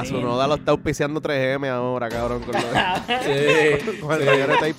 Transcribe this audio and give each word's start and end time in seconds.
A 0.00 0.04
su 0.04 0.20
noda 0.20 0.46
lo 0.46 0.54
está 0.54 0.70
auspiciando 0.72 1.20
3M 1.20 1.68
ahora, 1.68 2.08
cabrón. 2.08 2.42
Con, 2.42 2.54
lo 2.54 2.60
de- 2.60 3.80
Sí, 3.84 3.98
con 4.00 4.12
el 4.12 4.20
sí. 4.20 4.24
reguero 4.28 4.54
tape. 4.54 4.74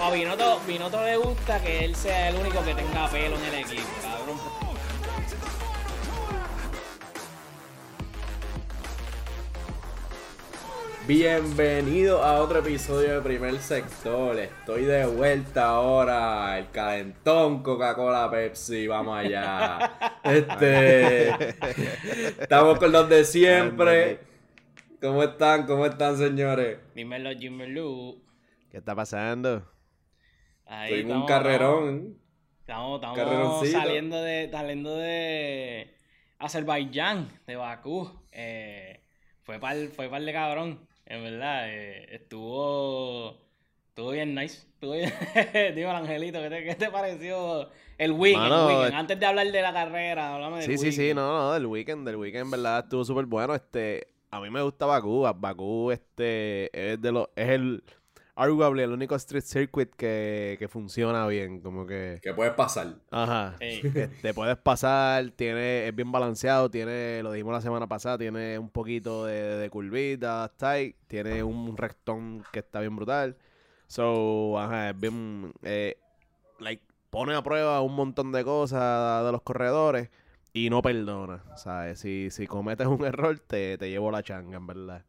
A 0.00 0.10
Binotto, 0.12 0.60
Binotto 0.66 1.02
le 1.04 1.16
gusta 1.16 1.60
que 1.60 1.84
él 1.84 1.96
sea 1.96 2.28
el 2.28 2.36
único 2.36 2.62
que 2.64 2.72
tenga 2.74 3.08
pelo 3.10 3.36
en 3.36 3.44
el 3.46 3.54
equipo, 3.64 3.82
Bienvenido 11.08 12.22
a 12.22 12.38
otro 12.42 12.58
episodio 12.58 13.14
de 13.14 13.20
Primer 13.22 13.58
Sector. 13.60 14.38
Estoy 14.38 14.84
de 14.84 15.06
vuelta 15.06 15.68
ahora. 15.68 16.58
El 16.58 16.70
calentón 16.70 17.62
Coca-Cola 17.62 18.30
Pepsi. 18.30 18.86
Vamos 18.86 19.16
allá. 19.16 20.18
Este. 20.22 21.30
Estamos 22.42 22.78
con 22.78 22.92
los 22.92 23.08
de 23.08 23.24
siempre. 23.24 24.18
¿Cómo 25.00 25.22
están? 25.22 25.64
¿Cómo 25.66 25.86
están, 25.86 26.18
señores? 26.18 26.78
Dímelo, 26.94 27.34
dímelo. 27.34 28.16
¿Qué 28.70 28.76
está 28.76 28.94
pasando? 28.94 29.66
Ahí 30.66 30.92
Estoy 30.92 31.10
en 31.10 31.16
un 31.16 31.24
carrerón. 31.24 32.18
Estamos, 32.60 33.00
saliendo 33.66 34.20
de, 34.20 34.50
saliendo 34.52 34.94
de 34.94 35.90
Azerbaiyán, 36.38 37.30
de 37.46 37.56
Bakú. 37.56 38.26
Eh, 38.30 39.02
fue 39.48 39.58
par, 39.58 39.74
fue 39.96 40.10
par 40.10 40.20
de 40.20 40.32
cabrón, 40.34 40.87
en 41.08 41.22
verdad. 41.24 41.64
eh, 41.68 42.06
estuvo, 42.14 43.36
estuvo 43.88 44.10
bien 44.10 44.34
nice. 44.34 44.66
Estuvo 44.74 44.92
bien. 44.92 45.12
Digo, 45.74 45.90
Angelito, 45.90 46.40
¿qué 46.40 46.50
te, 46.50 46.64
qué 46.64 46.74
te 46.76 46.90
pareció 46.90 47.68
el 47.98 48.12
weekend? 48.12 48.42
Mano, 48.44 48.70
el 48.70 48.76
weekend? 48.76 48.94
Antes 48.94 49.18
de 49.20 49.26
hablar 49.26 49.50
de 49.50 49.62
la 49.62 49.72
carrera, 49.72 50.34
hablame 50.34 50.58
del 50.58 50.66
Sí, 50.66 50.78
sí, 50.78 50.92
sí, 50.92 51.00
weekend. 51.00 51.16
no, 51.16 51.32
no, 51.38 51.52
del 51.54 51.66
weekend, 51.66 52.06
del 52.06 52.16
weekend, 52.16 52.44
en 52.46 52.50
verdad, 52.52 52.80
estuvo 52.84 53.04
súper 53.04 53.26
bueno. 53.26 53.54
Este, 53.54 54.08
a 54.30 54.40
mí 54.40 54.50
me 54.50 54.62
gusta 54.62 54.86
Bakú. 54.86 55.26
Bakú, 55.36 55.90
este, 55.90 56.92
es 56.92 57.00
de 57.00 57.12
los, 57.12 57.28
es 57.36 57.48
el, 57.48 57.82
arguably, 58.38 58.82
el 58.82 58.92
único 58.92 59.14
street 59.16 59.42
circuit 59.44 59.90
que, 59.94 60.56
que 60.58 60.68
funciona 60.68 61.26
bien, 61.26 61.60
como 61.60 61.86
que, 61.86 62.18
¿Qué 62.22 62.32
puede 62.32 62.52
pasar? 62.52 62.94
ajá, 63.10 63.56
Ey. 63.60 63.82
te 64.22 64.32
puedes 64.34 64.56
pasar, 64.56 65.30
tiene, 65.32 65.88
es 65.88 65.94
bien 65.94 66.10
balanceado, 66.12 66.70
tiene, 66.70 67.22
lo 67.22 67.32
dijimos 67.32 67.52
la 67.52 67.60
semana 67.60 67.86
pasada, 67.86 68.18
tiene 68.18 68.58
un 68.58 68.70
poquito 68.70 69.24
de, 69.26 69.56
de 69.56 69.70
curvitas, 69.70 70.50
tight, 70.56 70.96
tiene 71.06 71.42
un 71.42 71.76
rectón 71.76 72.44
que 72.52 72.60
está 72.60 72.80
bien 72.80 72.96
brutal. 72.96 73.36
So, 73.86 74.58
ajá, 74.58 74.90
es 74.90 75.00
bien, 75.00 75.52
eh, 75.62 75.96
like, 76.58 76.82
pone 77.10 77.34
a 77.34 77.42
prueba 77.42 77.80
un 77.82 77.94
montón 77.94 78.32
de 78.32 78.44
cosas 78.44 79.24
de 79.24 79.32
los 79.32 79.42
corredores 79.42 80.10
y 80.52 80.70
no 80.70 80.82
perdona, 80.82 81.44
¿sabes? 81.56 82.00
Si, 82.00 82.30
si 82.30 82.46
cometes 82.46 82.86
un 82.86 83.04
error, 83.04 83.38
te, 83.38 83.78
te 83.78 83.90
llevo 83.90 84.10
la 84.10 84.22
changa, 84.22 84.56
en 84.58 84.66
verdad. 84.66 85.04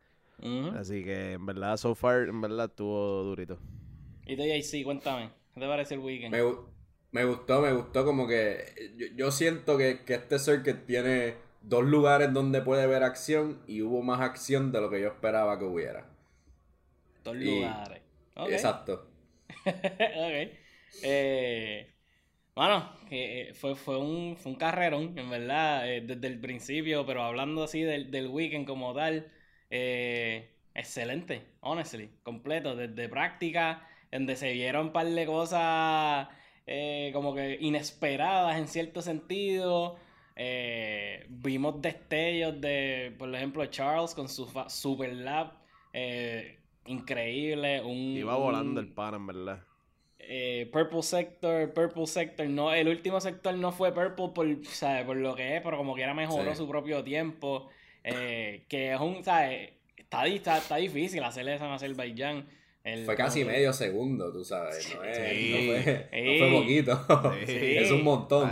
Así 0.73 1.03
que, 1.03 1.33
en 1.33 1.45
verdad, 1.45 1.77
so 1.77 1.95
far, 1.95 2.27
en 2.29 2.41
verdad, 2.41 2.65
estuvo 2.69 3.23
durito. 3.23 3.57
Y 4.25 4.35
tú, 4.37 4.43
JC, 4.43 4.83
cuéntame, 4.85 5.31
¿qué 5.53 5.59
te 5.59 5.67
pareció 5.67 5.95
el 5.97 6.03
weekend? 6.03 6.37
Me, 6.37 6.41
me 7.11 7.25
gustó, 7.25 7.61
me 7.61 7.73
gustó 7.73 8.05
como 8.05 8.27
que 8.27 8.93
yo, 8.97 9.07
yo 9.15 9.31
siento 9.31 9.77
que, 9.77 10.03
que 10.05 10.15
este 10.15 10.39
circuit 10.39 10.85
tiene 10.85 11.35
dos 11.61 11.83
lugares 11.83 12.31
donde 12.33 12.61
puede 12.61 12.87
ver 12.87 13.03
acción 13.03 13.59
y 13.67 13.81
hubo 13.81 14.01
más 14.01 14.21
acción 14.21 14.71
de 14.71 14.81
lo 14.81 14.89
que 14.89 15.01
yo 15.01 15.07
esperaba 15.07 15.57
que 15.59 15.65
hubiera. 15.65 16.05
Dos 17.23 17.35
y- 17.39 17.43
lugares. 17.45 18.01
Exacto. 18.45 19.07
ok. 19.65 20.59
Eh, 21.01 21.93
bueno, 22.55 22.93
que, 23.09 23.49
eh, 23.51 23.53
fue, 23.53 23.75
fue, 23.75 23.97
un, 23.99 24.37
fue 24.37 24.51
un 24.53 24.57
carrerón, 24.57 25.17
en 25.17 25.29
verdad, 25.29 25.89
eh, 25.91 26.01
desde 26.01 26.27
el 26.27 26.39
principio, 26.41 27.05
pero 27.05 27.23
hablando 27.23 27.63
así 27.63 27.81
del, 27.83 28.11
del 28.11 28.27
weekend 28.29 28.67
como 28.67 28.93
tal, 28.95 29.31
eh, 29.69 30.49
excelente, 30.73 31.43
honestly, 31.61 32.09
completo, 32.23 32.75
desde 32.75 33.09
práctica, 33.09 33.87
donde 34.11 34.35
se 34.35 34.52
vieron 34.53 34.87
un 34.87 34.93
par 34.93 35.07
de 35.07 35.25
cosas 35.25 36.27
eh, 36.67 37.11
como 37.13 37.33
que 37.35 37.57
inesperadas 37.61 38.58
en 38.58 38.67
cierto 38.67 39.02
sentido. 39.02 39.97
eh, 40.41 41.25
vimos 41.29 41.81
destellos 41.81 42.59
de, 42.61 43.13
por 43.17 43.33
ejemplo, 43.35 43.65
Charles 43.67 44.13
con 44.15 44.29
su 44.29 44.47
super 44.69 45.13
lap. 45.13 45.53
eh, 45.93 46.58
increíble. 46.85 47.81
Un, 47.81 48.15
Iba 48.15 48.35
volando 48.35 48.79
un- 48.79 48.87
el 48.87 48.93
pan, 48.93 49.15
en 49.15 49.27
verdad. 49.27 49.63
eh, 50.19 50.69
Purple 50.71 51.02
Sector, 51.02 51.73
Purple 51.73 52.05
Sector, 52.08 52.47
no, 52.47 52.73
el 52.73 52.87
último 52.87 53.19
sector 53.19 53.53
no 53.55 53.71
fue 53.71 53.93
Purple 53.93 54.29
por, 54.33 54.65
¿sabes? 54.65 55.05
por 55.05 55.17
lo 55.17 55.35
que 55.35 55.58
es, 55.58 55.61
pero 55.61 55.77
como 55.77 55.95
quiera 55.95 56.13
mejoró 56.13 56.52
Sí. 56.52 56.58
su 56.58 56.67
propio 56.67 57.03
tiempo, 57.03 57.69
eh, 58.04 58.65
que 58.70 58.93
es 58.93 58.99
un, 58.99 59.23
¿sabes? 59.23 59.71
Está, 59.98 60.23
di- 60.23 60.36
está, 60.37 60.58
está 60.58 60.76
difícil 60.77 61.23
hacerle 61.23 61.55
eso 61.55 61.65
en 61.65 61.71
Azerbaiyán. 61.71 62.48
El- 62.83 63.05
Fue 63.05 63.15
casi 63.15 63.42
como 63.42 63.52
medio 63.52 63.73
segundo, 63.73 64.32
tú 64.32 64.43
sabes. 64.43 64.95
No, 64.95 65.04
es- 65.04 65.17
Sí. 65.17 65.52
no 65.52 65.58
fue, 65.83 66.09
no 66.11 66.32
Sí. 66.32 66.39
fue 66.39 66.52
poquito. 66.61 67.05
Sí. 67.45 67.76
es 67.77 67.92
un 67.92 68.04
montón. 68.04 68.49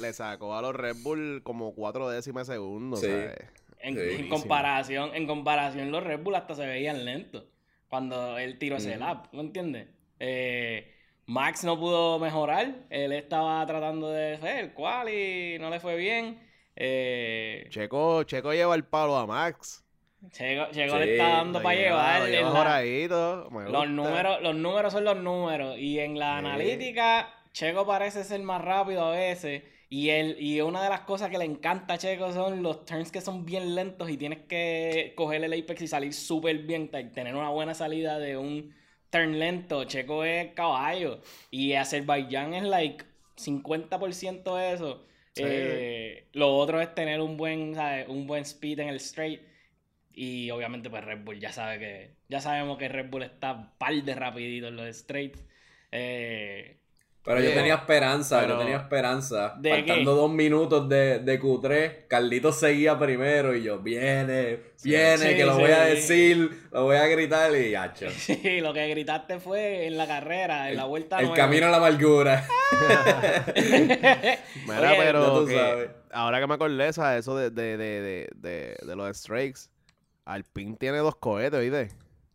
Le 0.00 0.12
sacó 0.12 0.54
a 0.56 0.62
los 0.62 0.74
Red 0.74 0.96
Bull 1.02 1.42
como 1.44 1.74
cuatro 1.74 2.08
décimas 2.08 2.46
de 2.48 2.54
segundo, 2.54 2.96
Sí. 2.96 3.06
¿sabes? 3.06 3.36
En, 3.80 3.94
Sí, 3.94 4.00
en 4.00 4.06
buenísimo. 4.06 4.28
comparación, 4.30 5.14
en 5.14 5.26
comparación, 5.26 5.92
los 5.92 6.02
Red 6.02 6.20
Bull 6.20 6.34
hasta 6.34 6.54
se 6.54 6.66
veían 6.66 7.04
lentos 7.04 7.44
cuando 7.88 8.36
él 8.38 8.58
tiró 8.58 8.76
ese 8.76 8.90
Ujú. 8.92 9.00
lap, 9.00 9.26
¿me 9.32 9.40
entiendes? 9.40 9.86
Eh, 10.18 10.94
Max 11.26 11.62
no 11.62 11.78
pudo 11.78 12.18
mejorar, 12.18 12.86
él 12.90 13.12
estaba 13.12 13.64
tratando 13.66 14.10
de 14.10 14.34
hacer 14.34 14.64
el 14.64 14.72
cual 14.72 15.10
y 15.10 15.58
no 15.60 15.68
le 15.70 15.78
fue 15.78 15.94
bien. 15.96 16.40
Eh, 16.80 17.66
Checo, 17.70 18.22
Checo 18.22 18.52
lleva 18.52 18.74
el 18.76 18.84
palo 18.84 19.16
a 19.16 19.26
Max. 19.26 19.84
Checo, 20.30 20.70
Checo 20.72 20.94
Sí, 20.94 20.98
le 21.00 21.12
está 21.12 21.28
dando 21.28 21.60
para 21.62 21.74
lleva- 21.76 22.14
llevar. 22.18 22.30
lleva 22.30 22.50
joradito, 22.50 23.48
los, 23.68 23.88
números, 23.88 24.42
los 24.42 24.54
números 24.54 24.92
son 24.92 25.04
los 25.04 25.16
números. 25.16 25.76
Y 25.78 25.98
en 25.98 26.18
la 26.18 26.38
Sí. 26.40 26.46
analítica, 26.46 27.34
Checo 27.52 27.86
parece 27.86 28.22
ser 28.24 28.40
más 28.42 28.60
rápido 28.62 29.04
a 29.04 29.10
veces. 29.10 29.62
Y, 29.90 30.10
él, 30.10 30.36
y 30.38 30.60
una 30.60 30.82
de 30.82 30.90
las 30.90 31.00
cosas 31.00 31.30
que 31.30 31.38
le 31.38 31.44
encanta 31.46 31.94
a 31.94 31.98
Checo 31.98 32.30
son 32.32 32.62
los 32.62 32.84
turns 32.84 33.10
que 33.10 33.20
son 33.22 33.44
bien 33.44 33.74
lentos 33.74 34.08
y 34.10 34.16
tienes 34.18 34.40
que 34.46 35.14
coger 35.16 35.42
el 35.42 35.52
apex 35.52 35.82
y 35.82 35.88
salir 35.88 36.12
súper 36.12 36.58
bien. 36.58 36.90
te- 36.90 37.04
Tener 37.04 37.34
una 37.34 37.48
buena 37.50 37.74
salida 37.74 38.18
de 38.18 38.36
un 38.36 38.74
turn 39.10 39.38
lento. 39.38 39.84
Checo 39.84 40.24
es 40.24 40.52
caballo. 40.52 41.20
Y 41.50 41.72
Azerbaiyán 41.72 42.54
es 42.54 42.64
like 42.64 43.04
50% 43.36 44.56
de 44.56 44.72
eso. 44.74 45.04
Eh, 45.38 46.28
lo 46.32 46.56
otro 46.56 46.80
es 46.80 46.94
tener 46.94 47.20
un 47.20 47.36
buen, 47.36 47.76
un 48.08 48.26
buen 48.26 48.42
speed 48.42 48.80
en 48.80 48.88
el 48.88 48.96
straight. 48.96 49.42
Y 50.12 50.50
obviamente, 50.50 50.90
pues 50.90 51.04
Red 51.04 51.24
Bull 51.24 51.40
ya 51.40 51.52
sabe 51.52 51.78
que. 51.78 52.16
Ya 52.28 52.40
sabemos 52.40 52.78
que 52.78 52.88
Red 52.88 53.10
Bull 53.10 53.22
está 53.22 53.76
par 53.78 53.94
de 53.94 54.14
rapidito 54.14 54.68
en 54.68 54.76
los 54.76 54.96
straights. 54.96 55.44
Eh, 55.92 56.77
Pero 57.28 57.42
yo 57.42 57.52
tenía 57.52 57.74
esperanza, 57.74 58.40
pero- 58.40 58.54
yo 58.54 58.58
tenía 58.60 58.76
esperanza. 58.78 59.54
¿De 59.58 59.70
Faltando 59.70 60.14
qué? 60.14 60.20
dos 60.20 60.30
minutos 60.32 60.88
de, 60.88 61.18
de 61.18 61.38
Q3, 61.40 62.06
Carlitos 62.08 62.58
seguía 62.58 62.98
primero 62.98 63.54
y 63.54 63.62
yo, 63.62 63.78
viene, 63.80 64.60
viene, 64.82 65.18
Sí, 65.18 65.36
que 65.36 65.44
lo 65.44 65.54
sí. 65.56 65.60
voy 65.60 65.70
a 65.72 65.80
decir, 65.84 66.62
lo 66.72 66.84
voy 66.84 66.96
a 66.96 67.06
gritar 67.06 67.54
y 67.54 67.74
hacho. 67.74 68.08
sí, 68.16 68.60
lo 68.62 68.72
que 68.72 68.88
gritaste 68.88 69.40
fue 69.40 69.86
en 69.86 69.98
la 69.98 70.06
carrera, 70.06 70.70
en 70.70 70.76
la 70.78 70.84
vuelta 70.86 71.18
El 71.20 71.32
camino 71.34 71.66
a 71.66 71.70
la 71.70 71.76
amargura. 71.76 72.46
Mira, 74.66 74.90
Oye, 74.92 74.96
pero 74.98 75.40
tú 75.40 75.46
que 75.46 75.54
sabes. 75.54 75.90
ahora 76.12 76.40
que 76.40 76.46
me 76.46 76.54
acordé, 76.54 76.92
¿sabes? 76.92 77.20
Eso 77.20 77.36
de, 77.36 77.50
de, 77.50 77.76
de, 77.76 78.00
de, 78.00 78.28
de, 78.36 78.76
de 78.86 78.96
los 78.96 79.16
strikes. 79.16 79.60
Alpine 80.24 80.76
tiene 80.76 80.98
dos 80.98 81.16
cohetes, 81.16 81.58
¿oíste? 81.60 81.88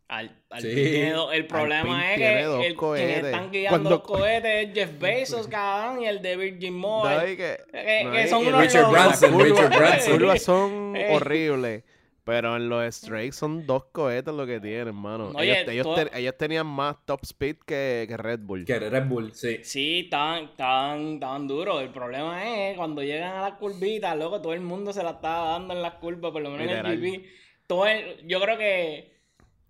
Al, 0.06 0.36
al 0.50 0.60
Sí. 0.62 0.68
tiene 0.74 1.12
dos- 1.12 1.32
el 1.32 1.46
problema 1.46 2.12
es 2.12 2.18
que 2.18 2.40
el, 2.42 3.24
están 3.26 3.50
guiando 3.50 3.68
Cuando- 3.70 3.90
los 3.90 4.00
cohetes 4.02 4.68
es 4.68 4.74
Jeff 4.74 4.98
Bezos, 4.98 5.48
cabrón, 5.48 6.02
y 6.02 6.06
el 6.06 6.20
de 6.20 6.36
Virgin 6.36 6.74
Mobile. 6.74 7.14
No, 7.16 7.20
que, 7.22 7.36
que- 7.36 8.10
que 8.12 8.24
y- 8.24 8.28
son 8.28 8.46
unos 8.46 8.60
Richard. 8.60 8.90
Branson, 8.90 9.32
Las 9.32 9.40
Richard 9.48 9.64
curvas- 9.70 9.78
Branson. 9.78 10.10
Las 10.12 10.18
curvas 10.20 10.42
son 10.42 10.96
Eh. 10.96 11.08
horribles. 11.12 11.84
Pero 12.26 12.56
en 12.56 12.70
los 12.70 12.94
strikes 12.94 13.32
son 13.32 13.66
dos 13.66 13.84
cohetes 13.92 14.32
lo 14.32 14.46
que 14.46 14.58
tienen, 14.58 14.88
hermano. 14.88 15.32
Oye, 15.34 15.70
ellos, 15.70 16.36
tenían 16.38 16.66
más 16.66 16.96
top 17.04 17.20
speed 17.22 17.56
que, 17.66 18.06
que 18.08 18.16
Red 18.16 18.40
Bull. 18.40 18.64
Que 18.64 18.78
Red 18.78 19.04
Bull, 19.08 19.34
sí. 19.34 19.58
Sí, 19.62 20.00
estaban, 20.04 20.44
estaban, 20.44 21.14
estaban 21.14 21.46
duros. 21.46 21.82
El 21.82 21.90
problema 21.90 22.42
es 22.70 22.78
cuando 22.78 23.02
llegan 23.02 23.36
a 23.36 23.42
las 23.42 23.58
curvitas, 23.58 24.16
loco, 24.16 24.40
todo 24.40 24.54
el 24.54 24.62
mundo 24.62 24.90
se 24.94 25.02
la 25.02 25.10
estaba 25.10 25.50
dando 25.50 25.74
en 25.74 25.82
las 25.82 25.94
curvas, 25.96 26.32
por 26.32 26.40
lo 26.40 26.48
menos 26.50 26.66
Literal. 26.66 26.86
en 26.86 26.92
el 27.04 27.12
GP. 27.12 27.28
Todo 27.66 27.86
el- 27.86 28.26
yo 28.26 28.40
creo 28.40 28.56
que 28.56 29.13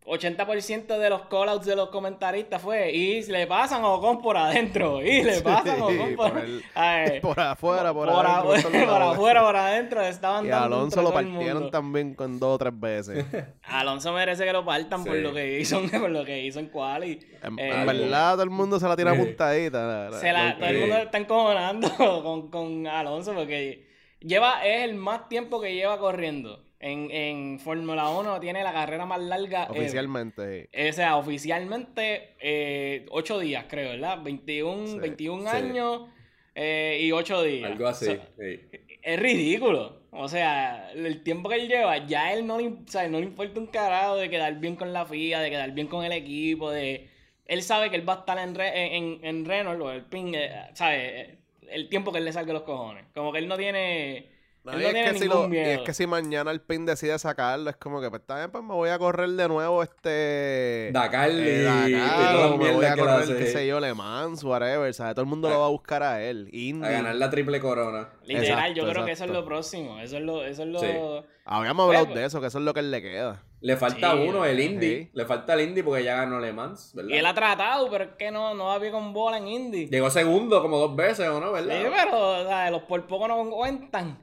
80% 0.06 0.98
de 0.98 1.08
los 1.10 1.22
callouts 1.28 1.64
de 1.64 1.74
los 1.76 1.88
comentaristas 1.88 2.60
fue 2.60 2.92
y 2.92 3.22
le 3.22 3.46
pasan 3.46 3.82
a 3.84 3.88
Ocon 3.88 4.20
por 4.20 4.36
adentro, 4.36 5.02
y 5.02 5.22
le 5.22 5.40
pasan 5.40 5.80
a 5.80 5.86
Ocon 5.86 6.14
por, 6.14 6.32
por 6.32 6.44
el- 6.44 6.62
Ay, 6.74 7.20
por 7.22 7.40
afuera, 7.40 7.92
por, 7.94 8.08
por, 8.08 8.26
adentro, 8.26 8.70
por 8.86 9.02
afuera, 9.02 9.42
por 9.42 9.56
adentro, 9.56 10.02
estaban 10.02 10.44
Y 10.44 10.48
dando 10.48 10.76
Alonso 10.76 11.00
lo 11.02 11.12
partieron 11.12 11.70
también 11.70 12.14
con 12.14 12.38
dos 12.38 12.56
o 12.56 12.58
tres 12.58 12.78
veces. 12.78 13.24
Alonso 13.62 14.12
merece 14.12 14.44
que 14.44 14.52
lo 14.52 14.64
partan 14.64 15.04
por 15.04 15.14
Sí. 15.16 15.22
lo 15.22 15.32
que 15.32 15.58
hizo, 15.60 15.80
por 15.98 16.10
lo 16.10 16.24
que 16.24 16.44
hizo 16.44 16.58
en 16.60 16.66
quali. 16.68 17.18
En, 17.42 17.58
Eh, 17.58 17.70
en 17.80 17.86
verdad, 17.86 18.32
todo 18.34 18.42
el 18.42 18.50
mundo 18.50 18.78
se 18.78 18.86
la 18.86 18.96
tira 18.96 19.12
Sí. 19.14 19.18
puntadita. 19.22 19.86
la- 19.86 20.10
la- 20.10 20.18
Se 20.18 20.32
la, 20.32 20.50
lo 20.52 20.58
todo 20.58 20.68
el 20.68 20.80
mundo 20.80 20.96
está 20.98 21.18
encojonando 21.18 22.22
con, 22.22 22.50
con 22.50 22.86
Alonso 22.86 23.32
porque 23.34 23.88
lleva, 24.20 24.66
es 24.66 24.84
el 24.84 24.94
más 24.96 25.28
tiempo 25.30 25.60
que 25.62 25.74
lleva 25.74 25.98
corriendo. 25.98 26.62
En, 26.86 27.10
en 27.10 27.58
Fórmula 27.60 28.10
1 28.10 28.40
tiene 28.40 28.62
la 28.62 28.72
carrera 28.74 29.06
más 29.06 29.18
larga. 29.20 29.64
ever. 29.64 29.78
Oficialmente. 29.78 30.68
O 30.90 30.92
sea, 30.92 31.16
oficialmente 31.16 32.34
eh, 32.40 33.06
8 33.10 33.38
días, 33.38 33.64
creo, 33.68 33.90
¿verdad? 33.92 34.22
21, 34.22 34.86
Sí, 34.88 34.98
21 34.98 35.50
sí. 35.50 35.56
años 35.56 36.02
eh, 36.54 36.98
y 37.00 37.10
8 37.12 37.42
días. 37.42 37.70
Algo 37.70 37.86
así. 37.88 38.04
O 38.04 38.08
sea, 38.16 38.28
sí. 38.38 38.60
es 39.02 39.18
ridículo. 39.18 40.02
O 40.10 40.28
sea, 40.28 40.92
el 40.92 41.22
tiempo 41.22 41.48
que 41.48 41.54
él 41.56 41.68
lleva, 41.68 42.06
ya 42.06 42.26
a 42.26 42.32
él 42.34 42.46
no 42.46 42.58
le, 42.58 42.64
im- 42.64 42.84
o 42.86 42.90
sea, 42.90 43.08
no 43.08 43.18
le 43.18 43.24
importa 43.24 43.58
un 43.58 43.66
carajo 43.66 44.16
de 44.16 44.28
quedar 44.28 44.60
bien 44.60 44.76
con 44.76 44.92
la 44.92 45.06
FIA, 45.06 45.40
de 45.40 45.50
quedar 45.50 45.72
bien 45.72 45.86
con 45.88 46.04
el 46.04 46.12
equipo, 46.12 46.70
de... 46.70 47.08
Él 47.46 47.62
sabe 47.62 47.88
que 47.90 47.96
él 47.96 48.08
va 48.08 48.12
a 48.14 48.18
estar 48.20 48.38
en, 48.38 48.54
Re- 48.54 48.96
en, 48.96 49.20
en 49.22 49.44
Renault 49.46 49.80
o 49.80 49.90
el 49.90 50.04
ping, 50.04 50.34
eh, 50.34 50.50
¿sabes? 50.74 51.30
El 51.68 51.88
tiempo 51.88 52.12
que 52.12 52.18
él 52.18 52.24
le 52.26 52.32
salga 52.32 52.52
los 52.52 52.62
cojones. 52.62 53.06
Como 53.14 53.32
que 53.32 53.38
él 53.38 53.48
no 53.48 53.56
tiene... 53.56 54.33
No, 54.64 54.72
y 54.80 54.82
no 54.82 54.88
es, 54.88 55.12
que 55.12 55.18
si 55.18 55.20
ningún 55.28 55.36
lo- 55.40 55.44
y 55.46 55.48
miedo. 55.50 55.70
es 55.72 55.80
que 55.80 55.92
si 55.92 56.06
mañana 56.06 56.50
el 56.50 56.60
pin 56.62 56.86
decide 56.86 57.18
sacarlo, 57.18 57.68
es 57.68 57.76
como 57.76 58.00
que, 58.00 58.08
pues 58.08 58.22
bien, 58.26 58.50
pues 58.50 58.64
me 58.64 58.72
voy 58.72 58.88
a 58.88 58.98
correr 58.98 59.28
de 59.28 59.46
nuevo 59.46 59.82
este. 59.82 60.90
Dakar 60.92 61.30
eh, 61.30 61.62
Dakar, 61.64 62.56
me 62.58 62.72
voy 62.72 62.84
a 62.84 62.96
correr, 62.96 63.36
qué 63.36 63.46
sé 63.46 63.66
yo, 63.66 63.78
Le 63.80 63.92
Mans, 63.94 64.42
whatever, 64.42 64.92
¿sabes? 64.94 65.14
Todo 65.14 65.24
el 65.24 65.28
mundo 65.28 65.50
lo 65.50 65.60
va 65.60 65.66
a 65.66 65.70
buscar 65.70 66.02
a 66.02 66.22
él. 66.22 66.48
Indy. 66.52 66.86
a 66.86 66.90
ganar 66.90 67.14
la 67.16 67.28
triple 67.30 67.60
corona. 67.60 68.08
Literal, 68.24 68.74
yo 68.74 68.82
Exacto, 68.84 68.90
creo 68.92 69.04
que 69.04 69.12
eso 69.12 69.24
es 69.24 69.30
lo 69.30 69.44
próximo. 69.44 69.98
Eso 70.00 70.16
es 70.16 70.22
lo... 70.22 70.42
Eso 70.44 70.62
es 70.62 70.68
lo... 70.68 70.80
Sí. 70.80 70.86
Habíamos 71.46 71.86
hablado 71.86 72.06
Pues, 72.06 72.16
de 72.16 72.24
eso, 72.24 72.40
que 72.40 72.46
eso 72.46 72.56
es 72.58 72.64
lo 72.64 72.72
que 72.72 72.80
él 72.80 72.90
le 72.90 73.02
queda. 73.02 73.42
Le 73.60 73.76
falta 73.76 74.12
Sí, 74.12 74.18
uno, 74.26 74.46
el 74.46 74.56
sí. 74.56 74.62
Indy. 74.64 75.10
Le 75.12 75.24
falta 75.26 75.52
el 75.52 75.60
Indy 75.60 75.82
porque 75.82 76.02
ya 76.02 76.16
ganó 76.16 76.40
Le 76.40 76.54
Mans, 76.54 76.92
¿verdad? 76.94 77.10
Y 77.10 77.18
él 77.18 77.26
ha 77.26 77.34
tratado, 77.34 77.90
pero 77.90 78.04
es 78.04 78.10
que 78.18 78.30
no, 78.30 78.54
no 78.54 78.64
va 78.66 78.78
bien 78.78 78.92
con 78.92 79.12
bola 79.12 79.36
en 79.36 79.48
Indy. 79.48 79.88
Llegó 79.88 80.08
segundo 80.10 80.62
como 80.62 80.78
dos 80.78 80.96
veces, 80.96 81.28
¿o 81.28 81.38
no? 81.40 81.48
Sí, 81.58 81.64
¿Verdad? 81.66 81.90
pero 82.04 82.18
o 82.40 82.44
sea, 82.46 82.70
los 82.70 82.82
por 82.84 83.06
poco 83.06 83.28
no 83.28 83.50
cuentan. 83.50 84.18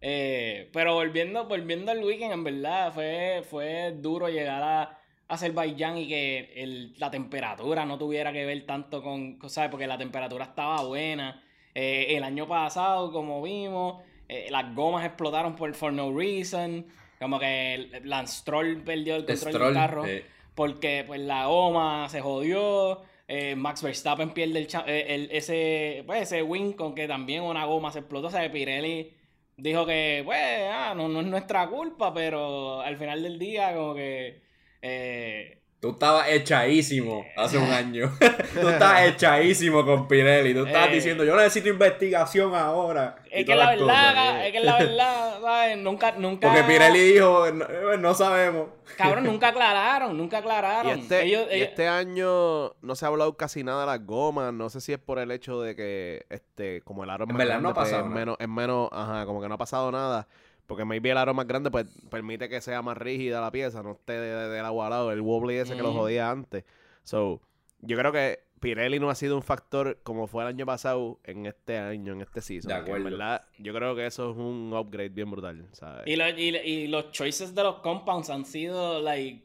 Eh, 0.00 0.68
pero 0.72 0.94
volviendo, 0.94 1.44
volviendo 1.46 1.92
al 1.92 2.02
weekend, 2.02 2.32
en 2.32 2.44
verdad, 2.44 2.92
fue, 2.92 3.42
fue 3.48 3.92
duro 3.92 4.28
llegar 4.28 4.62
a 4.62 4.98
Azerbaiyán 5.28 5.98
y 5.98 6.08
que 6.08 6.52
el- 6.56 6.94
la 6.98 7.10
temperatura 7.10 7.84
no 7.84 7.98
tuviera 7.98 8.32
que 8.32 8.44
ver 8.46 8.64
tanto 8.66 9.02
con, 9.02 9.38
¿sabes? 9.48 9.70
Porque 9.70 9.86
la 9.86 9.98
temperatura 9.98 10.44
estaba 10.46 10.82
buena. 10.84 11.42
Eh, 11.74 12.16
el 12.16 12.24
año 12.24 12.48
pasado, 12.48 13.12
como 13.12 13.42
vimos, 13.42 14.02
eh, 14.28 14.48
las 14.50 14.74
gomas 14.74 15.04
explotaron 15.04 15.54
por 15.54 15.72
for 15.74 15.92
no 15.92 16.16
reason. 16.16 16.86
Como 17.18 17.38
que 17.38 18.00
Lance 18.04 18.38
Stroll 18.38 18.82
perdió 18.82 19.16
el 19.16 19.26
control 19.26 19.52
Stroll, 19.52 19.64
del 19.66 19.74
carro 19.74 20.06
eh, 20.06 20.24
porque 20.54 21.04
pues 21.06 21.20
la 21.20 21.46
goma 21.46 22.08
se 22.08 22.20
jodió. 22.20 23.02
eh, 23.32 23.54
Max 23.54 23.80
Verstappen 23.82 24.30
pierde 24.30 24.66
el- 24.86 25.28
ese, 25.30 26.02
pues, 26.04 26.22
ese 26.22 26.42
win 26.42 26.72
con 26.72 26.96
que 26.96 27.06
también 27.06 27.44
una 27.44 27.64
goma 27.64 27.92
se 27.92 28.00
explotó. 28.00 28.26
O 28.26 28.30
sea, 28.30 28.50
Pirelli 28.50 29.12
dijo 29.60 29.86
que, 29.86 30.22
pues, 30.24 30.38
ah, 30.72 30.94
no, 30.96 31.08
no 31.08 31.20
es 31.20 31.26
nuestra 31.26 31.68
culpa, 31.68 32.12
pero 32.14 32.80
al 32.80 32.96
final 32.98 33.22
del 33.22 33.38
día, 33.38 33.74
como 33.74 33.94
que. 33.94 34.42
eh, 34.82 35.59
Tú 35.80 35.92
estabas 35.92 36.28
echadísimo 36.28 37.24
hace 37.38 37.56
un 37.56 37.70
año. 37.70 38.12
tú 38.60 38.68
estabas 38.68 39.02
echadísimo 39.06 39.82
con 39.86 40.06
Pirelli. 40.06 40.52
Tú 40.52 40.66
estabas 40.66 40.90
Eh. 40.90 40.94
diciendo, 40.96 41.24
yo 41.24 41.34
necesito 41.36 41.70
investigación 41.70 42.54
ahora. 42.54 43.16
Es 43.30 43.46
que 43.46 43.54
la 43.54 43.72
cosas, 43.72 43.78
verdad, 43.86 44.40
eh. 44.44 44.46
es 44.48 44.52
que 44.52 44.60
la 44.60 44.78
verdad, 44.78 45.40
¿sabes? 45.42 45.78
Nunca, 45.78 46.12
nunca. 46.18 46.48
Porque 46.48 46.64
Pirelli 46.64 47.12
dijo, 47.14 47.50
no, 47.50 47.64
eh, 47.64 47.96
no 47.98 48.12
sabemos. 48.12 48.68
Cabrón, 48.98 49.24
nunca 49.24 49.48
aclararon, 49.48 50.18
nunca 50.18 50.36
Y 50.36 50.40
aclararon. 50.40 50.98
este, 50.98 51.22
Ellos- 51.24 51.46
y 51.50 51.54
ellos- 51.54 51.68
este 51.70 51.88
año 51.88 52.74
no 52.82 52.94
se 52.94 53.06
ha 53.06 53.08
hablado 53.08 53.34
casi 53.38 53.64
nada 53.64 53.80
de 53.80 53.86
las 53.86 54.04
gomas. 54.04 54.52
No 54.52 54.68
sé 54.68 54.82
si 54.82 54.92
es 54.92 54.98
por 54.98 55.18
el 55.18 55.30
hecho 55.30 55.62
de 55.62 55.74
que, 55.76 56.26
este, 56.28 56.82
como 56.82 57.04
el 57.04 57.10
aro 57.10 57.24
es 57.24 57.28
más 57.30 57.38
verdad 57.38 57.60
no 57.60 57.70
ha 57.70 57.74
pues, 57.74 57.86
pasado 57.88 58.04
es 58.06 58.10
menos, 58.10 58.36
es 58.38 58.48
menos, 58.48 58.90
ajá, 58.92 59.24
como 59.24 59.40
que 59.40 59.48
no 59.48 59.54
ha 59.54 59.58
pasado 59.58 59.90
nada. 59.90 60.28
Porque 60.70 60.84
maybe 60.84 61.10
el 61.10 61.16
aro 61.18 61.34
más 61.34 61.48
grande, 61.48 61.68
pues, 61.68 61.86
permite 62.10 62.48
que 62.48 62.60
sea 62.60 62.80
más 62.80 62.96
rígida 62.96 63.40
la 63.40 63.50
pieza, 63.50 63.82
no 63.82 63.90
esté 63.92 64.12
de- 64.12 64.34
de- 64.36 64.48
del 64.50 64.64
agua 64.64 64.86
al 64.86 64.90
lado, 64.90 65.10
el 65.12 65.20
wobbly 65.20 65.56
ese 65.56 65.74
que 65.74 65.82
lo 65.82 65.92
jodía 65.92 66.30
antes. 66.30 66.64
So, 67.02 67.40
yo 67.80 67.96
creo 67.98 68.12
que 68.12 68.38
Pirelli 68.60 69.00
no 69.00 69.10
ha 69.10 69.14
sido 69.16 69.34
un 69.36 69.42
factor 69.42 69.98
como 70.04 70.28
fue 70.28 70.44
el 70.44 70.48
año 70.50 70.66
pasado 70.66 71.18
en 71.24 71.46
este 71.46 71.76
año, 71.78 72.12
en 72.12 72.20
este 72.20 72.40
season. 72.40 72.68
De 72.68 72.74
acuerdo. 72.74 72.98
En 72.98 73.04
verdad, 73.04 73.42
yo 73.58 73.74
creo 73.74 73.96
que 73.96 74.06
eso 74.06 74.30
es 74.30 74.36
un 74.36 74.72
upgrade 74.72 75.08
bien 75.08 75.28
brutal, 75.30 75.66
¿sabes? 75.72 76.06
Y, 76.06 76.14
lo- 76.14 76.28
y- 76.28 76.56
y 76.56 76.86
los 76.86 77.10
choices 77.10 77.52
de 77.54 77.62
los 77.64 77.76
compounds 77.80 78.30
han 78.30 78.44
sido, 78.44 79.00
like, 79.02 79.42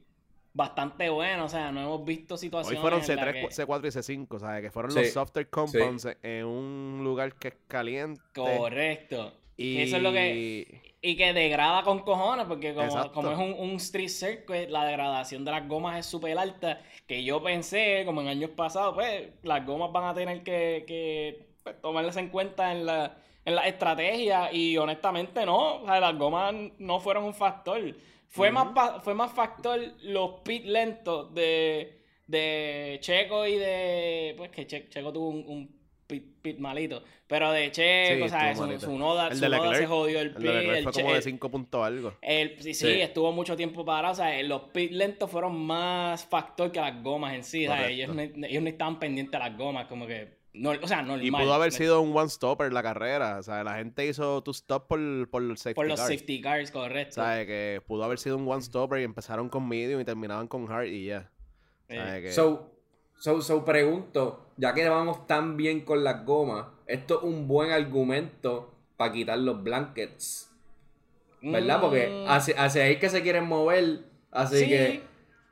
bastante 0.54 1.10
buenos. 1.10 1.46
O 1.46 1.50
sea, 1.50 1.72
no 1.72 1.82
hemos 1.82 2.06
visto 2.06 2.36
Hoy 2.36 2.40
situaciones. 2.40 2.80
fueron 2.82 3.00
en 3.02 3.08
la 3.08 3.24
C3, 3.26 3.34
que- 3.34 3.50
C4 3.52 3.88
y 3.88 3.92
C5, 3.92 4.40
¿sabes? 4.40 4.62
Que 4.62 4.70
fueron 4.72 4.92
Sí, 4.92 5.00
los 5.00 5.10
softer 5.12 5.50
compounds 5.50 6.08
en 6.22 6.46
un 6.46 7.02
lugar 7.04 7.34
que 7.36 7.48
es 7.50 7.56
caliente. 7.68 8.22
Correcto. 8.34 9.34
Y... 9.58 9.82
Eso 9.82 9.98
es 9.98 10.04
lo 10.04 10.12
que. 10.12 10.94
Y 11.08 11.16
que 11.16 11.34
degrada 11.34 11.84
con 11.84 12.00
cojones, 12.00 12.48
porque 12.48 12.74
como, 12.74 13.12
como 13.12 13.32
es 13.32 13.38
un, 13.38 13.54
un 13.60 13.76
street 13.76 14.10
circuit, 14.10 14.70
la 14.70 14.86
degradación 14.86 15.46
de 15.46 15.52
las 15.52 15.68
gomas 15.68 16.00
es 16.00 16.08
súper 16.08 16.36
alta. 16.38 16.82
Que 17.06 17.24
yo 17.24 17.44
pensé, 17.44 18.02
como 18.06 18.22
en 18.22 18.28
años 18.28 18.50
pasados, 18.56 18.96
pues 18.96 19.30
las 19.44 19.64
gomas 19.66 19.92
van 19.92 20.06
a 20.06 20.14
tener 20.16 20.42
que, 20.44 20.84
que 20.88 21.46
pues, 21.64 21.80
tomarlas 21.80 22.18
en 22.18 22.30
cuenta 22.30 22.72
en 22.72 22.88
la, 22.88 23.18
en 23.46 23.54
la 23.54 23.68
estrategia. 23.68 24.52
Y 24.52 24.78
honestamente, 24.78 25.46
no. 25.46 25.84
O 25.84 25.86
sea, 25.86 26.00
las 26.00 26.18
gomas 26.18 26.56
no 26.80 27.00
fueron 27.00 27.26
un 27.26 27.36
factor. 27.36 27.80
Fue, 28.28 28.50
más, 28.52 28.68
fue 29.04 29.14
más 29.14 29.32
factor 29.32 29.80
los 30.02 30.40
pit 30.42 30.66
lentos 30.66 31.34
de, 31.36 32.02
de 32.26 32.98
Checo 33.02 33.46
y 33.46 33.58
de. 33.58 34.34
Pues 34.38 34.50
que 34.50 34.66
Che- 34.66 34.90
Checo 34.90 35.14
tuvo 35.14 35.30
un, 35.30 35.46
un 35.48 35.75
pit, 36.08 36.24
pit 36.42 36.60
malito. 36.60 37.04
Pero 37.28 37.52
de 37.52 37.72
Checo, 37.72 38.26
Sí, 38.26 38.30
¿sabes? 38.30 38.52
estuvo 38.60 38.80
Su, 38.80 38.86
su 38.86 38.98
noda, 38.98 39.28
El 39.30 39.36
su 39.38 39.42
de 39.42 39.50
noda 39.50 39.76
se 39.76 39.88
jodió 39.88 40.20
el 40.20 40.28
El 40.28 40.34
pit. 40.36 40.46
de 40.46 40.54
Leclerc 40.54 40.78
el 40.78 40.84
fue 40.84 40.92
Che- 40.94 41.02
como 41.02 41.12
de 41.14 41.18
el- 41.18 41.24
5 41.24 41.50
puntos 41.52 41.84
algo. 41.86 42.14
el- 42.22 42.50
sí, 42.62 42.74
sí, 42.74 42.86
Sí. 42.94 43.02
estuvo 43.02 43.32
mucho 43.32 43.56
tiempo 43.56 43.84
parado. 43.84 44.14
O 44.14 44.16
sea, 44.16 44.42
los 44.44 44.62
pit 44.74 44.92
lentos 44.92 45.30
fueron 45.32 45.56
más 45.66 46.26
factor 46.26 46.72
que 46.72 46.80
las 46.80 47.02
gomas 47.02 47.34
en 47.34 47.44
sí. 47.44 47.68
o 47.68 47.72
sea, 47.72 47.88
ellos, 47.90 48.14
no, 48.16 48.22
ellos 48.22 48.62
no 48.64 48.70
estaban 48.70 49.00
pendientes 49.00 49.36
a 49.42 49.50
las 49.50 49.58
gomas, 49.58 49.88
como 49.88 50.06
que. 50.06 50.44
No, 50.54 50.70
o 50.70 50.88
sea, 50.88 51.02
normal. 51.02 51.26
Y 51.26 51.32
pudo 51.32 51.54
haber 51.54 51.74
sido 51.74 52.00
un 52.00 52.16
one-stopper 52.16 52.72
la 52.72 52.82
carrera. 52.82 53.40
O 53.40 53.44
sea, 53.44 53.62
la 53.66 53.76
gente 53.76 54.06
hizo 54.08 54.42
two 54.42 54.52
stop 54.52 54.88
por, 54.88 55.30
por 55.30 55.44
el 55.44 55.58
safety 55.58 55.74
Por 55.76 55.88
los 55.88 56.00
car. 56.00 56.08
safety 56.10 56.40
cars, 56.40 56.72
correcto. 56.72 57.16
¿Sabes? 57.16 57.46
Que 57.46 57.82
pudo 57.86 58.06
haber 58.06 58.20
sido 58.20 58.38
un 58.38 58.48
one-stopper 58.48 59.02
y 59.02 59.04
empezaron 59.04 59.50
con 59.50 59.68
medium 59.68 60.00
y 60.00 60.06
terminaban 60.06 60.48
con 60.48 60.72
hard 60.72 60.86
y 60.86 61.08
ya. 61.08 61.30
Eh, 61.90 61.98
¿Sabes? 61.98 62.22
Que- 62.24 62.32
So, 62.32 62.72
so, 63.18 63.42
so 63.42 63.66
pregunto, 63.66 64.46
ya 64.58 64.74
que 64.74 64.88
vamos 64.88 65.28
tan 65.28 65.58
bien 65.58 65.82
con 65.82 66.04
las 66.04 66.26
gomas, 66.26 66.68
esto 66.88 67.18
es 67.20 67.24
un 67.24 67.48
buen 67.48 67.72
argumento 67.72 68.72
para 68.98 69.12
quitar 69.14 69.40
los 69.40 69.64
blankets. 69.64 70.52
¿Verdad? 71.42 71.80
Porque 71.82 72.08
mm, 72.08 72.30
hacia, 72.30 72.64
hacia 72.64 72.84
ahí 72.84 72.98
que 72.98 73.10
se 73.10 73.22
quieren 73.22 73.46
mover. 73.48 74.00
Así 74.32 74.60
sí, 74.60 74.68
que. 74.68 75.04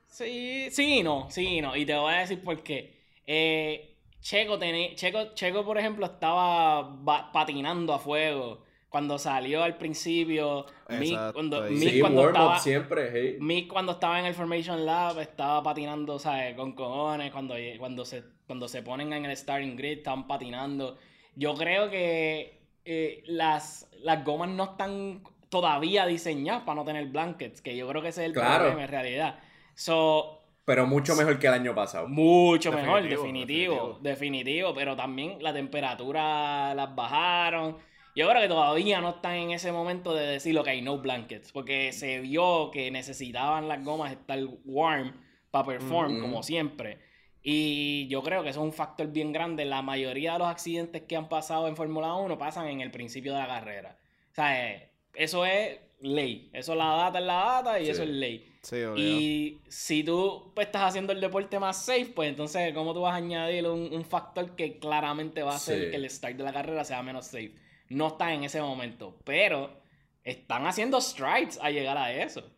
Sí, 0.07 0.67
sí, 0.71 1.03
no, 1.03 1.29
sí, 1.29 1.61
no. 1.61 1.75
Y 1.75 1.85
te 1.85 1.95
voy 1.95 2.13
a 2.13 2.19
decir 2.19 2.43
por 2.43 2.61
qué. 2.63 2.93
Eh, 3.27 3.95
Checo, 4.21 4.57
teni- 4.59 4.95
Checo, 4.95 5.33
Checo, 5.35 5.65
por 5.65 5.77
ejemplo, 5.77 6.05
estaba 6.05 6.81
ba- 6.83 7.31
patinando 7.31 7.93
a 7.93 7.99
fuego 7.99 8.63
cuando 8.93 9.17
salió 9.17 9.63
al 9.63 9.75
principio. 9.75 10.67
Mick 10.87 11.33
cuando, 11.33 11.67
y- 11.67 11.73
Mick 11.73 11.89
Sí, 11.93 11.99
cuando 11.99 12.21
warm-up 12.21 12.37
estaba, 12.37 12.59
siempre, 12.59 13.09
hey. 13.11 13.37
Mick 13.39 13.67
cuando 13.67 13.93
estaba 13.93 14.19
en 14.19 14.27
el 14.27 14.35
Formation 14.35 14.85
Lab 14.85 15.19
estaba 15.19 15.63
patinando, 15.63 16.19
¿sabes? 16.19 16.55
Con 16.55 16.73
cojones. 16.73 17.31
Cuando, 17.31 17.55
cuando, 17.79 18.05
se, 18.05 18.23
cuando 18.45 18.67
se 18.67 18.83
ponen 18.83 19.11
en 19.11 19.25
el 19.25 19.35
starting 19.35 19.75
grid 19.75 19.97
estaban 19.97 20.27
patinando. 20.27 20.95
Yo 21.35 21.55
creo 21.55 21.89
que 21.89 22.61
eh, 22.85 23.23
las, 23.25 23.89
las 24.03 24.23
gomas 24.23 24.49
no 24.49 24.63
están 24.65 25.23
todavía 25.49 26.05
diseñadas 26.05 26.61
para 26.61 26.75
no 26.75 26.85
tener 26.85 27.07
blankets. 27.07 27.63
Que 27.63 27.75
yo 27.75 27.87
creo 27.87 28.03
que 28.03 28.09
ese 28.09 28.21
es 28.21 28.27
el 28.27 28.33
Claro. 28.33 28.65
problema 28.65 28.83
en 28.83 28.89
realidad. 28.89 29.39
So, 29.73 30.43
Pero 30.65 30.85
mucho 30.85 31.15
mejor 31.15 31.39
que 31.39 31.47
el 31.47 31.53
año 31.55 31.73
pasado. 31.73 32.07
mucho 32.07 32.71
mejor, 32.71 33.01
Definitivo, 33.01 33.23
definitivo, 33.23 33.73
definitivo. 33.73 33.99
definitivo, 34.03 34.73
pero 34.75 34.95
también 34.95 35.37
la 35.41 35.51
temperatura 35.51 36.75
las 36.75 36.93
bajaron. 36.93 37.77
Yo 38.15 38.29
creo 38.29 38.41
que 38.41 38.47
todavía 38.47 39.01
no 39.01 39.09
están 39.09 39.35
en 39.35 39.51
ese 39.51 39.71
momento 39.71 40.13
de 40.13 40.25
decir, 40.27 40.57
ok, 40.57 40.67
no 40.83 40.99
blankets, 40.99 41.51
porque 41.51 41.91
se 41.93 42.19
vio 42.19 42.69
que 42.71 42.91
necesitaban 42.91 43.67
las 43.67 43.83
gomas 43.83 44.11
estar 44.11 44.39
warm 44.65 45.13
para 45.49 45.65
perform, 45.65 46.19
como 46.21 46.43
siempre. 46.43 46.99
Y 47.41 48.07
yo 48.07 48.21
creo 48.23 48.43
que 48.43 48.49
eso 48.49 48.61
es 48.61 48.65
un 48.65 48.73
factor 48.73 49.07
bien 49.07 49.33
grande. 49.33 49.65
La 49.65 49.81
mayoría 49.81 50.33
de 50.33 50.39
los 50.39 50.47
accidentes 50.47 51.01
que 51.03 51.15
han 51.15 51.27
pasado 51.27 51.67
en 51.67 51.75
Fórmula 51.75 52.13
1 52.15 52.37
pasan 52.37 52.67
en 52.67 52.81
el 52.81 52.91
principio 52.91 53.33
de 53.33 53.39
la 53.39 53.47
carrera. 53.47 53.97
O 54.31 54.35
sea, 54.35 54.71
eh, 54.73 54.89
eso 55.13 55.45
es 55.45 55.79
ley. 55.99 56.49
Eso 56.53 56.73
la 56.75 56.85
data 56.95 57.19
es 57.19 57.25
la 57.25 57.33
data 57.33 57.79
y 57.79 57.85
Sí. 57.85 57.91
eso 57.91 58.03
es 58.03 58.09
ley. 58.09 58.49
Sí. 58.61 58.77
Y 58.95 59.57
si 59.67 60.03
tú 60.03 60.51
pues, 60.55 60.67
estás 60.67 60.83
haciendo 60.83 61.11
el 61.11 61.19
deporte 61.19 61.59
más 61.59 61.83
safe, 61.85 62.05
pues 62.15 62.29
entonces, 62.29 62.73
¿cómo 62.73 62.93
tú 62.93 63.01
vas 63.01 63.13
a 63.13 63.17
añadir 63.17 63.67
un, 63.67 63.93
un 63.93 64.05
factor 64.05 64.55
que 64.55 64.79
claramente 64.79 65.43
va 65.43 65.51
a 65.53 65.55
hacer 65.55 65.85
Sí. 65.85 65.89
que 65.89 65.95
el 65.97 66.09
start 66.09 66.37
de 66.37 66.43
la 66.43 66.53
carrera 66.53 66.83
sea 66.85 67.03
menos 67.03 67.25
safe? 67.25 67.51
No 67.93 68.07
está 68.07 68.33
en 68.33 68.43
ese 68.43 68.61
momento, 68.61 69.19
pero 69.23 69.81
están 70.23 70.65
haciendo 70.67 70.99
strides 71.01 71.59
a 71.61 71.69
llegar 71.69 71.97
a 71.97 72.11
eso. 72.13 72.49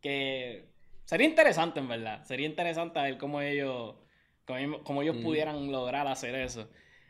Que 0.00 0.66
sería 1.04 1.26
interesante, 1.26 1.80
en 1.80 1.88
verdad. 1.88 2.22
Sería 2.24 2.46
interesante 2.46 3.00
ver 3.00 3.18
cómo 3.18 3.40
ellos, 3.40 3.96
cómo, 4.44 4.82
cómo 4.82 5.02
ellos 5.02 5.16
Mm. 5.16 5.22
pudieran 5.22 5.72
lograr 5.72 6.06
hacer 6.06 6.34
eso. 6.34 6.68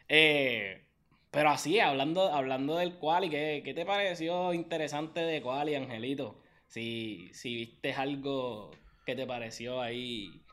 Eh, 0.09 0.85
pero 1.31 1.51
así, 1.51 1.81
hablando, 1.81 2.33
hablando 2.33 2.77
del 2.77 2.97
quali, 2.99 3.29
¿qué, 3.29 3.63
¿qué 3.65 3.75
te 3.75 3.85
pareció 3.85 4.53
interesante 4.55 5.21
de 5.21 5.43
quali, 5.43 5.75
Angelito? 5.75 6.41
Si, 6.67 7.31
si 7.33 7.55
viste 7.57 7.93
algo 7.93 8.71
que 9.05 9.15
te 9.17 9.27
pareció 9.27 9.81
ahí 9.81 10.44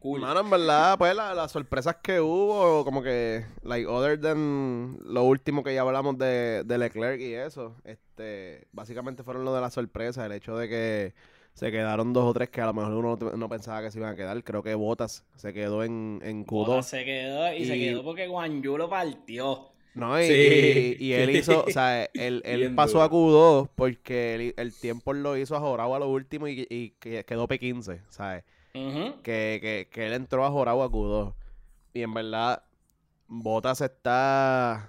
cool. 0.00 0.20
Mano, 0.20 0.40
en 0.40 0.50
verdad, 0.50 0.96
pues 0.98 1.14
la- 1.14 1.34
las 1.34 1.52
sorpresas 1.52 1.96
que 2.02 2.20
hubo, 2.20 2.84
como 2.84 3.02
que, 3.02 3.44
like, 3.62 3.86
other 3.86 4.20
than 4.20 4.98
lo 5.04 5.24
último 5.24 5.62
que 5.62 5.74
ya 5.74 5.82
hablamos 5.82 6.16
de, 6.18 6.62
de 6.64 6.78
Leclerc 6.78 7.20
y 7.20 7.34
eso, 7.34 7.76
este, 7.84 8.66
básicamente 8.72 9.22
fueron 9.22 9.44
lo 9.44 9.54
de 9.54 9.60
las 9.60 9.74
sorpresas, 9.74 10.24
el 10.26 10.32
hecho 10.32 10.56
de 10.56 10.68
que 10.68 11.14
se 11.54 11.72
quedaron 11.72 12.12
dos 12.12 12.24
o 12.24 12.32
tres 12.32 12.50
que 12.50 12.60
a 12.60 12.66
lo 12.66 12.72
mejor 12.74 12.92
uno 12.94 13.16
no, 13.20 13.32
no 13.36 13.48
pensaba 13.48 13.82
que 13.82 13.90
se 13.90 13.98
iban 13.98 14.12
a 14.12 14.16
quedar. 14.16 14.42
Creo 14.44 14.62
que 14.62 14.74
Botas 14.76 15.24
se 15.34 15.52
quedó 15.52 15.82
en, 15.82 16.20
en 16.22 16.46
Q2. 16.46 16.66
Bottas 16.66 16.88
se 16.88 17.04
quedó 17.04 17.52
y, 17.52 17.64
se 17.64 17.74
quedó 17.78 18.04
porque 18.04 18.28
Guan 18.28 18.62
Yu 18.62 18.76
lo 18.78 18.88
partió. 18.88 19.70
No, 19.94 20.20
y, 20.20 20.26
Sí. 20.26 20.96
y- 21.00 21.04
y 21.06 21.12
él 21.14 21.30
hizo, 21.34 21.64
o 21.64 21.70
sea, 21.70 22.04
él, 22.14 22.42
él 22.44 22.74
pasó 22.76 23.02
a 23.02 23.10
Q2 23.10 23.68
porque 23.74 24.36
el, 24.36 24.54
el 24.56 24.72
tiempo 24.72 25.12
lo 25.12 25.36
hizo 25.36 25.56
a 25.56 25.60
Jorau 25.60 25.92
a 25.94 25.98
lo 25.98 26.08
último 26.08 26.46
y, 26.46 26.64
y 26.70 26.90
que 27.00 27.24
quedó 27.24 27.48
P15, 27.48 28.02
¿sabes? 28.08 28.44
Que, 29.22 29.58
que, 29.60 29.88
que 29.90 30.06
él 30.06 30.12
entró 30.12 30.44
a 30.44 30.50
Jorau 30.50 30.82
a 30.82 30.88
Q2. 30.90 31.34
Y 31.94 32.02
en 32.02 32.14
verdad, 32.14 32.62
Botas 33.26 33.80
está, 33.80 34.88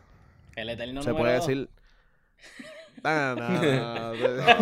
El 0.55 0.69
eterno 0.69 1.01
se 1.01 1.09
número 1.09 1.23
puede 1.23 1.37
dos. 1.37 1.47
decir... 1.47 1.69
No, 3.03 3.35
no, 3.35 3.49
No, 3.49 4.11
diga 4.13 4.55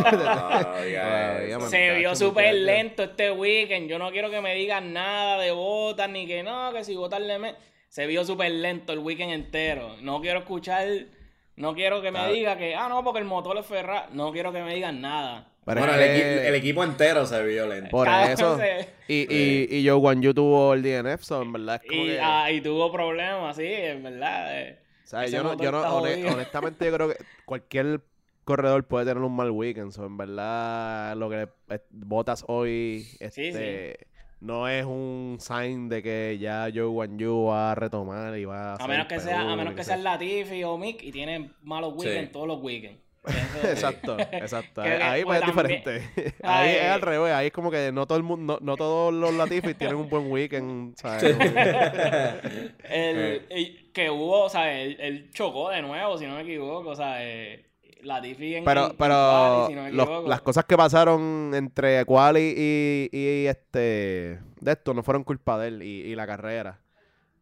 Todavía, 0.62 1.44
eso. 1.44 1.60
man. 1.60 1.70
Se 1.70 1.96
vio 1.96 2.16
súper 2.16 2.54
lento 2.54 3.04
este 3.04 3.32
weekend. 3.32 3.90
Yo 3.90 3.98
no 3.98 4.12
quiero 4.12 4.30
que 4.30 4.42
me 4.42 4.54
digan 4.54 4.94
nada 4.94 5.40
de 5.40 5.52
botas, 5.52 6.08
ni 6.10 6.28
que 6.28 6.44
no, 6.44 6.72
que 6.72 6.84
si 6.84 6.96
botas 6.96 7.22
le 7.22 7.40
me... 7.40 7.56
Se 7.90 8.06
vio 8.06 8.24
súper 8.24 8.52
lento 8.52 8.94
el 8.94 9.00
weekend 9.00 9.32
entero. 9.32 9.96
No 10.02 10.22
quiero 10.22 10.40
escuchar, 10.40 10.88
no 11.56 11.74
quiero 11.74 12.02
que 12.02 12.12
me 12.12 12.32
diga 12.32 12.58
que, 12.58 12.76
ah, 12.76 12.88
no, 12.90 13.04
porque 13.04 13.20
el 13.20 13.26
motor 13.26 13.58
es 13.58 13.66
Ferrari. 13.66 14.10
No 14.14 14.32
quiero 14.32 14.52
que 14.52 14.62
me 14.62 14.76
digan 14.76 15.02
nada. 15.02 15.48
Pero 15.68 15.82
bueno, 15.82 15.94
el, 15.96 16.00
que- 16.00 16.18
equi- 16.44 16.48
el 16.48 16.56
equipo 16.56 16.84
entero 16.84 17.26
se 17.26 17.44
vio 17.46 17.68
lento. 17.68 17.90
Por 17.92 18.06
Cada 18.08 18.32
eso. 18.34 18.58
Y, 19.10 19.34
y, 19.34 19.68
y 19.78 19.88
Joe 19.88 19.96
Wan 20.00 20.22
Yu 20.22 20.34
tuvo 20.34 20.74
el 20.74 20.82
DNF, 20.84 21.22
so 21.24 21.42
en 21.42 21.54
verdad 21.54 21.80
es 21.82 21.90
como 21.90 22.04
Y, 22.04 22.08
que... 22.08 22.20
ah, 22.22 22.52
y 22.52 22.60
tuvo 22.60 22.92
problemas, 22.92 23.56
sí, 23.56 23.64
en 23.66 24.04
verdad. 24.04 24.60
eh. 24.62 24.80
O 25.06 25.08
sea, 25.08 25.26
yo 25.28 25.44
no, 25.44 25.56
yo 25.58 25.72
no, 25.72 25.80
honestamente 25.98 26.86
yo 26.86 26.92
creo 26.94 27.08
que 27.10 27.16
cualquier 27.46 28.02
corredor 28.44 28.84
puede 28.86 29.06
tener 29.06 29.24
un 29.24 29.34
mal 29.34 29.52
weekend. 29.52 29.94
So, 29.94 30.06
en 30.06 30.18
verdad, 30.18 31.16
lo 31.16 31.30
que 31.30 31.48
eh, 31.70 31.80
botas 31.90 32.44
hoy 32.50 33.08
este, 33.22 34.08
no 34.42 34.68
es 34.68 34.84
un 34.84 35.38
sign 35.40 35.88
de 35.88 36.04
que 36.04 36.38
ya 36.42 36.68
Joe 36.74 36.88
Wan 36.88 37.18
Yu 37.18 37.46
va 37.46 37.72
a 37.72 37.76
retomar 37.76 38.38
y 38.38 38.44
va 38.44 38.72
a 38.72 38.74
A 38.74 38.78
ser 38.78 38.88
menos 38.90 39.08
que 39.08 39.20
sea, 39.22 39.38
Perú, 39.38 39.50
a 39.52 39.56
menos 39.56 39.74
que 39.74 39.84
sea. 39.86 39.96
sea 39.96 40.04
Latifi 40.04 40.64
o 40.66 40.78
Mick 40.78 41.02
y 41.02 41.14
tienen 41.14 41.54
malos 41.62 41.94
weekends 41.96 42.28
Sí. 42.28 42.34
todos 42.34 42.48
los 42.48 42.62
weekends. 42.62 43.00
Eso- 43.28 43.68
Exacto, 43.70 44.18
exacto. 44.32 44.82
Ahí 44.82 45.24
pues, 45.24 45.42
es 45.42 45.46
diferente. 45.48 46.10
Ahí 46.44 46.76
es 46.76 46.84
al 46.84 47.02
revés. 47.02 47.34
Ahí 47.34 47.48
es 47.48 47.54
como 47.54 47.70
que 47.72 47.92
no 47.92 48.06
todo 48.08 48.18
el 48.18 48.24
mundo, 48.24 48.58
no, 48.62 48.66
no 48.66 48.78
todos 48.78 49.14
los 49.14 49.34
Latifi 49.34 49.74
tienen 49.74 49.96
un 49.98 50.10
buen 50.10 50.32
weekend, 50.32 50.96
¿sabes? 50.98 51.24
El, 52.84 53.46
el- 53.50 53.92
que 53.94 54.10
hubo, 54.12 54.44
o 54.44 54.50
sea, 54.50 54.80
él, 54.80 54.96
él 55.00 55.32
chocó 55.34 55.70
de 55.72 55.82
nuevo, 55.82 56.18
si 56.20 56.28
no 56.28 56.36
me 56.36 56.42
equivoco, 56.42 56.90
o 56.90 56.96
sea, 56.96 57.18
eh, 57.26 57.66
Latifi 58.04 58.56
en 58.56 58.64
Pero, 58.64 58.92
en- 58.92 58.96
pero 58.98 59.14
quali, 59.16 59.68
si 59.68 59.74
no 59.76 59.84
me 59.84 59.92
los- 59.92 60.06
equivoco. 60.06 60.30
las 60.30 60.42
cosas 60.42 60.66
que 60.66 60.78
pasaron 60.78 61.52
entre 61.56 62.06
Quali 62.06 62.54
y, 62.56 63.10
y 63.12 63.48
este 63.48 64.40
de 64.60 64.72
esto 64.72 64.94
no 64.94 65.02
fueron 65.02 65.24
culpa 65.24 65.58
de 65.58 65.68
él 65.70 65.82
y, 65.84 66.02
y 66.04 66.16
la 66.16 66.28
carrera. 66.28 66.80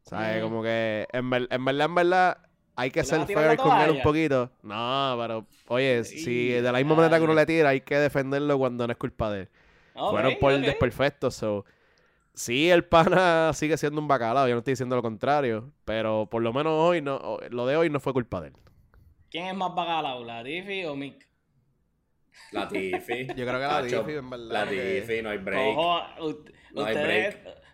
¿Sabes? 0.04 0.38
Mm. 0.40 0.42
Como 0.44 0.64
que 0.64 1.08
en, 1.12 1.30
ver- 1.30 1.48
en 1.52 1.66
verdad, 1.66 1.86
en 1.88 1.96
verdad, 1.96 2.38
hay 2.76 2.92
que 2.92 3.02
¿Le 3.02 3.06
ser 3.06 3.26
fair 3.26 3.58
con 3.58 3.80
él 3.80 3.92
un 3.92 4.02
poquito. 4.02 4.52
No, 4.64 5.18
pero, 5.20 5.46
oye, 5.68 6.04
si 6.04 6.50
de 6.50 6.62
la 6.72 6.78
misma 6.80 6.96
manera 6.96 7.18
que 7.18 7.24
uno 7.24 7.34
le 7.34 7.46
tira, 7.46 7.70
hay 7.70 7.82
que 7.82 7.98
defenderlo 7.98 8.58
cuando 8.58 8.86
no 8.86 8.92
es 8.92 8.98
culpa 8.98 9.32
de 9.32 9.42
él. 9.42 9.50
Ok, 9.96 10.12
Fueron 10.12 10.36
por 10.40 10.54
ok. 10.54 10.60
desperfectos, 10.60 11.36
so. 11.36 11.66
Sí, 12.34 12.70
el 12.70 12.84
pana 12.84 13.52
sigue 13.54 13.78
siendo 13.78 14.02
un 14.02 14.08
bacalao, 14.10 14.48
yo 14.48 14.54
no 14.56 14.60
estoy 14.60 14.74
diciendo 14.74 14.96
lo 14.98 15.02
contrario, 15.02 15.72
pero 15.86 16.28
por 16.30 16.42
lo 16.42 16.52
menos 16.52 16.74
hoy 16.74 17.02
no, 17.02 17.40
lo 17.50 17.66
de 17.66 17.78
hoy 17.78 17.90
no 17.90 18.00
fue 18.02 18.12
culpa 18.12 18.42
de 18.42 18.48
él. 18.50 18.54
¿Quién 19.32 19.48
es 19.48 19.56
más 19.56 19.74
bacalao, 19.74 20.24
Latifi 20.26 20.84
o 20.86 20.96
Mick? 20.96 21.26
La 22.52 22.68
Tiffy. 22.68 23.28
Yo 23.36 23.46
creo 23.46 23.54
que 23.54 23.68
la 23.68 23.82
Tiffy, 23.84 24.18
en 24.18 24.30
verdad, 24.30 24.46
La 24.50 24.66
porque- 24.66 25.02
Tiffy, 25.08 25.22
no 25.22 25.30
hay 25.30 25.38
break. 25.38 25.78
Ojo, 25.78 26.02
No 26.74 26.86
hay 26.86 26.96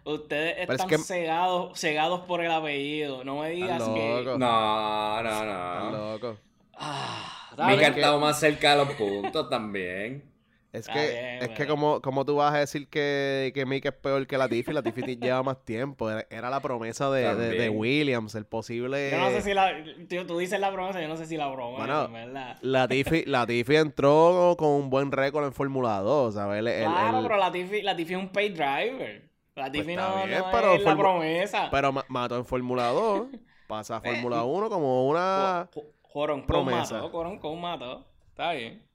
ustedes, 0.06 0.56
es 0.60 0.70
están 0.70 0.88
que- 0.88 0.98
cegados, 0.98 1.80
cegados 1.80 2.22
por 2.22 2.42
el 2.44 2.52
apellido. 2.52 3.24
No 3.24 3.40
me 3.42 3.50
digas 3.52 3.82
que. 3.84 4.24
No, 4.38 5.24
no, 5.24 5.46
no. 5.46 5.92
locos. 5.92 6.38
Ah, 6.76 7.76
que- 7.78 7.86
estado 7.86 8.20
más 8.20 8.40
cerca 8.40 8.72
de 8.76 8.86
los 8.86 8.94
puntos 8.96 9.50
también. 9.50 10.30
Es 10.74 10.88
que, 10.88 10.94
bien, 11.00 11.44
es 11.44 11.50
que 11.50 11.68
como, 11.68 12.02
como 12.02 12.24
tú 12.26 12.38
vas 12.38 12.54
a 12.54 12.60
decir 12.60 12.88
que, 12.88 13.52
que 13.54 13.66
Mick 13.66 13.84
es 13.88 13.92
peor 13.92 14.26
que 14.26 14.38
Latifi, 14.38 14.72
Latifi 14.72 15.02
te 15.02 15.18
lleva 15.18 15.44
más 15.44 15.66
tiempo. 15.66 16.10
Era, 16.10 16.26
era 16.30 16.50
la 16.50 16.62
promesa 16.62 17.12
de, 17.12 17.36
de-. 17.36 17.68
Williams, 17.70 18.36
el 18.36 18.46
posible... 18.46 19.12
Yo 19.12 19.18
no 19.18 19.32
sé 19.32 19.42
si 19.42 19.54
la. 19.54 19.74
Tú, 20.10 20.26
tú 20.26 20.38
dices 20.38 20.62
la 20.62 20.72
promesa, 20.72 21.02
yo 21.02 21.10
no 21.10 21.18
sé 21.18 21.26
si 21.26 21.36
la 21.36 21.48
broma, 21.50 21.80
Bueno, 21.80 22.06
en 22.06 22.14
verdad. 22.14 22.58
Latifi, 22.62 23.26
Latifi 23.26 23.76
entró 23.76 24.56
con 24.58 24.70
un 24.70 24.90
buen 24.90 25.12
récord 25.12 25.44
en 25.46 25.52
Fórmula 25.52 25.98
2, 26.00 26.36
¿sabes? 26.36 26.60
Él- 26.60 26.86
Claro, 26.86 27.18
él- 27.18 27.24
pero 27.28 27.38
Latifi, 27.38 27.82
Latifi 27.82 28.14
es 28.14 28.20
un 28.20 28.30
paid 28.30 28.54
driver. 28.54 29.30
Latifi 29.56 29.84
Pues 29.84 29.98
está 29.98 30.10
no, 30.10 30.26
bien, 30.26 30.40
no 30.40 30.52
pero 30.52 30.74
es 30.76 30.84
la 30.84 30.96
promesa. 30.98 31.70
pero 31.72 31.92
ma- 31.92 32.06
mató 32.08 32.38
en 32.38 32.46
Fórmula 32.46 32.88
2, 32.88 33.28
pasa 33.68 33.98
a 33.98 34.00
Eh, 34.00 34.02
Fórmula 34.16 34.44
1 34.44 34.70
como 34.70 35.08
una... 35.10 35.70
Joron 36.04 36.46
promesa. 36.46 36.96
mató, 36.96 37.10
Joron 37.10 37.38
Cole 37.40 37.62
mató. 37.62 38.06
Está 38.30 38.52
bien. 38.54 38.88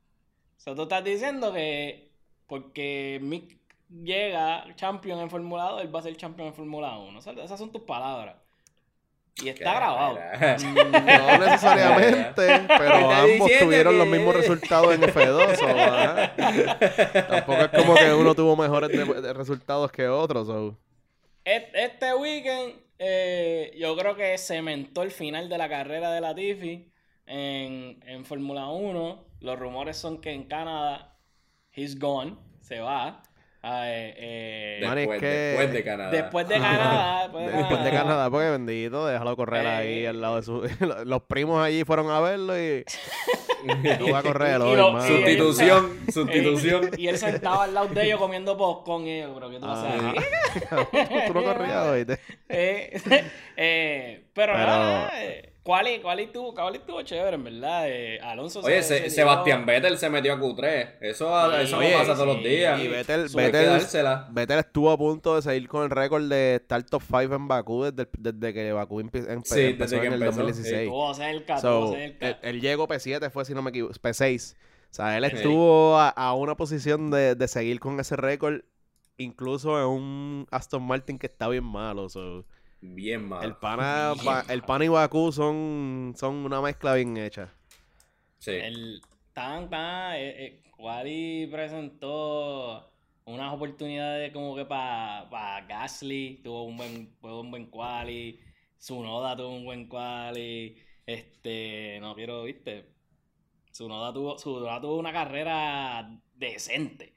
O 0.56 0.60
sea, 0.60 0.74
tú 0.74 0.82
estás 0.82 1.04
diciendo 1.04 1.52
que 1.52 2.12
porque 2.46 3.18
Mick 3.22 3.58
llega 3.88 4.66
champion 4.76 5.20
en 5.20 5.30
Fórmula 5.30 5.64
2, 5.70 5.82
él 5.82 5.94
va 5.94 6.00
a 6.00 6.02
ser 6.02 6.16
champion 6.16 6.48
en 6.48 6.54
Fórmula 6.54 6.98
1. 6.98 7.18
O 7.18 7.22
sea, 7.22 7.32
esas 7.34 7.58
son 7.58 7.72
tus 7.72 7.82
palabras. 7.82 8.36
Y 9.42 9.48
está 9.50 9.64
Qué 9.72 9.76
grabado. 9.76 10.18
No 11.38 11.38
necesariamente, 11.46 12.46
pero 12.78 13.10
ambos 13.10 13.50
tuvieron 13.60 13.98
los 13.98 14.06
mismos 14.06 14.34
resultados 14.36 14.94
en 14.94 15.02
F2. 15.02 15.62
o, 15.62 15.68
ajá. 15.68 17.26
Tampoco 17.28 17.60
es 17.62 17.68
como 17.68 17.94
que 17.94 18.14
uno 18.14 18.34
tuvo 18.34 18.56
mejores 18.56 18.90
de- 18.90 19.20
de 19.20 19.32
resultados 19.32 19.92
que 19.92 20.08
otros. 20.08 20.48
o. 20.48 20.76
Este 21.44 22.14
weekend, 22.14 22.74
eh, 22.98 23.72
yo 23.78 23.96
creo 23.96 24.16
que 24.16 24.36
cementó 24.38 25.02
el 25.02 25.10
final 25.10 25.48
de 25.48 25.58
la 25.58 25.68
carrera 25.68 26.10
de 26.12 26.20
Latifi 26.20 26.90
en, 27.26 28.00
en 28.06 28.24
Fórmula 28.24 28.68
1. 28.68 29.24
Los 29.40 29.58
rumores 29.58 29.96
son 29.98 30.20
que 30.20 30.32
en 30.32 30.44
Canadá, 30.44 31.14
he's 31.74 31.98
gone, 31.98 32.36
se 32.62 32.80
va. 32.80 33.22
Eh, 33.68 34.14
eh, 34.16 34.80
Man, 34.86 34.90
es 34.98 35.08
Después, 35.08 35.20
que- 35.20 35.26
después 35.26 35.72
de 35.72 35.82
Canadá. 35.84 36.10
después 36.10 36.48
de 36.48 36.54
Canadá, 36.60 37.22
después 37.22 37.46
de 37.46 37.52
Después 37.52 37.68
de 37.84 37.90
Canadá. 37.90 38.02
Canadá, 38.02 38.30
porque 38.30 38.50
bendito, 38.50 39.06
déjalo 39.06 39.36
correr 39.36 39.64
Eh. 39.64 39.68
ahí 39.68 40.06
al 40.06 40.20
lado 40.20 40.36
de 40.36 40.42
su... 40.42 40.62
Los 41.04 41.22
primos 41.22 41.60
allí 41.64 41.82
fueron 41.84 42.10
a 42.10 42.20
verlo 42.20 42.56
y 42.60 42.84
no 43.98 44.12
va 44.12 44.18
a 44.20 44.22
correr 44.22 44.60
hoy, 44.60 44.76
lo- 44.76 45.00
Sustitución, 45.02 45.98
sustitución. 46.12 46.90
Y 46.96 47.08
él 47.08 47.18
sentado 47.18 47.62
al 47.62 47.74
lado 47.74 47.88
de 47.88 48.04
ellos 48.04 48.20
comiendo 48.20 48.56
popcorn 48.56 49.06
y 49.06 49.20
yo, 49.22 49.34
pero 49.34 49.50
¿qué 49.50 49.58
tú 49.58 49.66
vas 49.66 49.78
a 49.78 49.96
hacer? 49.96 51.26
Tú 51.26 51.34
no 51.34 51.42
corrías 51.42 51.86
hoy. 51.86 52.04
te- 52.04 52.18
Eh, 52.48 53.00
eh, 53.56 54.24
pero, 54.32 54.52
Pero- 54.52 54.66
nada, 54.66 55.10
eh, 55.24 55.52
¿cuál, 55.66 55.88
y- 55.88 55.98
cuál 56.00 56.20
estuvo, 56.20 56.54
cuál 56.54 56.76
estuvo 56.76 57.02
chévere, 57.02 57.34
en 57.34 57.44
verdad? 57.44 57.84
Eh, 57.88 58.18
Alonso 58.22 58.60
Oye, 58.60 58.82
se- 58.82 59.00
Se- 59.04 59.10
Sebastián 59.10 59.66
Vettel 59.66 59.98
se 59.98 60.08
metió 60.08 60.32
a 60.32 60.38
Q3. 60.38 60.94
Eso, 61.02 61.50
Sí, 61.50 61.56
eso 61.64 61.76
oye, 61.78 61.92
no 61.92 61.98
pasa 61.98 62.14
todos 62.14 62.26
los 62.28 62.42
días. 62.42 62.80
Y 62.80 62.88
Vettel, 62.88 63.28
Vettel. 63.34 63.80
Vettel 64.30 64.58
estuvo 64.60 64.90
a 64.90 64.96
punto 64.96 65.36
de 65.36 65.42
seguir 65.42 65.68
con 65.68 65.82
el 65.82 65.90
récord 65.90 66.22
de 66.28 66.54
estar 66.54 66.82
top 66.84 67.02
5 67.02 67.34
en 67.34 67.48
Bakú 67.48 67.82
desde, 67.84 68.08
desde 68.18 68.54
que 68.54 68.72
Bakú 68.72 69.00
empe- 69.02 69.26
empe- 69.28 69.42
Sí, 69.44 69.54
desde 69.54 69.70
empezó 69.70 70.00
que 70.00 70.06
en 70.06 70.12
el 70.14 70.22
empezó, 70.22 70.36
2016. 70.42 70.82
Estuvo 70.84 71.14
cerca, 71.14 71.58
So, 71.58 71.92
cerca. 71.92 72.28
él, 72.28 72.36
él 72.42 72.60
llegó 72.60 72.86
P7, 72.88 73.28
fue 73.30 73.44
si 73.44 73.52
no 73.52 73.60
me 73.62 73.70
equivoco, 73.70 73.92
P6. 74.00 74.56
O 74.90 74.94
sea, 74.96 75.18
él 75.18 75.28
Sí. 75.28 75.36
estuvo 75.36 75.98
a, 75.98 76.08
a 76.08 76.32
una 76.34 76.56
posición 76.56 77.10
de, 77.10 77.34
de 77.34 77.48
seguir 77.48 77.80
con 77.80 77.98
ese 78.00 78.16
récord, 78.16 78.60
incluso 79.18 79.78
en 79.78 79.86
un 79.86 80.46
Aston 80.50 80.82
Martin 80.86 81.18
que 81.18 81.26
está 81.26 81.48
bien 81.48 81.64
malo. 81.64 82.08
so, 82.08 82.44
Bien 82.80 83.28
mal. 83.28 83.44
el 83.44 83.56
pana, 83.56 84.14
Bien 84.14 84.24
pa- 84.24 84.44
el 84.48 84.62
pana 84.62 84.84
y 84.84 84.88
Bakú 84.88 85.32
son, 85.32 86.14
son 86.16 86.34
una 86.36 86.60
mezcla 86.60 86.94
bien 86.94 87.16
hecha. 87.16 87.52
Sí. 88.38 88.52
El 88.52 89.00
tan 89.32 89.68
tan 89.70 90.14
eh, 90.16 90.46
eh, 90.46 90.62
Quali 90.76 91.48
presentó 91.50 92.92
unas 93.24 93.52
oportunidades 93.52 94.32
como 94.32 94.54
que 94.56 94.64
para 94.66 95.60
Gasly 95.66 96.40
tuvo 96.44 96.64
un 96.64 96.76
buen 96.76 97.16
tuvo 97.20 97.40
un 97.40 97.50
buen 97.50 97.66
quali, 97.70 98.40
Sunoda 98.78 99.36
tuvo 99.36 99.50
un 99.56 99.64
buen 99.64 99.88
quali, 99.88 100.76
este, 101.06 101.98
no 102.00 102.14
quiero, 102.14 102.44
viste, 102.44 102.94
Sunoda 103.72 104.12
tuvo 104.12 104.36
Tsunoda 104.36 104.80
tuvo 104.80 104.98
una 104.98 105.12
carrera 105.12 106.20
decente. 106.34 107.15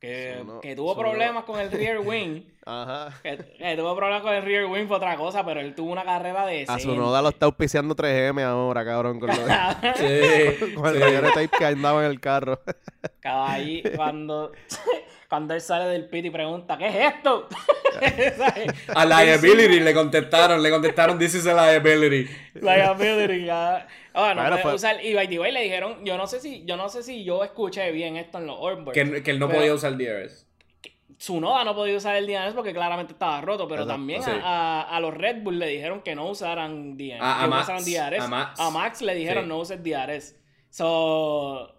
Que, 0.00 0.36
Tsuno- 0.38 0.60
que 0.60 0.76
tuvo 0.76 0.96
problemas 0.96 1.44
con 1.44 1.58
el 1.60 1.70
rear 1.70 1.98
wing. 2.00 2.42
Ajá. 2.66 3.10
que, 3.22 3.36
que 3.58 3.76
tuvo 3.76 3.94
problemas 3.94 4.22
con 4.22 4.34
el 4.34 4.42
rear 4.42 4.64
wing 4.66 4.86
fue 4.88 4.96
otra 4.96 5.16
cosa, 5.16 5.44
pero 5.44 5.60
él 5.60 5.74
tuvo 5.74 5.92
una 5.92 6.04
carrera 6.04 6.44
de 6.46 6.64
A 6.68 6.78
su 6.80 6.94
noda 6.96 7.22
lo 7.22 7.28
está 7.28 7.46
auspiciando 7.46 7.94
3M 7.94 8.42
ahora, 8.42 8.84
cabrón, 8.84 9.20
con, 9.20 9.28
lo 9.30 9.36
de- 9.36 10.58
Sí, 10.58 10.74
con 10.74 10.86
el 10.88 10.94
sí. 10.94 11.00
rollo 11.00 11.22
de 11.22 11.28
tape 11.28 11.48
que 11.58 11.64
andaba 11.64 12.04
en 12.04 12.10
el 12.10 12.20
carro. 12.20 12.60
Caballi, 13.20 13.82
cuando, 13.94 14.52
cuando 15.28 15.54
él 15.54 15.60
sale 15.60 15.86
del 15.86 16.08
pit 16.08 16.24
y 16.26 16.30
pregunta, 16.30 16.76
¿qué 16.78 16.86
es 16.88 17.14
esto? 17.14 17.48
A 18.94 19.04
liability 19.04 19.80
le 19.80 19.94
contestaron, 19.94 20.62
le 20.62 20.70
contestaron, 20.70 21.18
this 21.18 21.34
is 21.34 21.46
a 21.46 21.54
liability. 21.54 22.28
Liability, 22.54 23.44
ya. 23.46 23.86
No 24.14 24.20
Bueno, 24.22 24.42
puede 24.48 24.62
fue- 24.62 24.74
usar. 24.74 25.04
Y 25.04 25.14
by 25.14 25.28
the 25.28 25.38
way 25.38 25.52
le 25.52 25.62
dijeron, 25.62 26.04
yo 26.04 26.16
no 26.16 26.26
sé 26.26 26.40
si, 26.40 26.64
yo 26.64 26.76
no 26.76 26.88
sé 26.88 27.02
si 27.02 27.24
yo 27.24 27.44
escuché 27.44 27.90
bien 27.92 28.16
esto 28.16 28.38
en 28.38 28.46
los 28.46 28.56
Orbers. 28.58 28.92
Que, 28.94 29.22
que 29.22 29.30
él 29.30 29.38
no 29.38 29.48
Pero- 29.48 29.58
podía 29.60 29.74
usar 29.74 29.96
DRS. 29.96 30.44
Tsunoda 31.18 31.64
no 31.64 31.74
podía 31.74 31.96
usar 31.96 32.14
el 32.16 32.26
DNS 32.26 32.52
porque 32.54 32.74
claramente 32.74 33.14
estaba 33.14 33.40
roto, 33.40 33.66
pero 33.66 33.82
Exacto, 33.82 33.94
también 33.98 34.22
sí. 34.22 34.30
a, 34.30 34.82
a- 34.82 34.96
a 34.96 35.00
los 35.00 35.14
Red 35.14 35.42
Bull 35.42 35.58
le 35.58 35.66
dijeron 35.68 36.02
que 36.02 36.14
no 36.14 36.28
usaran 36.28 36.96
DNS. 36.98 37.20
A- 37.22 37.36
a 37.38 37.40
que 37.40 37.42
no 37.44 37.50
Max, 37.56 37.62
usaran 37.64 37.84
DRS. 37.84 38.22
a 38.24 38.28
Max. 38.28 38.60
A 38.60 38.70
Max 38.70 39.00
le 39.02 39.14
dijeron 39.14 39.44
Sí. 39.44 39.48
no 39.48 39.58
uses 39.58 39.82
DRS. 39.82 40.36
So, 40.68 41.74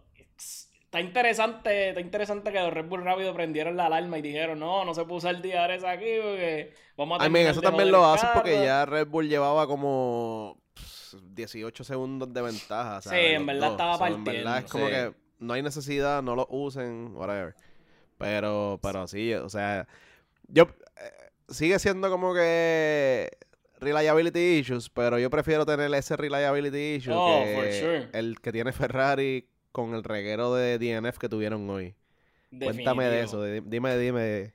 está 0.97 1.07
interesante, 1.07 1.89
está 1.89 2.01
interesante 2.01 2.51
que 2.51 2.59
los 2.59 2.73
Red 2.73 2.85
Bull 2.85 3.03
rápido 3.03 3.33
prendieron 3.33 3.75
la 3.77 3.85
alarma 3.87 4.17
y 4.17 4.21
dijeron, 4.21 4.59
no, 4.59 4.83
no 4.85 4.93
se 4.93 5.03
puede 5.05 5.17
usar 5.17 5.41
DRS 5.41 5.83
aquí 5.83 6.05
porque 6.21 6.73
vamos 6.97 7.21
a 7.21 7.25
I 7.25 7.29
mean, 7.29 7.47
eso 7.47 7.61
también 7.61 7.91
lo 7.91 7.99
el 7.99 8.15
hacen 8.15 8.29
porque 8.33 8.53
carro". 8.53 8.65
ya 8.65 8.85
Red 8.85 9.07
Bull 9.07 9.27
llevaba 9.29 9.67
como 9.67 10.57
pss, 10.73 11.17
18 11.33 11.83
segundos 11.83 12.33
de 12.33 12.41
ventaja. 12.41 13.01
Sí, 13.01 13.09
en 13.15 13.45
Los 13.45 13.45
verdad 13.47 13.61
dos. 13.67 13.71
estaba 13.71 13.97
So, 13.97 14.05
En 14.07 14.23
verdad 14.23 14.57
es 14.57 14.63
partiendo. 14.65 14.71
como 14.71 14.85
Sí. 14.87 14.91
que 14.91 15.13
no 15.39 15.53
hay 15.53 15.61
necesidad, 15.61 16.23
no 16.23 16.35
lo 16.35 16.47
usen, 16.49 17.11
whatever. 17.15 17.55
Pero, 18.17 18.79
pero 18.81 19.07
sí, 19.07 19.33
o 19.33 19.49
sea, 19.49 19.87
yo 20.47 20.63
eh, 20.63 21.11
sigue 21.49 21.77
siendo 21.79 22.09
como 22.09 22.33
que 22.33 23.29
reliability 23.79 24.57
issues, 24.59 24.89
pero 24.89 25.19
yo 25.19 25.29
prefiero 25.29 25.65
tener 25.65 25.93
ese 25.93 26.17
reliability 26.17 26.95
issue 26.95 27.13
Oh, 27.15 27.43
que 27.43 27.53
for 27.55 27.71
sure. 27.73 28.09
el 28.13 28.39
que 28.41 28.51
tiene 28.51 28.71
Ferrari 28.71 29.47
con 29.77 29.93
el 29.93 30.03
reguero 30.03 30.53
de 30.55 30.77
DNF 30.79 31.17
que 31.19 31.29
tuvieron 31.29 31.69
hoy. 31.69 31.93
Cuéntame 32.51 33.05
de 33.05 33.21
eso, 33.21 33.43
di- 33.43 33.61
dime, 33.63 33.97
dime. 33.97 34.53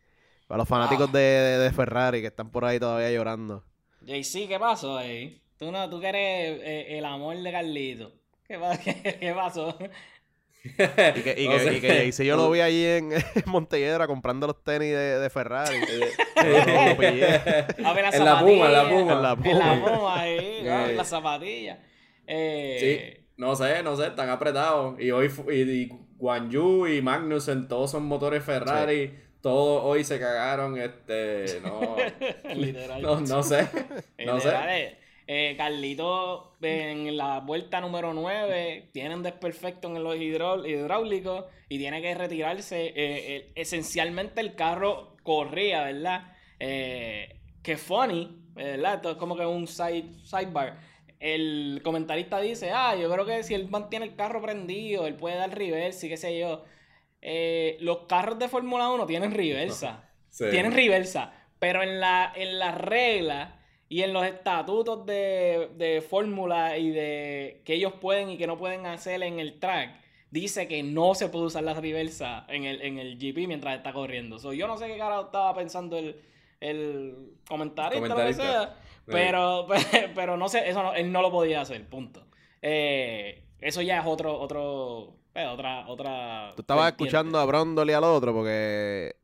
Para 0.48 0.58
los 0.58 0.68
fanáticos 0.68 1.08
Ah. 1.08 1.12
de, 1.16 1.20
de- 1.20 1.58
de 1.58 1.70
Ferrari 1.72 2.20
que 2.20 2.26
están 2.26 2.50
por 2.50 2.64
ahí 2.64 2.78
todavía 2.80 3.10
llorando. 3.12 3.64
JC, 4.02 4.48
¿qué 4.48 4.58
pasó 4.58 4.98
ahí? 4.98 5.40
Tú, 5.58 5.70
no, 5.70 5.88
tú 5.88 6.00
que 6.00 6.08
eres 6.08 6.60
eh, 6.64 6.98
el 6.98 7.04
amor 7.04 7.36
de 7.38 7.52
Carlito. 7.52 8.12
¿Qué, 8.48 8.58
pa- 8.58 8.76
qué, 8.84 9.16
qué 9.20 9.32
pasó? 9.32 9.78
Y 10.64 11.22
que, 11.22 11.34
y 11.38 11.48
No 11.48 11.54
que, 11.56 11.60
sé. 11.60 12.06
y 12.06 12.12
que 12.12 12.24
yo 12.24 12.36
lo 12.36 12.48
vi 12.50 12.60
allí 12.60 12.84
en, 12.84 13.12
en 13.12 13.22
Montelledra 13.46 14.06
comprando 14.06 14.46
los 14.46 14.62
tenis 14.62 14.90
de, 14.90 15.18
de 15.18 15.28
Ferrari. 15.30 15.76
Lo 15.80 16.96
pillé. 16.96 17.26
A 17.84 17.92
ver, 17.92 18.04
las 18.04 18.14
En 18.14 18.24
la 18.24 18.38
Puma, 18.38 18.66
en 18.66 18.72
la. 18.72 18.88
Puma. 18.88 19.12
En 19.12 19.22
la 19.22 19.32
En 19.50 19.58
la 19.58 19.84
Puma. 19.96 20.20
Ahí, 20.20 20.96
zapatillas. 21.04 21.78
Eh, 22.28 23.16
Sí, 23.18 23.21
no 23.42 23.56
sé, 23.56 23.82
no 23.82 23.96
sé, 23.96 24.06
están 24.06 24.30
apretados. 24.30 24.98
Y 25.00 25.10
hoy 25.10 25.28
y, 25.50 25.60
y 25.62 25.88
Guan 26.16 26.48
Yu 26.48 26.86
y 26.86 27.02
Magnussen, 27.02 27.66
todos 27.66 27.90
son 27.90 28.04
motores 28.04 28.44
Ferrari. 28.44 29.18
Todos 29.40 29.82
hoy 29.84 30.04
se 30.04 30.20
cagaron, 30.20 30.78
este, 30.78 31.60
no, 31.64 31.96
Literal. 32.54 33.02
no, 33.02 33.20
no 33.20 33.42
sé, 33.42 33.68
no 34.24 34.38
sé. 34.38 34.96
Eh, 35.26 35.54
Carlito 35.56 36.56
en 36.62 37.16
la 37.16 37.40
vuelta 37.40 37.80
número 37.80 38.14
9 38.14 38.90
tiene 38.92 39.16
un 39.16 39.24
desperfecto 39.24 39.88
en 39.88 40.04
los 40.04 40.16
hidráulicos 40.16 41.46
y 41.68 41.78
tiene 41.78 42.00
que 42.00 42.14
retirarse. 42.14 42.86
Eh, 42.86 42.92
eh, 42.96 43.52
esencialmente 43.56 44.40
el 44.40 44.54
carro 44.54 45.16
corría, 45.24 45.82
¿verdad? 45.82 46.36
Eh, 46.60 47.40
que 47.64 47.76
funny, 47.76 48.44
¿verdad? 48.54 48.94
Esto 48.96 49.10
es 49.10 49.16
como 49.16 49.36
que 49.36 49.44
un 49.44 49.66
side, 49.66 50.08
sidebar. 50.22 50.78
El 51.24 51.80
comentarista 51.84 52.40
dice, 52.40 52.72
ah, 52.72 52.96
yo 52.96 53.08
creo 53.08 53.24
que 53.24 53.44
si 53.44 53.54
él 53.54 53.68
mantiene 53.70 54.06
el 54.06 54.16
carro 54.16 54.42
prendido, 54.42 55.06
él 55.06 55.14
puede 55.14 55.36
dar 55.36 55.56
reversa 55.56 56.06
y 56.06 56.08
qué 56.08 56.16
sé 56.16 56.36
yo. 56.36 56.64
Eh, 57.20 57.76
los 57.78 57.98
carros 58.08 58.40
de 58.40 58.48
Fórmula 58.48 58.90
1 58.90 59.06
tienen 59.06 59.30
reversa. 59.30 60.08
Sí. 60.30 60.46
Tienen 60.50 60.72
reversa. 60.72 61.32
Pero 61.60 61.80
en 61.84 62.00
la, 62.00 62.32
en 62.34 62.58
las 62.58 62.76
reglas 62.76 63.50
y 63.88 64.02
en 64.02 64.12
los 64.12 64.24
estatutos 64.26 65.06
de, 65.06 65.68
de 65.76 66.00
fórmula 66.00 66.76
y 66.76 66.90
de 66.90 67.62
que 67.64 67.74
ellos 67.74 67.92
pueden 68.00 68.28
y 68.30 68.36
que 68.36 68.48
no 68.48 68.58
pueden 68.58 68.86
hacer 68.86 69.22
en 69.22 69.38
el 69.38 69.60
track, 69.60 69.94
dice 70.32 70.66
que 70.66 70.82
no 70.82 71.14
se 71.14 71.28
puede 71.28 71.44
usar 71.44 71.62
la 71.62 71.74
reversa 71.74 72.46
en 72.48 72.64
el, 72.64 72.82
en 72.82 72.98
el 72.98 73.16
GP 73.16 73.46
mientras 73.46 73.76
está 73.76 73.92
corriendo. 73.92 74.40
So, 74.40 74.52
yo 74.52 74.66
no 74.66 74.76
sé 74.76 74.88
qué 74.88 74.98
carajo 74.98 75.26
estaba 75.26 75.54
pensando 75.54 75.96
el, 75.98 76.20
el 76.58 77.34
comentarista, 77.46 78.00
lo 78.00 78.02
que 78.06 78.10
Comentarista. 78.10 78.42
sea. 78.50 78.76
Pero, 79.06 79.66
pero 80.14 80.36
no 80.36 80.48
sé, 80.48 80.68
eso 80.68 80.82
no- 80.82 80.94
él 80.94 81.10
no 81.10 81.22
lo 81.22 81.30
podía 81.30 81.60
hacer, 81.60 81.84
punto. 81.88 82.24
Eh, 82.60 83.42
eso 83.60 83.82
ya 83.82 83.98
es 84.00 84.06
otro, 84.06 84.38
otro, 84.38 85.14
eh, 85.34 85.46
otra, 85.46 85.86
otra. 85.88 86.52
Tú 86.54 86.62
estabas 86.62 86.92
escuchando 86.92 87.38
a 87.38 87.44
Brondol 87.44 87.90
y 87.90 87.92
al 87.92 88.04
otro 88.04 88.32
porque 88.32 89.16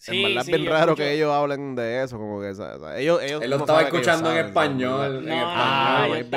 Sí, 0.00 0.16
en 0.16 0.22
verdad 0.28 0.44
sí, 0.44 0.52
es 0.52 0.60
bien 0.60 0.70
raro 0.72 0.92
escucho- 0.92 1.02
que 1.02 1.12
ellos 1.12 1.32
hablen 1.32 1.74
de 1.74 2.04
eso, 2.04 2.18
como 2.18 2.40
que 2.40 2.50
o 2.50 2.54
sea, 2.54 2.76
ellos, 2.98 3.20
ellos 3.20 3.42
Él 3.42 3.50
lo 3.50 3.56
no 3.58 3.64
estaba 3.64 3.82
escuchando 3.82 4.30
en 4.30 4.36
saben, 4.36 4.46
español, 4.46 5.00
¿sabes? 5.00 5.18
en 5.18 5.26
No, 5.28 5.34
español. 5.34 5.54
Ah, 5.56 6.06
En 6.08 6.30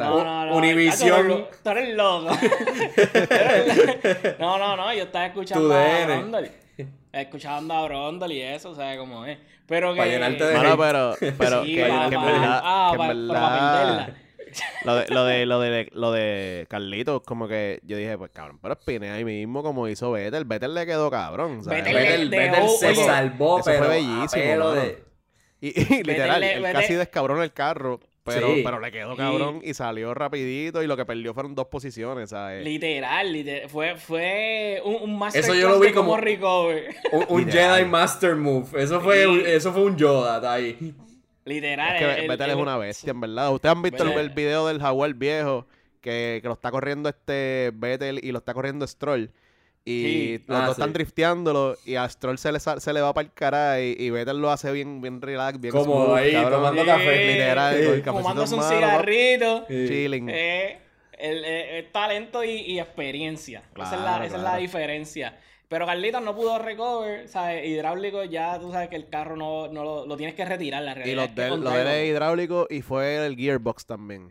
no, 0.00 0.24
no, 0.24 0.46
no, 0.46 0.56
Univisión. 0.56 1.46
Tú 1.62 1.70
eres 1.70 1.94
lo- 1.94 2.24
tú 2.26 2.30
eres 2.30 2.30
loco. 2.30 2.30
no, 4.38 4.58
no, 4.58 4.76
no, 4.76 4.94
yo 4.94 5.02
estaba 5.04 5.26
escuchando 5.26 5.74
a 5.74 5.78
DN. 5.78 6.06
Brondol. 6.06 6.50
Escuchando 7.12 7.74
a 7.74 7.84
Brondol 7.84 8.32
y 8.32 8.40
eso, 8.40 8.70
o 8.70 8.74
sea, 8.74 8.96
como 8.96 9.24
es. 9.26 9.38
Pero 9.66 9.92
que... 9.92 9.98
Pa' 10.00 10.06
llenarte 10.06 10.44
de- 10.44 10.54
Bueno, 10.56 10.78
pero, 10.78 11.14
pero 11.38 11.64
Sí, 11.64 11.74
que, 11.74 11.82
pa- 11.86 12.08
que 12.08 12.14
en 12.14 12.20
pa- 12.20 12.26
verdad, 12.26 12.60
ah, 12.64 12.88
que 12.90 12.94
en 12.94 12.98
pa- 12.98 13.08
pero 13.08 13.28
pa' 13.28 13.52
verdad- 13.52 13.86
venderla. 13.86 14.16
lo 14.84 14.94
de, 14.96 15.06
lo 15.08 15.24
de, 15.24 15.46
lo 15.46 15.60
de, 15.60 15.88
lo 15.92 16.12
de 16.12 16.66
Carlitos, 16.68 17.22
como 17.22 17.48
que 17.48 17.80
yo 17.84 17.96
dije, 17.96 18.16
pues 18.18 18.30
cabrón, 18.32 18.58
pero 18.62 18.74
Spine 18.74 19.10
ahí 19.10 19.24
mismo 19.24 19.62
como 19.62 19.88
hizo 19.88 20.10
Vettel, 20.12 20.44
Vettel 20.44 20.74
le 20.74 20.86
quedó 20.86 21.10
cabrón, 21.10 21.62
¿sabes? 21.64 21.84
Vettel 21.84 21.94
Vettel, 22.02 22.30
de- 22.30 22.36
Vettel 22.38 22.68
se 22.68 22.86
oye, 22.88 23.04
salvó, 23.04 23.58
eso 23.60 23.64
fue 23.70 23.78
pero 23.78 23.88
bellísimo, 23.88 24.44
mano. 24.50 24.72
de... 24.72 25.04
Y, 25.60 25.68
y 25.80 26.02
literal, 26.02 26.40
le- 26.40 26.54
él 26.54 26.62
Vettel- 26.64 26.72
casi 26.72 26.94
descabrón 26.94 27.42
el 27.42 27.52
carro, 27.52 28.00
pero, 28.24 28.54
Sí. 28.54 28.62
pero 28.64 28.78
le 28.78 28.92
quedó 28.92 29.16
cabrón 29.16 29.60
y 29.64 29.74
salió 29.74 30.14
rapidito 30.14 30.80
y 30.82 30.86
lo 30.86 30.96
que 30.96 31.04
perdió 31.04 31.34
fueron 31.34 31.56
dos 31.56 31.66
posiciones, 31.66 32.30
¿sabes? 32.30 32.64
Literal, 32.64 33.32
literal, 33.32 33.68
fue, 33.68 33.96
fue 33.96 34.80
un, 34.84 34.94
un 35.10 35.18
masterclass 35.18 35.56
Eso 35.56 35.60
yo 35.60 35.68
lo 35.70 35.80
vi 35.80 35.92
como- 35.92 36.16
recover. 36.16 36.94
Un. 37.28 37.50
Jedi 37.50 37.84
Master 37.84 38.36
Move. 38.36 38.80
Eso 38.80 39.00
fue, 39.00 39.24
Sí. 39.24 39.42
eso 39.46 39.72
fue 39.72 39.82
un 39.82 39.96
Yoda 39.96 40.36
está 40.36 40.52
ahí. 40.52 40.94
Literal. 41.44 41.96
Es 41.96 41.98
que 42.16 42.20
el- 42.22 42.28
Vettel 42.28 42.50
el- 42.50 42.56
es 42.56 42.62
una 42.62 42.76
bestia, 42.76 43.10
en 43.10 43.20
verdad. 43.20 43.52
Ustedes 43.52 43.74
han 43.74 43.82
visto 43.82 44.04
el, 44.20 44.30
video 44.30 44.66
del 44.68 44.80
Jaguar 44.80 45.14
viejo 45.14 45.66
que, 46.00 46.38
que 46.42 46.48
lo 46.48 46.54
está 46.54 46.70
corriendo 46.70 47.08
este 47.08 47.70
Vettel 47.74 48.20
y 48.24 48.32
lo 48.32 48.38
está 48.38 48.54
corriendo 48.54 48.86
Stroll. 48.86 49.30
Y 49.84 50.02
Sí. 50.38 50.44
los 50.46 50.60
Ah, 50.60 50.66
dos 50.66 50.76
sí. 50.76 50.80
están 50.82 50.92
drifteándolo 50.92 51.76
y 51.84 51.96
a 51.96 52.08
Stroll 52.08 52.38
se 52.38 52.52
le, 52.52 52.60
se 52.60 52.92
le 52.92 53.00
va 53.00 53.12
para 53.12 53.26
el 53.26 53.32
cara 53.32 53.80
y, 53.80 53.96
y 53.98 54.10
Vettel 54.10 54.38
lo 54.40 54.50
hace 54.52 54.70
bien, 54.70 55.00
bien 55.00 55.20
relax, 55.20 55.60
bien 55.60 55.72
smooth, 55.72 56.14
ahí, 56.16 56.32
cabrón. 56.32 56.52
tomando 56.52 56.82
Sí, 56.82 56.86
café. 56.86 57.26
Literal, 57.32 57.74
Sí. 57.74 57.82
el 57.82 58.02
en 58.06 58.54
un 58.54 58.62
cigarrito. 58.62 59.64
Sí. 59.68 59.88
chilling. 59.88 60.28
Eh, 60.30 60.78
el, 61.18 61.44
eh, 61.44 61.78
es 61.80 61.92
talento 61.92 62.44
y, 62.44 62.50
y 62.52 62.78
experiencia. 62.78 63.64
esa 63.74 63.84
es 63.84 63.90
la, 63.90 63.96
Claro, 63.98 64.24
esa 64.24 64.36
es 64.36 64.42
la 64.42 64.48
claro. 64.50 64.62
diferencia. 64.62 65.36
Pero 65.72 65.86
Carlitos 65.86 66.20
no 66.22 66.36
pudo 66.36 66.58
recover, 66.58 67.26
¿sabes? 67.28 67.66
Hidráulico 67.66 68.24
ya 68.24 68.60
tú 68.60 68.70
sabes 68.70 68.90
que 68.90 68.96
el 68.96 69.08
carro 69.08 69.36
no, 69.36 69.68
no 69.68 69.82
lo, 69.84 70.06
lo 70.06 70.16
tienes 70.18 70.34
que 70.34 70.44
retirar, 70.44 70.82
la 70.82 70.92
Y 70.92 70.94
realidad. 70.96 71.16
los 71.16 71.24
es 71.24 71.30
que 71.32 71.40
de 71.40 71.46
él, 71.46 71.50
con 71.54 71.64
lo 71.64 71.70
de 71.70 71.76
él 71.80 71.86
drive- 71.86 72.02
es 72.02 72.08
hidráulico 72.10 72.66
y 72.68 72.82
fue 72.82 73.26
el 73.26 73.36
gearbox 73.36 73.86
también. 73.86 74.28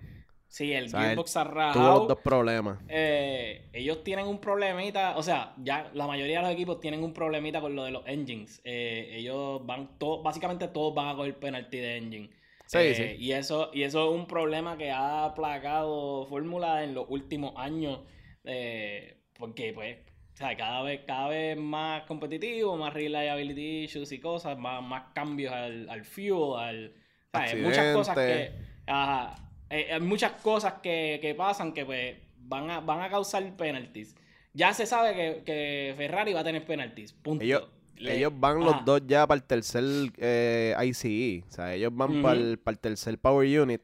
Sí, 0.47 0.71
el 0.71 0.86
O 0.86 0.89
sea, 0.89 0.99
él 0.99 1.06
gearbox 1.08 1.38
ha 1.38 1.71
Tuvo 1.73 1.84
los 1.88 2.08
dos 2.10 2.19
problemas. 2.23 2.77
Eh, 2.89 3.69
ellos 3.73 4.04
tienen 4.04 4.27
un 4.27 4.38
problemita, 4.39 5.17
o 5.17 5.23
sea, 5.23 5.54
ya 5.58 5.89
la 5.95 6.06
mayoría 6.06 6.38
de 6.38 6.43
los 6.43 6.51
equipos 6.51 6.80
tienen 6.80 7.04
un 7.04 7.12
problemita 7.13 7.60
con 7.60 7.75
lo 7.75 7.86
de 7.86 7.91
los 7.91 8.04
engines. 8.06 8.62
Eh, 8.63 9.10
ellos 9.15 9.65
van, 9.65 9.97
todos, 9.97 10.21
básicamente 10.21 10.67
todos 10.67 10.93
van 10.93 11.08
a 11.08 11.15
coger 11.15 11.39
penalty 11.39 11.77
de 11.80 11.97
engine. 11.97 12.30
Sí, 12.67 12.77
Eh, 12.77 12.95
sí. 13.17 13.23
Y 13.25 13.32
eso, 13.32 13.71
y 13.73 13.82
eso 13.84 14.10
es 14.10 14.15
un 14.15 14.27
problema 14.27 14.77
que 14.77 14.91
ha 14.91 15.34
plagado 15.36 16.25
Fórmula 16.27 16.84
en 16.84 16.93
los 16.93 17.06
últimos 17.10 17.54
años. 17.58 17.99
porque 19.38 19.71
pues, 19.73 19.97
o 20.34 20.38
sea, 20.38 20.56
cada 20.58 20.82
vez, 20.84 21.02
cada 21.06 21.28
vez 21.30 21.58
más 21.58 22.04
competitivo, 22.04 22.76
más 22.78 22.94
reliability 22.94 23.84
issues 23.84 24.12
y 24.12 24.20
cosas, 24.20 24.58
más, 24.58 24.82
más 24.82 25.04
cambios 25.13 25.54
al, 25.54 25.89
al 25.89 26.04
fuel, 26.06 26.58
al. 26.58 26.94
o 27.34 27.38
sea, 27.38 27.41
hay 27.44 27.62
muchas 27.62 27.96
cosas 27.96 28.15
que. 28.17 28.52
Ajá, 28.88 29.36
eh, 29.70 29.88
hay 29.94 30.00
muchas 30.02 30.32
cosas 30.41 30.74
que, 30.82 31.20
que 31.22 31.36
pasan 31.36 31.74
que 31.74 31.86
pues 31.86 32.15
van 32.38 32.70
a, 32.70 32.80
van 32.80 33.02
a 33.02 33.10
causar 33.10 33.56
penalties. 33.56 34.15
Ya 34.54 34.74
se 34.74 34.86
sabe 34.86 35.13
que, 35.15 35.44
que 35.46 35.94
Ferrari 35.96 36.34
va 36.34 36.41
a 36.41 36.44
tener 36.44 36.65
penalties. 36.65 37.13
Punto. 37.13 37.44
Ellos, 37.44 37.70
Le- 37.96 38.17
ellos 38.17 38.34
van 38.36 38.58
ajá. 38.62 38.65
los 38.65 38.86
dos 38.86 39.02
ya 39.08 39.26
para 39.28 39.38
el 39.39 39.44
tercer 39.46 39.84
eh, 40.17 40.76
ICE. 40.86 41.44
O 41.48 41.52
sea, 41.52 41.74
ellos 41.74 41.91
van 41.96 42.22
para 42.22 42.38
el, 42.39 42.58
para 42.60 42.74
el 42.74 42.80
tercer 42.80 43.17
Power 43.20 43.62
Unit. 43.62 43.82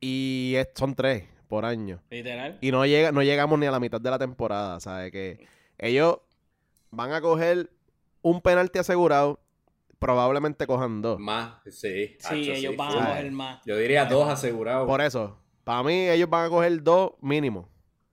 Y 0.00 0.54
es- 0.56 0.68
son 0.74 0.94
tres 0.94 1.24
por 1.50 1.64
año. 1.66 2.00
Literal. 2.08 2.56
Y 2.62 2.70
no, 2.70 2.86
llega, 2.86 3.10
no 3.12 3.22
llegamos 3.22 3.58
ni 3.58 3.66
a 3.66 3.72
la 3.72 3.80
mitad 3.80 4.00
de 4.00 4.08
la 4.08 4.18
temporada. 4.18 4.78
¿Sabes? 4.80 5.10
Que 5.10 5.46
ellos 5.76 6.20
van 6.90 7.12
a 7.12 7.20
coger 7.20 7.70
un 8.22 8.40
penalti 8.40 8.78
asegurado, 8.78 9.40
probablemente 9.98 10.66
cojan 10.66 11.02
dos. 11.02 11.18
Más, 11.18 11.54
sí. 11.66 12.16
Sí, 12.20 12.50
ellos 12.52 12.76
van 12.76 12.96
a 12.96 13.06
coger 13.08 13.32
más. 13.32 13.60
Yo 13.66 13.76
diría 13.76 14.06
dos 14.06 14.28
asegurados. 14.28 14.86
Por 14.86 15.00
eso, 15.00 15.36
para 15.64 15.82
mí 15.82 16.08
ellos 16.08 16.30
van 16.30 16.46
a 16.46 16.48
coger 16.48 16.82
dos 16.82 17.12
mínimo. 17.20 17.68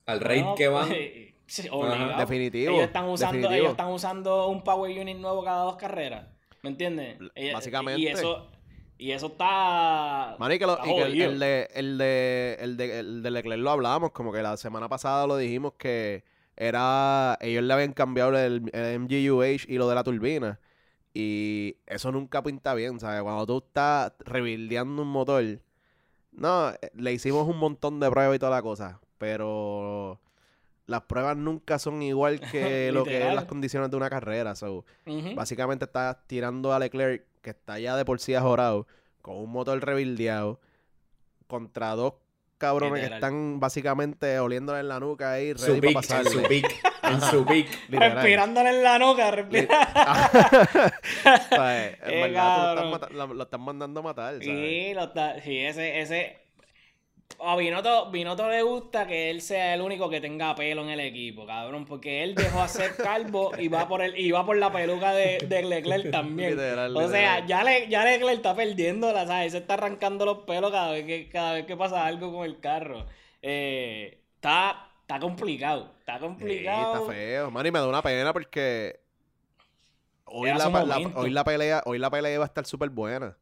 Al 0.08 0.20
rate 0.20 0.42
No, 0.42 0.56
que 0.56 0.68
van. 0.68 0.88
pues, 0.88 1.34
sí, 1.46 1.68
obligado. 1.70 2.18
Definitivo. 2.18 2.72
Ellos 2.74 2.86
están, 2.86 3.06
usando, 3.08 3.34
definitivo. 3.34 3.54
ellos 3.60 3.72
están 3.72 3.88
usando 3.90 4.48
un 4.48 4.64
Power 4.64 5.00
Unit 5.00 5.18
nuevo 5.18 5.44
cada 5.44 5.64
dos 5.64 5.76
carreras. 5.76 6.26
¿Me 6.64 6.72
entiendes? 6.72 7.20
Básicamente. 7.54 8.02
Y 8.02 8.08
eso, 8.08 8.50
y 8.98 9.12
eso 9.12 9.28
está. 9.28 10.36
Que, 10.60 10.66
lo- 10.66 10.74
está 10.74 10.88
y 10.88 10.96
que 10.96 11.24
el, 11.26 11.40
de, 11.40 11.70
el, 11.74 11.98
de, 11.98 12.58
el, 12.60 12.78
de, 12.78 13.00
el 13.00 13.24
de 13.24 13.32
Leclerc 13.32 13.62
lo 13.62 13.72
hablábamos, 13.72 14.12
como 14.12 14.32
que 14.32 14.42
la 14.42 14.58
semana 14.58 14.90
pasada 14.90 15.28
lo 15.28 15.38
dijimos 15.38 15.74
que 15.78 16.24
era, 16.56 17.38
ellos 17.42 17.64
le 17.64 17.74
habían 17.74 17.94
cambiado 17.94 18.38
el, 18.38 18.70
el 18.74 18.96
MGUH 19.02 19.66
y 19.68 19.78
lo 19.78 19.88
de 19.90 19.96
la 19.96 20.04
turbina. 20.04 20.60
Y 21.14 21.78
eso 21.88 22.12
nunca 22.12 22.44
pinta 22.44 22.74
bien, 22.76 23.00
¿sabes? 23.00 23.22
Cuando 23.24 23.46
tú 23.48 23.58
estás 23.66 24.14
rebuildeando 24.20 25.02
un 25.04 25.08
motor, 25.10 25.44
no, 26.32 26.70
eh, 26.72 26.92
le 26.96 27.14
hicimos 27.14 27.48
un 27.48 27.58
montón 27.58 28.00
de 28.00 28.10
pruebas 28.12 28.36
y 28.36 28.40
toda 28.40 28.52
la 28.52 28.62
cosa, 28.62 29.00
pero 29.18 30.20
las 30.88 31.02
pruebas 31.04 31.38
nunca 31.38 31.78
son 31.80 32.02
igual 32.02 32.40
que 32.52 32.92
lo 32.92 33.04
que 33.04 33.28
es 33.30 33.36
las 33.36 33.46
condiciones 33.46 33.92
de 33.92 33.98
una 33.98 34.10
carrera. 34.10 34.56
So, 34.56 34.84
Ujú. 35.06 35.36
Básicamente 35.36 35.86
estás 35.86 36.18
tirando 36.28 36.74
a 36.74 36.80
Leclerc, 36.80 37.24
que 37.42 37.52
está 37.52 37.78
ya 37.80 37.96
de 37.96 38.04
por 38.06 38.20
sí 38.20 38.34
ajorado, 38.34 38.88
con 39.22 39.38
un 39.38 39.52
motor 39.52 39.80
rebildeado, 39.86 40.60
contra 41.48 41.92
dos 41.96 42.14
cabrones 42.58 43.08
que 43.08 43.14
están 43.14 43.60
básicamente 43.60 44.40
oliéndole 44.40 44.80
en 44.80 44.88
la 44.88 45.00
nuca 45.00 45.34
ahí, 45.34 45.54
Su 45.56 45.74
ready 45.80 45.94
para 45.94 46.22
en 46.22 46.26
su 46.30 46.42
pick. 46.44 46.82
En 47.04 47.22
su 47.30 47.46
pick. 47.46 47.68
Literal. 47.90 48.14
Respirándole 48.16 48.70
en 48.70 48.84
la 48.84 48.98
nuca, 49.00 49.30
respira. 49.32 49.88
¿Sabes? 51.50 51.98
En 52.04 52.14
Eh, 52.14 52.22
verdad 52.24 52.76
tú 52.76 52.82
lo 52.84 52.90
mata- 52.90 53.10
lo, 53.10 53.28
lo 53.34 53.44
estás 53.44 53.60
mandando 53.60 54.00
a 54.00 54.04
matar, 54.04 54.34
¿sabes? 54.34 54.46
Sí, 54.46 54.94
lo 54.96 55.04
está, 55.04 55.40
sí, 55.42 55.58
ese, 55.60 56.00
ese. 56.02 56.38
A 57.40 57.56
Binotto, 57.56 58.10
Binotto 58.10 58.50
le 58.50 58.64
gusta 58.64 59.06
que 59.06 59.30
él 59.30 59.42
sea 59.42 59.76
el 59.76 59.82
único 59.82 60.10
que 60.10 60.20
tenga 60.20 60.56
pelo 60.56 60.82
en 60.82 60.90
el 60.90 61.00
equipo, 61.00 61.46
cabrón, 61.46 61.86
porque 61.86 62.24
él 62.24 62.34
dejó 62.34 62.62
hacer 62.62 62.96
calvo 62.96 63.52
y 63.60 63.68
va 63.68 63.88
por 63.88 64.02
el, 64.02 64.18
y 64.18 64.32
va 64.32 64.44
por 64.44 64.58
la 64.58 64.72
peluca 64.72 65.12
de, 65.14 65.38
de 65.48 65.62
Leclerc 65.62 66.10
también. 66.10 66.52
Literal, 66.52 66.98
o 66.98 67.08
sea, 67.08 67.46
ya, 67.46 67.64
le, 67.64 67.88
ya 67.90 68.04
Leclerc 68.06 68.38
está 68.38 68.56
perdiendo, 68.56 69.12
¿sabes? 69.14 69.52
Se 69.52 69.60
está 69.60 69.76
arrancando 69.76 70.26
los 70.26 70.40
pelos 70.40 70.72
cada 70.72 70.92
vez 70.92 71.06
que, 71.06 71.30
cada 71.30 71.54
vez 71.54 71.66
que 71.68 71.78
pasa 71.78 72.08
algo 72.08 72.34
con 72.34 72.44
el 72.44 72.60
carro. 72.60 73.06
Eh, 73.44 74.20
está, 74.36 74.90
está 75.02 75.20
complicado, 75.20 75.94
está 76.00 76.16
Sí, 76.16 76.20
complicado. 76.22 77.04
está 77.04 77.14
feo. 77.14 77.52
Mano, 77.52 77.68
y 77.68 77.72
me 77.72 77.80
da 77.80 77.88
una 77.88 78.02
pena 78.02 78.34
porque 78.34 79.00
hoy 80.26 80.50
la, 80.50 81.12
hoy 81.16 81.30
la 81.30 81.44
pelea, 81.44 81.84
hoy 81.86 82.00
la 82.00 82.10
pelea 82.10 82.34
iba 82.34 82.44
a 82.46 82.48
estar 82.48 82.66
súper 82.66 82.90
buena. 82.90 83.38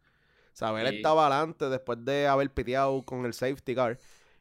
¿Sabes? 0.55 0.85
Él 0.85 0.89
Sí. 0.89 0.95
estaba 0.97 1.27
adelante 1.27 1.67
después 1.67 2.03
de 2.05 2.27
haber 2.27 2.49
piteado 2.49 3.01
con 3.03 3.25
el 3.25 3.33
safety 3.33 3.75
car. 3.75 3.97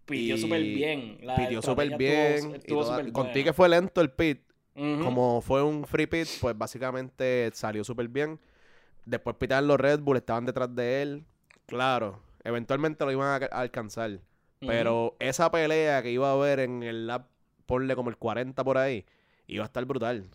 Pidió 0.07 0.38
súper 0.38 0.62
bien. 0.62 1.18
La 1.22 1.35
pitió 1.35 1.61
súper 1.61 1.96
bien. 1.96 2.62
y 2.64 3.11
contigo 3.12 3.44
que 3.44 3.53
fue 3.53 3.68
lento 3.68 4.00
el 4.00 4.11
pit. 4.11 4.40
Como 4.74 5.40
fue 5.40 5.62
un 5.62 5.85
free 5.85 6.07
pit, 6.07 6.29
pues 6.40 6.57
básicamente 6.57 7.50
salió 7.53 7.83
súper 7.83 8.09
bien. 8.09 8.38
Después 9.05 9.35
pitaron 9.37 9.66
los 9.66 9.79
Red 9.79 10.00
Bull, 10.00 10.16
estaban 10.16 10.46
detrás 10.46 10.72
de 10.74 11.03
él. 11.03 11.24
Claro, 11.66 12.20
eventualmente 12.44 13.05
lo 13.05 13.11
iban 13.11 13.42
a, 13.42 13.46
alcanzar. 13.46 14.20
Pero 14.61 15.16
esa 15.18 15.50
pelea 15.50 16.00
que 16.03 16.12
iba 16.12 16.31
a 16.31 16.35
haber 16.35 16.61
en 16.61 16.85
el 16.85 17.09
lap, 17.09 17.27
ponle 17.66 17.96
como 17.96 18.09
el 18.09 18.16
40 18.16 18.62
por 18.62 18.79
ahí, 18.79 19.05
iba 19.48 19.64
a 19.64 19.66
estar 19.66 19.85
brutal. 19.85 20.31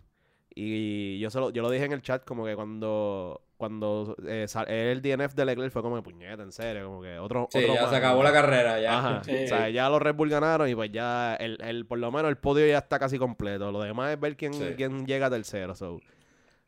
Y 0.54 1.20
yo, 1.20 1.30
se 1.30 1.40
lo, 1.40 1.52
yo 1.52 1.62
lo 1.62 1.70
dije 1.72 1.86
en 1.86 1.94
el 1.94 2.02
chat 2.02 2.26
como 2.26 2.46
que 2.46 2.56
cuando 2.56 3.42
cuando 3.60 4.16
eh, 4.26 4.48
el 4.68 5.02
DNF 5.02 5.34
de 5.36 5.44
Leclerc 5.46 5.74
fue 5.74 5.82
como 5.82 5.98
de 5.98 6.02
puñeta, 6.02 6.42
en 6.44 6.54
serio, 6.54 6.86
como 6.86 7.02
que 7.02 7.20
otro, 7.20 7.50
Sí, 7.52 7.58
otro 7.60 7.74
ya 7.74 7.90
se 7.90 7.96
acabó 7.98 8.20
¿no? 8.20 8.24
la 8.24 8.32
carrera. 8.32 8.80
Ya. 8.80 8.98
Ajá. 8.98 9.22
Sí. 9.26 9.36
O 9.36 9.48
sea, 9.50 9.68
ya 9.70 9.90
los 9.90 10.02
Red 10.02 10.16
Bull 10.16 10.30
ganaron 10.30 10.70
y 10.70 10.76
pues 10.76 10.90
ya 10.94 11.36
el, 11.36 11.62
el, 11.62 11.86
por 11.86 12.00
lo 12.00 12.10
menos 12.10 12.30
el 12.30 12.38
podio 12.38 12.66
ya 12.66 12.78
está 12.78 12.98
casi 13.00 13.18
completo. 13.20 13.70
Lo 13.74 13.82
demás 13.82 14.14
es 14.14 14.20
ver 14.20 14.38
quién, 14.38 14.54
Sí. 14.54 14.64
quién 14.78 15.06
llega 15.06 15.30
tercero. 15.30 15.76
So. 15.76 16.00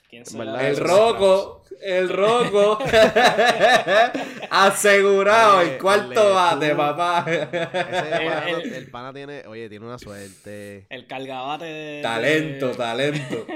¿Quién 0.10 0.26
verdad, 0.34 0.68
El 0.68 0.76
roco, 0.76 1.64
el 1.82 2.10
roco. 2.10 2.80
Asegurado, 4.50 5.60
Oye, 5.60 5.74
el 5.76 5.78
cuarto 5.82 6.34
bate, 6.34 6.76
papá. 6.76 7.26
Ese 7.26 7.42
El- 7.44 8.28
pana, 8.28 8.50
el- 8.50 8.74
el 8.74 8.92
pana 8.92 9.14
tiene, 9.14 9.44
oye, 9.48 9.70
tiene 9.70 9.86
una 9.86 9.98
suerte. 9.98 10.86
El 10.90 11.08
cargabate 11.08 11.64
de... 11.64 12.02
talento, 12.02 12.72
talento. 12.72 13.48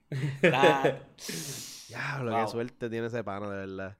la- 0.40 0.96
Diablo, 1.88 2.32
Wow. 2.32 2.44
qué 2.44 2.50
suerte 2.52 2.90
tiene 2.90 3.06
ese 3.06 3.24
pana, 3.24 3.48
de 3.50 3.56
verdad. 3.66 3.96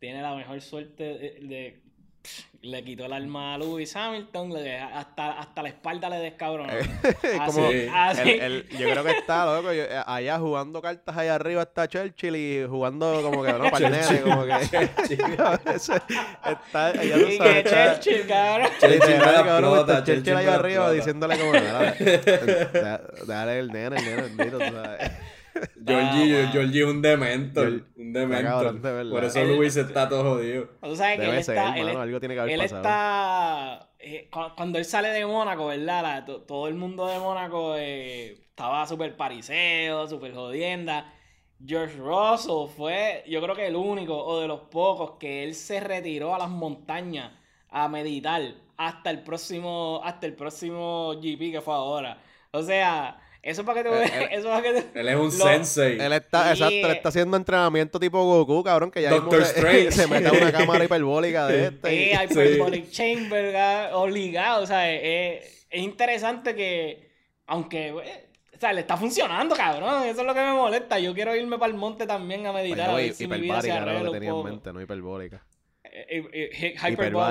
tiene 0.00 0.20
la 0.22 0.34
mejor 0.34 0.60
suerte 0.60 1.02
de... 1.04 1.38
de- 1.42 1.80
le 2.62 2.82
quitó 2.82 3.04
el 3.04 3.12
alma 3.12 3.52
a 3.54 3.58
Lewis 3.58 3.94
Hamilton, 3.94 4.54
le- 4.54 4.78
hasta, 4.80 5.38
hasta 5.38 5.62
la 5.62 5.68
espalda 5.68 6.08
le 6.08 6.16
descabronó. 6.16 6.72
Como 7.46 7.66
Así, 7.66 7.80
Sí. 7.82 7.88
así. 7.92 8.30
el- 8.30 8.40
el- 8.40 8.68
yo 8.70 8.88
creo 8.90 9.04
que 9.04 9.10
está 9.10 9.44
loco. 9.44 9.70
yo- 9.74 9.82
eh, 9.82 10.02
allá 10.06 10.38
jugando 10.38 10.80
cartas 10.80 11.14
allá 11.14 11.34
arriba 11.34 11.60
está 11.60 11.86
Churchill 11.86 12.34
y 12.36 12.64
jugando 12.66 13.20
como 13.22 13.42
que, 13.44 13.52
no, 13.52 13.70
para 13.70 13.86
el 13.88 13.92
nene, 13.92 14.20
como 14.22 14.44
que. 14.46 14.52
Está, 15.84 16.86
allá 16.88 17.16
Y 17.16 17.36
sabes, 17.36 17.38
que 17.38 17.58
está- 17.58 18.00
Churchill, 18.00 18.26
cabrón. 18.26 18.68
Churchill 18.80 19.18
cabrón, 19.44 19.78
está 19.80 19.96
Churchill 19.98 20.14
Churchill 20.16 20.36
allá 20.36 20.54
arriba 20.54 20.90
diciéndole 20.92 21.38
como, 21.38 21.52
"Dale, 21.52 22.18
da- 22.72 23.02
dale 23.26 23.58
el 23.58 23.68
nene, 23.68 23.96
el 23.96 24.04
nene, 24.04 24.22
bendito, 24.22 24.58
tú 24.58 24.64
sabes. 24.72 25.12
Georgie, 25.86 26.42
Ah. 26.44 26.50
Georgie 26.52 26.80
es 26.82 26.86
un 26.86 27.02
dementor. 27.02 27.64
Georgie- 27.70 27.84
un 27.96 28.12
dementor. 28.12 28.80
de. 28.80 29.10
Por 29.10 29.24
eso 29.24 29.38
Él- 29.40 29.56
Luis 29.56 29.76
está 29.76 30.08
todo 30.08 30.22
jodido. 30.34 30.68
Tú 30.82 30.96
sabes 30.96 31.16
que 31.16 31.22
Debe 31.26 31.38
él 31.38 31.44
ser, 31.44 31.56
está... 31.56 31.76
él 31.76 31.84
mano, 31.84 31.98
es- 31.98 32.02
algo 32.04 32.20
tiene 32.20 32.34
que 32.34 32.40
haber 32.40 32.52
Él 32.54 32.60
pasado. 32.60 32.82
está. 32.82 33.90
eh, 33.98 34.28
cu- 34.30 34.54
cuando 34.56 34.78
él 34.78 34.84
sale 34.84 35.08
de 35.08 35.24
Mónaco, 35.26 35.66
¿verdad? 35.66 36.02
La- 36.02 36.24
todo 36.46 36.68
el 36.68 36.74
mundo 36.74 37.06
de 37.06 37.18
Mónaco 37.18 37.74
eh, 37.76 38.32
estaba 38.50 38.86
súper 38.86 39.16
pariseo, 39.16 40.06
súper 40.08 40.34
jodienda. 40.34 41.12
George 41.66 41.96
Russell 41.96 42.68
fue, 42.76 43.22
yo 43.26 43.40
creo 43.40 43.54
que 43.54 43.66
el 43.68 43.76
único 43.76 44.16
o 44.22 44.40
de 44.40 44.48
los 44.48 44.60
pocos 44.70 45.12
que 45.18 45.44
él 45.44 45.54
se 45.54 45.80
retiró 45.80 46.34
a 46.34 46.38
las 46.38 46.50
montañas 46.50 47.32
a 47.70 47.88
meditar 47.88 48.42
hasta 48.76 49.10
el 49.10 49.22
próximo, 49.22 50.00
hasta 50.04 50.26
el 50.26 50.34
próximo 50.34 51.14
GP 51.22 51.52
que 51.52 51.60
fue 51.62 51.72
ahora. 51.74 52.18
O 52.50 52.60
sea, 52.62 53.18
eso 53.44 53.60
es 53.60 53.66
para 53.66 53.82
que 53.82 53.88
te 53.88 53.94
Eh, 53.94 54.06
eh, 54.06 54.28
eso 54.32 54.48
es 54.54 54.60
para 54.60 54.62
que 54.62 54.80
te- 54.82 54.86
Él 55.00 55.08
es 55.08 55.16
un 55.16 55.24
Lo- 55.24 55.30
sensei. 55.30 56.00
Él 56.00 56.12
está, 56.12 56.44
Sí. 56.44 56.50
exacto, 56.62 56.74
él 56.88 56.96
está 56.96 57.08
haciendo 57.10 57.36
entrenamiento 57.36 58.00
tipo 58.00 58.22
Goku, 58.24 58.64
cabrón, 58.64 58.90
que 58.90 59.02
ya 59.02 59.10
Doctor 59.10 59.38
mismo 59.40 59.44
se, 59.46 59.54
Strange. 59.60 59.92
se 59.92 60.06
mete 60.06 60.28
a 60.28 60.32
una 60.32 60.52
cámara 60.52 60.84
hiperbólica 60.84 61.46
de 61.46 61.66
este. 61.66 61.88
Sí, 61.88 61.94
y- 62.10 62.24
Hyperbolic 62.24 62.90
Chamber, 62.90 63.54
ga- 63.54 63.90
obligado, 63.92 64.62
o 64.62 64.66
sea, 64.66 64.90
es, 64.90 65.66
es 65.70 65.80
interesante 65.82 66.54
que, 66.54 67.10
aunque, 67.46 67.88
eh, 67.88 68.26
o 68.54 68.58
sea, 68.58 68.72
le 68.72 68.80
está 68.80 68.96
funcionando, 68.96 69.54
cabrón, 69.56 70.04
eso 70.04 70.20
es 70.20 70.26
lo 70.26 70.32
que 70.34 70.40
me 70.40 70.52
molesta, 70.52 70.98
yo 70.98 71.12
quiero 71.12 71.34
irme 71.36 71.58
para 71.58 71.72
el 71.72 71.78
monte 71.78 72.06
también 72.06 72.46
a 72.46 72.52
meditar, 72.52 72.88
a 72.90 72.94
Oye, 72.94 73.06
ver 73.06 73.14
si 73.14 73.26
mi 73.26 73.40
vida 73.40 73.60
se 73.60 73.68
lo 73.80 74.04
que 74.12 74.18
tenía 74.18 74.30
en 74.30 74.44
mente, 74.44 74.72
no 74.72 74.80
hiperbólica. 74.80 75.44
Eh, 75.96 76.24
eh, 76.32 76.50
eh. 76.60 76.74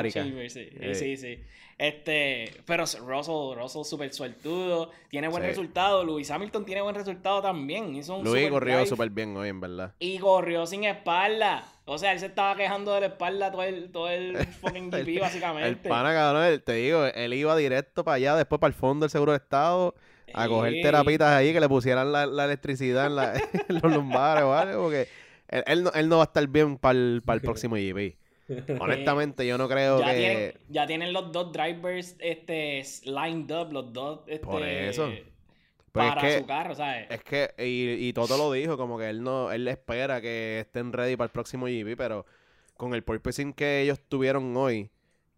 Chamber, 0.10 0.50
sí, 0.50 0.70
sí, 0.96 1.18
sí. 1.18 1.40
Este, 1.78 2.50
pero 2.66 2.84
Russell, 2.84 3.56
Russell 3.58 3.84
súper 3.84 4.14
suertudo, 4.14 4.92
tiene 5.10 5.28
buen 5.28 5.44
Sí. 5.44 5.50
resultado, 5.50 6.04
Luis 6.06 6.32
Hamilton 6.32 6.66
tiene 6.66 6.82
buen 6.82 6.96
resultado 6.96 7.42
también, 7.42 7.94
hizo 7.96 8.16
un 8.16 8.24
Luis 8.24 8.50
corrió 8.50 8.86
súper 8.86 9.10
bien 9.10 9.36
hoy, 9.36 9.50
en 9.50 9.60
verdad. 9.60 9.94
Y 10.00 10.18
corrió 10.20 10.66
sin 10.66 10.86
espalda. 10.86 11.68
O 11.86 11.98
sea, 11.98 12.14
él 12.14 12.20
se 12.20 12.28
estaba 12.28 12.56
quejando 12.56 12.94
de 12.94 13.02
la 13.02 13.06
espalda 13.08 13.52
todo 13.52 13.64
el, 13.64 13.92
todo 13.92 14.10
el 14.10 14.38
fucking 14.62 14.92
GP, 14.92 15.20
básicamente. 15.20 15.68
El 15.68 15.78
pana, 15.78 16.14
cabrón, 16.14 16.62
te 16.66 16.74
digo, 16.74 17.06
él 17.06 17.34
iba 17.34 17.56
directo 17.58 18.06
para 18.06 18.16
allá, 18.16 18.36
después 18.38 18.60
para 18.60 18.70
el 18.74 18.80
fondo 18.80 19.04
del 19.04 19.10
Seguro 19.10 19.34
de 19.34 19.40
Estado, 19.40 19.94
a 20.34 20.48
coger 20.48 20.74
terapitas 20.82 21.30
ahí, 21.34 21.52
que 21.52 21.60
le 21.60 21.68
pusieran 21.68 22.12
la, 22.14 22.26
la 22.28 22.46
electricidad 22.46 23.08
en, 23.08 23.16
la- 23.18 23.34
en 23.68 23.80
los 23.82 23.92
lumbares 23.94 24.44
o 24.46 24.54
algo, 24.54 24.84
porque 24.84 25.08
él, 25.50 25.64
él 25.68 25.84
no, 25.84 25.92
él 25.92 26.08
no 26.08 26.18
va 26.18 26.24
a 26.24 26.26
estar 26.28 26.48
bien 26.48 26.78
para 26.78 26.98
el, 26.98 27.22
para 27.26 27.36
el 27.36 27.42
próximo 27.42 27.76
GP. 27.76 28.16
Honestamente, 28.80 29.46
yo 29.48 29.58
no 29.58 29.68
creo 29.68 30.00
ya, 30.00 30.14
que... 30.14 30.18
tienen, 30.18 30.54
ya 30.70 30.88
tienen 30.88 31.14
los 31.14 31.32
dos 31.32 31.52
drivers 31.52 32.16
este, 32.20 32.84
lined 33.06 33.52
up, 33.52 33.72
los 33.72 33.94
dos 33.94 34.22
este, 34.28 34.46
Por 34.46 34.64
eso. 34.64 35.08
Es 35.08 35.22
para 35.92 36.22
que- 36.22 36.40
su 36.40 36.46
carro, 36.46 36.76
¿sabes? 36.76 37.08
Es 37.10 37.24
que, 37.24 37.54
y, 37.60 38.08
y 38.08 38.14
Toto 38.14 38.36
lo 38.38 38.52
dijo, 38.52 38.78
como 38.78 38.98
que 38.98 39.10
él 39.10 39.22
no, 39.24 39.52
él 39.52 39.68
espera 39.68 40.22
que 40.22 40.60
estén 40.62 40.92
ready 40.92 41.16
para 41.16 41.26
el 41.26 41.32
próximo 41.32 41.68
GP, 41.68 41.96
pero 41.96 42.26
con 42.78 42.94
el 42.96 43.04
porpoising 43.04 43.54
que 43.54 43.82
ellos 43.82 44.00
tuvieron 44.10 44.56
hoy, 44.58 44.90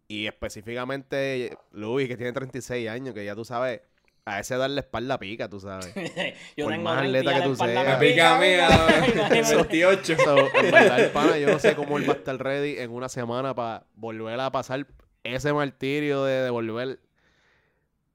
y 0.08 0.26
específicamente 0.26 1.56
Luis, 1.72 2.08
que 2.08 2.16
tiene 2.16 2.32
36 2.32 2.88
años, 2.88 3.14
que 3.14 3.24
ya 3.24 3.34
tú 3.34 3.44
sabes, 3.44 3.82
a 4.28 4.40
ese 4.40 4.56
dar 4.56 4.68
la 4.70 4.80
espalda 4.80 5.18
pica, 5.18 5.48
tú 5.48 5.60
sabes. 5.60 5.94
Yo 6.56 6.64
por 6.64 6.72
tengo 6.72 6.82
más 6.84 6.98
30 6.98 7.18
atleta 7.18 7.38
que 7.40 7.46
tú 7.48 7.56
seas. 7.56 8.00
Me 8.00 8.08
pica 8.08 8.36
a 8.36 8.40
mí, 8.40 8.46
a 8.54 9.28
28. 9.30 10.16
So, 10.16 10.38
en 10.38 10.52
verdad, 10.72 11.00
el 11.00 11.10
pana, 11.10 11.38
yo 11.38 11.46
no 11.48 11.58
sé 11.60 11.74
cómo 11.76 11.96
él 11.96 12.08
va 12.08 12.14
a 12.14 12.16
estar 12.16 12.36
ready 12.36 12.78
en 12.78 12.90
una 12.90 13.08
semana 13.08 13.54
para 13.54 13.86
volver 13.94 14.38
a 14.40 14.50
pasar 14.50 14.84
ese 15.22 15.52
martirio 15.52 16.24
de, 16.24 16.42
de 16.42 16.50
volver. 16.50 16.98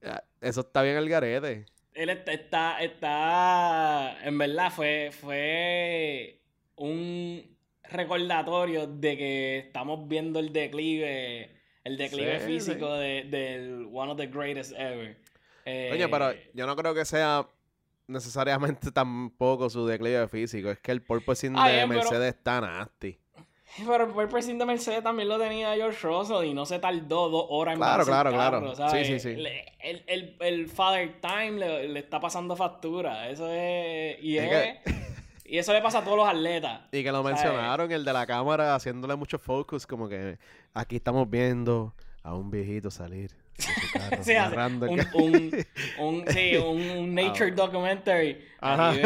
Ah, 0.04 0.22
Eso 0.42 0.62
está 0.62 0.82
bien 0.82 0.98
el 0.98 1.08
garete. 1.08 1.66
él 1.94 2.10
está, 2.10 2.34
está, 2.34 2.82
está, 2.84 4.18
en 4.24 4.38
verdad 4.38 4.70
fue, 4.72 5.12
fue 5.18 6.42
un 6.76 7.56
recordatorio 7.90 8.86
de 8.88 9.18
que 9.18 9.58
estamos 9.60 10.08
viendo 10.10 10.40
el 10.40 10.52
declive, 10.52 11.52
el 11.86 11.98
declive 11.98 12.40
Sí, 12.42 12.46
físico 12.48 12.94
de, 12.96 13.24
del 13.30 13.88
one 13.94 14.12
of 14.12 14.18
the 14.18 14.28
greatest 14.28 14.74
ever. 14.78 15.16
Oye, 15.66 16.04
Eh, 16.04 16.08
pero 16.10 16.32
yo 16.54 16.66
no 16.68 16.76
creo 16.76 16.94
que 16.94 17.06
sea 17.06 17.46
necesariamente 18.08 18.92
tampoco 18.92 19.70
su 19.70 19.86
declive 19.86 20.28
físico. 20.28 20.70
Es 20.72 20.80
que 20.80 20.92
el 20.92 21.02
porpoising 21.02 21.54
de 21.54 21.72
bien, 21.72 21.90
Mercedes 21.90 22.36
está 22.36 22.62
nasty. 22.62 23.18
Pero 23.88 24.20
el 24.22 24.28
presidente 24.28 24.64
de 24.64 24.66
Mercedes 24.66 25.02
también 25.02 25.30
lo 25.30 25.40
tenía 25.40 25.74
George 25.76 26.06
Russell 26.06 26.44
y 26.46 26.54
no 26.54 26.66
se 26.66 26.80
tardó 26.80 27.30
dos 27.30 27.46
horas 27.50 27.76
en 27.76 27.80
Claro, 27.80 28.06
bajarse 28.06 28.12
el 28.12 28.14
claro, 28.16 28.32
claro. 28.32 28.60
carro, 28.60 28.76
¿sabes? 28.76 29.08
Sí, 29.08 29.14
sí, 29.18 29.30
sí. 29.34 29.42
Le- 29.42 29.66
El, 29.80 30.04
el, 30.08 30.36
el 30.42 30.68
Father 30.68 31.22
Time 31.22 31.52
le, 31.52 31.88
le 31.88 32.00
está 32.00 32.20
pasando 32.20 32.56
factura. 32.58 33.30
Eso 33.30 33.50
es. 33.50 34.22
Y, 34.22 34.38
Es 34.38 34.52
es- 34.86 34.96
y 35.46 35.58
eso 35.58 35.72
le 35.72 35.82
pasa 35.82 36.00
a 36.00 36.04
todos 36.04 36.18
los 36.18 36.28
atletas. 36.28 36.82
Y 36.92 37.02
que 37.02 37.12
lo 37.14 37.24
¿sabes? 37.24 37.34
mencionaron, 37.42 37.90
el 37.94 38.04
de 38.04 38.12
la 38.12 38.26
cámara, 38.28 38.76
haciéndole 38.76 39.16
mucho 39.16 39.40
focus, 39.40 39.88
como 39.88 40.10
que 40.10 40.38
aquí 40.74 40.98
estamos 40.98 41.30
viendo 41.30 41.96
a 42.24 42.36
un 42.36 42.52
viejito 42.52 42.92
salir 42.92 43.32
narrando 44.28 44.86
el 44.86 44.92
un, 45.14 45.24
un, 45.24 45.66
un- 46.00 46.28
sí, 46.28 46.56
un, 46.58 46.82
un 46.90 47.16
nature 47.16 47.52
documentary. 47.52 48.38
Ajá. 48.60 48.92
Aquí, 48.92 49.00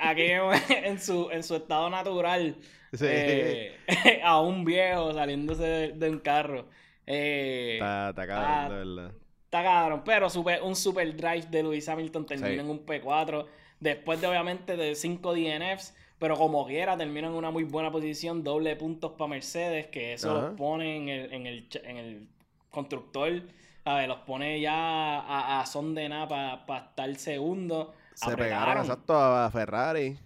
aquí 0.00 0.22
en, 0.84 0.98
su, 1.00 1.30
en 1.30 1.42
su 1.42 1.56
estado 1.56 1.90
natural. 1.90 2.56
Sí. 2.92 3.04
eh, 3.08 3.76
a 4.24 4.40
un 4.40 4.64
viejo 4.64 5.12
saliéndose 5.12 5.62
de, 5.64 5.88
de 5.92 6.10
un 6.10 6.18
carro. 6.20 6.66
Eh, 7.06 7.74
Está, 7.74 8.10
está 8.10 8.26
cabrón, 8.26 8.50
ah, 8.50 8.68
de 8.68 8.74
verdad. 8.76 9.12
Está 9.44 9.62
cabrón, 9.62 10.02
pero 10.04 10.30
super, 10.30 10.62
un 10.62 10.74
super 10.76 11.14
drive 11.16 11.46
de 11.50 11.62
Lewis 11.62 11.88
Hamilton 11.88 12.26
termina 12.26 12.48
Sí. 12.50 12.58
en 12.58 12.70
un 12.70 12.84
P4. 12.86 13.46
Después 13.78 14.20
de 14.20 14.26
obviamente 14.26 14.76
de 14.76 14.94
5 14.94 15.34
DNFs, 15.34 15.94
pero 16.18 16.34
como 16.36 16.66
quiera 16.66 16.96
termina 16.96 17.26
en 17.28 17.34
una 17.34 17.50
muy 17.50 17.64
buena 17.64 17.90
posición, 17.92 18.42
doble 18.42 18.74
puntos 18.76 19.12
para 19.12 19.28
Mercedes, 19.28 19.88
que 19.88 20.14
eso 20.14 20.30
Ajá. 20.36 20.46
los 20.48 20.56
pone 20.56 20.96
en 20.96 21.08
el, 21.10 21.32
en 21.32 21.46
el, 21.46 21.68
en 21.84 21.96
el 21.98 22.28
constructor, 22.70 23.42
¿sabes? 23.86 24.08
Los 24.08 24.18
pone 24.18 24.60
ya 24.60 24.74
a, 25.20 25.60
a 25.60 25.66
son 25.66 25.94
de 25.94 26.08
nada 26.08 26.66
para 26.66 26.86
estar 26.86 27.14
segundo. 27.14 27.94
Se 28.14 28.36
pegaron 28.36 28.78
exacto 28.78 29.14
a 29.16 29.48
Ferrari. 29.48 30.18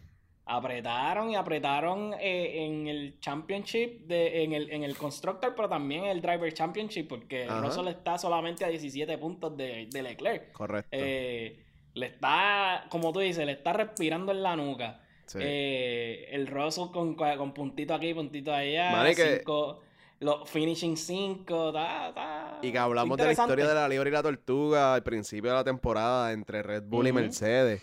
Apretaron 0.46 1.30
y 1.30 1.36
apretaron 1.36 2.14
eh, 2.18 2.64
en 2.64 2.88
el 2.88 3.20
Championship, 3.20 4.06
de, 4.06 4.42
en, 4.44 4.54
el, 4.54 4.70
en 4.72 4.82
el 4.82 4.96
Constructor, 4.96 5.54
pero 5.54 5.68
también 5.68 6.04
en 6.04 6.10
el 6.10 6.22
Driver 6.22 6.52
Championship, 6.54 7.06
porque 7.06 7.44
Ajá. 7.44 7.60
Russell 7.60 7.86
está 7.88 8.16
solamente 8.16 8.64
a 8.64 8.68
17 8.68 9.18
puntos 9.18 9.54
de, 9.56 9.88
de 9.90 10.02
Leclerc. 10.02 10.50
Correcto. 10.52 10.88
Eh, 10.92 11.62
le 11.92 12.06
está, 12.06 12.86
como 12.88 13.12
tú 13.12 13.20
dices, 13.20 13.44
le 13.44 13.52
está 13.52 13.74
respirando 13.74 14.32
en 14.32 14.42
la 14.42 14.56
nuca. 14.56 15.02
sí. 15.26 15.38
Eh, 15.42 16.28
el 16.32 16.46
Russell 16.46 16.90
con, 16.90 17.14
con 17.14 17.52
puntito 17.52 17.92
aquí, 17.94 18.14
puntito 18.14 18.52
allá, 18.52 18.90
cinco- 19.14 19.82
los 20.20 20.48
finishing 20.48 20.96
5, 20.96 21.68
está, 21.68 22.08
está 22.08 22.58
y 22.62 22.70
que 22.70 22.78
hablamos 22.78 23.16
de 23.16 23.24
la 23.24 23.32
historia 23.32 23.66
de 23.66 23.74
la 23.74 23.88
liebre 23.88 24.10
y 24.10 24.12
la 24.12 24.22
tortuga 24.22 24.94
al 24.94 25.02
principio 25.02 25.50
de 25.50 25.56
la 25.56 25.64
temporada 25.64 26.32
entre 26.32 26.62
Red 26.62 26.84
Bull 26.84 27.08
y. 27.08 27.12
Mercedes. 27.12 27.82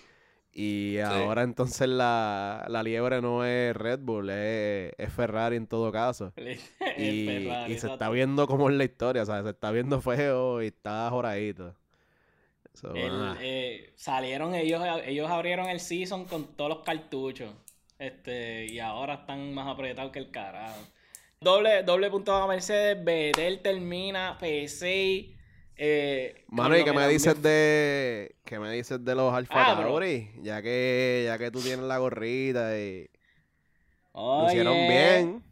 Y 0.54 0.98
ahora 1.00 1.44
entonces 1.44 1.88
la, 1.88 2.66
la 2.68 2.82
liebre 2.82 3.22
no 3.22 3.46
es 3.46 3.76
Red 3.76 4.00
Bull, 4.00 4.32
es, 4.32 4.92
es 4.98 5.14
Ferrari 5.14 5.56
en 5.56 5.68
todo 5.68 5.92
caso. 5.92 6.34
Y, 6.98 7.28
Ferrari, 7.28 7.74
y 7.74 7.78
se 7.78 7.92
está 7.92 8.10
viendo 8.10 8.48
como 8.48 8.72
es 8.72 8.76
la 8.76 8.84
historia, 8.84 9.22
o 9.22 9.26
sea, 9.28 9.44
se 9.44 9.50
está 9.50 9.70
viendo 9.70 10.02
feo 10.02 10.64
y 10.64 10.68
está 10.68 11.08
joradito. 11.12 11.76
So, 12.74 12.96
El, 12.96 13.12
ah, 13.12 13.38
eh, 13.40 13.94
salieron 13.96 14.56
ellos, 14.56 14.82
ellos 15.06 15.30
abrieron 15.30 15.68
el 15.68 15.80
season 15.80 16.26
con 16.26 16.56
todos 16.56 16.70
los 16.70 16.80
cartuchos. 16.80 17.54
Este, 18.00 18.66
y 18.66 18.80
ahora 18.80 19.14
están 19.14 19.54
más 19.54 19.68
apretados 19.68 20.12
que 20.12 20.20
el 20.20 20.32
carajo. 20.32 20.80
Doble, 21.40 21.84
doble 21.84 22.10
punto 22.10 22.34
a 22.34 22.48
Mercedes, 22.48 23.04
Vettel 23.04 23.62
termina 23.62 24.38
P6. 24.40 25.36
Eh, 25.80 26.44
Mano, 26.48 26.76
¿y 26.76 26.80
lo 26.80 26.86
qué 26.86 26.94
me 26.94 27.08
dices 27.08 27.40
de 27.42 28.36
qué 28.44 28.58
me 28.58 28.72
dices 28.72 29.04
de 29.06 29.14
los 29.14 29.32
Alfa 29.32 29.72
Ah, 29.74 29.76
Tauri? 29.76 30.32
Ya 30.42 30.62
que 30.64 31.24
ya 31.26 31.38
que 31.38 31.52
tú 31.52 31.62
tienes 31.62 31.86
la 31.86 32.00
gorrita 32.00 32.76
y 32.80 33.08
lo 34.14 34.22
Oye, 34.22 34.48
hicieron 34.48 34.74
bien. 34.88 35.44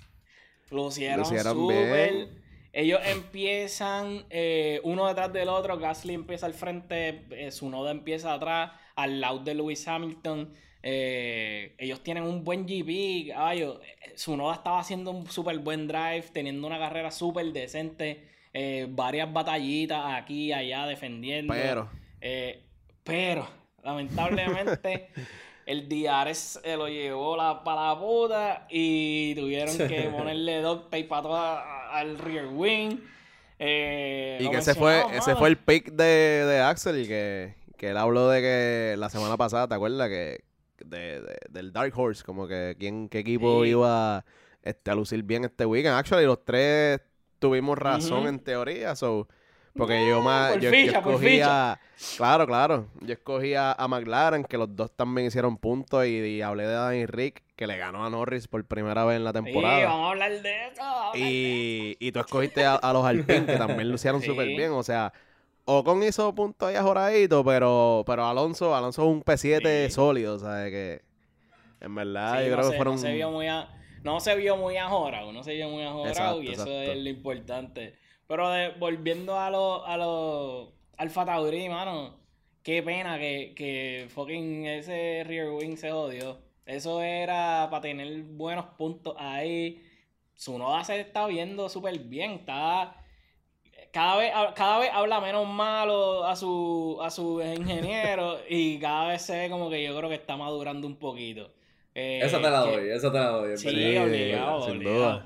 Lucieron 0.71 1.25
súper. 1.25 2.13
bien. 2.13 2.41
Ellos 2.73 2.99
empiezan 3.05 4.25
eh, 4.31 4.81
uno 4.83 5.07
detrás 5.07 5.31
del 5.31 5.47
otro. 5.49 5.77
Gasly 5.77 6.15
empieza 6.15 6.47
al 6.47 6.55
frente, 6.55 7.27
eh, 7.29 7.49
Noda 7.61 7.91
empieza 7.91 8.33
atrás, 8.33 8.71
al 8.95 9.21
lado 9.21 9.39
de 9.39 9.53
Lewis 9.53 9.87
Hamilton. 9.87 10.51
Eh, 10.87 11.73
ellos 11.79 12.01
tienen 12.03 12.23
un 12.23 12.43
buen 12.43 12.67
GP. 12.67 13.33
Ay, 13.35 13.67
Noda 14.27 14.53
estaba 14.53 14.79
haciendo 14.79 15.09
un 15.09 15.25
súper 15.31 15.57
buen 15.57 15.87
drive, 15.87 16.25
teniendo 16.31 16.67
una 16.67 16.77
carrera 16.77 17.09
súper 17.09 17.47
decente. 17.51 18.23
eh, 18.53 18.85
varias 18.87 19.33
batallitas 19.33 19.99
aquí 20.13 20.45
y 20.45 20.53
allá 20.53 20.85
defendiendo. 20.85 21.53
Pero 21.53 21.89
Eh, 22.21 22.61
pero, 23.03 23.47
lamentablemente, 23.83 25.09
el 25.65 25.89
Diares 25.89 26.59
se 26.63 26.77
lo 26.77 26.87
llevó 26.87 27.35
la, 27.35 27.63
para 27.63 27.87
la 27.89 27.99
puta 27.99 28.67
y 28.69 29.33
tuvieron 29.35 29.75
que 29.77 30.09
ponerle 30.17 30.61
duct 30.61 30.85
tape 30.85 31.05
para 31.05 31.21
toda, 31.23 31.91
al 31.97 32.17
rear 32.19 32.47
wing. 32.47 32.97
Eh, 33.57 34.37
y 34.39 34.49
que 34.49 34.57
ese 34.57 34.75
fue 34.75 35.03
ese 35.13 35.35
fue 35.35 35.47
el 35.49 35.57
pick 35.57 35.91
de, 35.93 36.03
de 36.45 36.59
Axel 36.59 37.07
que, 37.07 37.55
que 37.77 37.89
él 37.89 37.97
habló 37.97 38.29
de 38.29 38.41
que 38.41 38.95
la 38.97 39.09
semana 39.09 39.35
pasada, 39.37 39.67
¿te 39.67 39.75
acuerdas? 39.75 40.09
Que 40.09 40.43
de, 40.89 41.21
de- 41.21 41.37
del 41.49 41.71
Dark 41.73 41.93
Horse, 41.97 42.23
como 42.23 42.47
que 42.47 42.75
quién 42.79 43.09
qué 43.09 43.19
equipo 43.19 43.63
Sí. 43.63 43.69
iba 43.71 44.23
este, 44.63 44.91
a 44.91 44.95
lucir 44.95 45.23
bien 45.23 45.45
este 45.45 45.65
weekend. 45.65 45.95
Actually, 45.95 46.25
los 46.25 46.43
tres 46.43 47.01
tuvimos 47.39 47.77
razón 47.77 48.27
en 48.27 48.39
teoría, 48.39 48.95
so 48.95 49.27
porque 49.77 50.07
yo 50.07 50.21
más 50.21 50.53
por 50.53 50.61
yo, 50.61 50.71
yo 50.71 50.75
ficha, 50.77 51.01
por 51.03 51.11
escogía 51.15 51.79
claro, 52.17 52.47
claro, 52.47 52.87
yo 53.01 53.11
escogía 53.13 53.73
a 53.73 53.87
McLaren 53.89 54.45
que 54.45 54.57
los 54.57 54.73
dos 54.73 54.89
también 54.95 55.27
hicieron 55.27 55.57
puntos 55.57 56.05
y, 56.05 56.11
y 56.17 56.41
hablé 56.41 56.63
de 56.65 56.73
Danny 56.73 57.05
Rick 57.05 57.43
que 57.57 57.67
le 57.67 57.77
ganó 57.77 58.05
a 58.05 58.09
Norris 58.09 58.47
por 58.47 58.63
primera 58.65 59.03
vez 59.03 59.17
en 59.17 59.25
la 59.25 59.31
Sí, 59.31 59.35
temporada. 59.43 59.85
vamos 59.85 60.07
a 60.07 60.11
hablar 60.11 60.31
de 60.41 60.67
eso. 60.67 60.83
de 61.13 61.19
Y, 61.19 61.97
y 61.99 62.11
tú 62.13 62.19
escogiste 62.19 62.63
a, 62.65 62.75
a 62.75 62.93
los 62.93 63.05
Alpine, 63.05 63.45
que 63.45 63.57
también 63.57 63.89
lucieron 63.91 64.21
Sí. 64.21 64.27
súper 64.27 64.47
bien. 64.47 64.71
O 64.71 64.81
sea, 64.83 65.11
Ocon 65.65 66.03
hizo 66.03 66.33
puntos 66.35 66.69
ahí 66.69 66.75
ajoradito, 66.75 67.43
pero, 67.43 68.03
pero 68.05 68.25
Alonso, 68.27 68.75
Alonso 68.75 69.03
es 69.03 69.07
un 69.09 69.23
P7 69.23 69.87
Sí. 69.87 69.91
sólido, 69.91 70.37
sea, 70.39 70.65
que 70.69 71.01
en 71.81 71.95
verdad 71.95 72.39
Sí, 72.39 72.45
yo 72.45 72.51
no 72.51 72.57
creo 72.57 72.71
que 72.71 72.77
fueron... 72.77 72.95
no 72.95 72.99
se 73.01 73.13
vio 73.13 73.31
muy 73.31 73.47
a- 73.47 73.69
no 74.03 74.19
se 74.19 74.35
vio 74.35 74.57
muy 74.57 74.77
ajorado, 74.77 75.33
no 75.33 75.43
se 75.43 75.53
vio 75.55 75.69
muy 75.69 75.83
ajorado 75.83 76.09
Exacto, 76.09 76.43
y 76.43 76.49
eso 76.49 76.67
es 76.67 76.97
lo 76.97 77.09
importante. 77.09 77.95
Pero 78.27 78.49
de- 78.51 78.69
volviendo 78.79 79.39
a 79.39 79.49
los 79.49 79.81
a 79.87 79.97
los 79.97 80.69
Alfa 80.97 81.25
Tauri, 81.25 81.67
mano, 81.69 82.15
qué 82.63 82.81
pena 82.83 83.17
que, 83.17 83.53
que 83.55 84.07
fucking 84.13 84.65
ese 84.67 85.23
rear 85.25 85.49
wing 85.49 85.75
se 85.77 85.89
jodió. 85.91 86.37
Eso 86.67 87.01
era 87.01 87.67
para 87.71 87.81
tener 87.81 88.21
buenos 88.23 88.65
puntos 88.77 89.15
ahí. 89.17 89.83
Sunoda 90.35 90.83
se 90.83 90.99
está 90.99 91.25
viendo 91.27 91.69
súper 91.69 91.97
bien, 91.99 92.31
está 92.31 92.95
cada 93.95 94.17
vez, 94.17 94.31
cada 94.55 94.79
vez 94.79 94.89
habla 94.93 95.21
menos 95.21 95.47
malo 95.47 96.25
a 96.25 96.35
su, 96.35 96.99
a 97.01 97.09
su 97.09 97.41
ingeniero 97.41 98.37
y 98.49 98.77
cada 98.77 99.07
vez 99.07 99.21
se 99.21 99.37
ve 99.37 99.49
como 99.49 99.69
que 99.69 99.81
yo 99.83 99.95
creo 99.97 100.09
que 100.09 100.15
está 100.15 100.35
madurando 100.35 100.85
un 100.85 100.97
poquito. 100.97 101.49
Eh, 101.95 102.19
Esa 102.21 102.41
te 102.41 102.49
la 102.49 102.65
que- 102.65 102.71
doy, 102.71 102.89
esa 102.89 103.09
te 103.11 103.17
la 103.17 103.29
doy. 103.29 103.57
Sí, 103.57 103.67
obligado, 103.97 104.65
sin 104.65 104.75
obligado. 104.77 104.97
duda. 104.99 105.25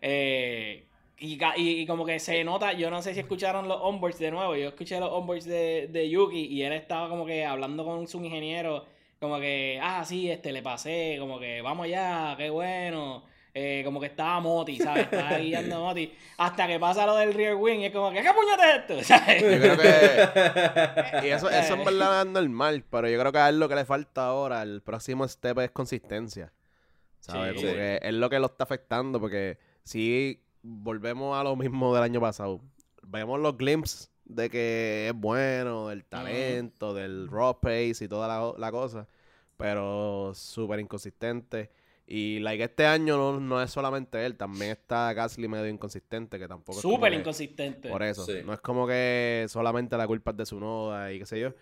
Eh, 0.00 0.84
y, 1.18 1.36
ca- 1.36 1.54
y- 1.56 1.80
y 1.82 1.86
como 1.86 2.04
que 2.06 2.18
se 2.18 2.42
nota, 2.42 2.72
yo 2.72 2.90
no 2.90 3.02
sé 3.02 3.12
si 3.14 3.20
escucharon 3.20 3.68
los 3.68 3.78
onboards 3.82 4.18
de 4.18 4.30
nuevo, 4.30 4.54
yo 4.56 4.68
escuché 4.68 4.98
los 5.00 5.10
onboards 5.12 5.44
de, 5.44 5.88
de 5.88 6.08
Yuki 6.08 6.46
y 6.46 6.62
él 6.62 6.72
estaba 6.72 7.08
como 7.08 7.26
que 7.26 7.44
hablando 7.44 7.84
con 7.84 8.06
su 8.08 8.22
ingeniero, 8.24 8.84
como 9.20 9.38
que, 9.40 9.78
ah, 9.82 10.04
sí, 10.04 10.30
este, 10.30 10.52
le 10.52 10.62
pasé, 10.62 11.16
como 11.18 11.38
que, 11.38 11.60
vamos 11.62 11.84
allá, 11.84 12.34
qué 12.38 12.48
bueno. 12.50 13.24
Eh, 13.58 13.80
como 13.86 13.98
que 14.00 14.08
estaba 14.08 14.38
Moti, 14.40 14.76
¿sabes? 14.76 15.04
Estaba 15.04 15.38
guiando 15.38 15.80
Moti. 15.80 16.12
Hasta 16.36 16.66
que 16.66 16.78
pasa 16.78 17.06
lo 17.06 17.16
del 17.16 17.32
rear 17.32 17.54
wing 17.54 17.78
y 17.80 17.86
es 17.86 17.92
como 17.92 18.12
que, 18.12 18.20
¿qué 18.22 18.28
puñete 18.34 18.70
es 18.70 18.76
esto? 18.76 19.02
¿Sabes? 19.02 19.40
Yo 19.42 19.48
creo 19.48 19.76
que... 19.78 21.26
Y 21.26 21.30
eso, 21.30 21.48
eso 21.48 21.72
en 21.74 21.84
verdad 21.86 22.20
es 22.20 22.26
normal, 22.26 22.84
pero 22.90 23.08
yo 23.08 23.18
creo 23.18 23.32
que 23.32 23.38
a 23.38 23.48
él 23.48 23.58
lo 23.58 23.66
que 23.66 23.74
le 23.76 23.86
falta 23.86 24.26
ahora, 24.26 24.60
el 24.62 24.82
próximo 24.82 25.26
step 25.26 25.58
es 25.60 25.70
consistencia. 25.70 26.52
¿Sabes? 27.20 27.54
Sí. 27.54 27.60
Como 27.62 27.70
Sí. 27.70 27.76
que 27.76 28.00
es 28.02 28.12
lo 28.12 28.28
que 28.28 28.38
lo 28.38 28.46
está 28.46 28.64
afectando, 28.64 29.18
porque 29.20 29.56
si 29.84 30.42
volvemos 30.62 31.34
a 31.38 31.42
lo 31.42 31.56
mismo 31.56 31.94
del 31.94 32.02
año 32.04 32.20
pasado, 32.20 32.60
vemos 33.04 33.40
los 33.40 33.56
glimpses 33.56 34.10
de 34.26 34.50
que 34.50 35.08
es 35.08 35.14
bueno, 35.14 35.88
del 35.88 36.04
talento, 36.04 36.92
del 36.92 37.26
raw 37.30 37.58
pace 37.58 38.04
y 38.04 38.08
toda 38.08 38.28
la, 38.28 38.52
la 38.58 38.70
cosa, 38.70 39.08
pero 39.56 40.32
súper 40.34 40.78
inconsistente. 40.80 41.70
Y 42.08 42.38
like, 42.38 42.62
este 42.62 42.86
año 42.86 43.16
no, 43.16 43.40
no 43.40 43.60
es 43.60 43.70
solamente 43.70 44.24
él, 44.24 44.36
también 44.36 44.70
está 44.72 45.12
Gasly 45.12 45.48
medio 45.48 45.66
inconsistente, 45.66 46.38
que 46.38 46.46
tampoco 46.46 46.80
Súper 46.80 47.10
que- 47.12 47.18
inconsistente. 47.18 47.88
por 47.88 48.02
eso. 48.04 48.24
Sí. 48.24 48.38
No 48.44 48.52
es 48.52 48.60
como 48.60 48.86
que 48.86 49.46
solamente 49.48 49.96
la 49.96 50.06
culpa 50.06 50.30
es 50.30 50.36
de 50.36 50.46
su 50.46 50.60
noda 50.60 51.12
y 51.12 51.18
qué 51.18 51.26
sé 51.26 51.40
yo. 51.40 51.52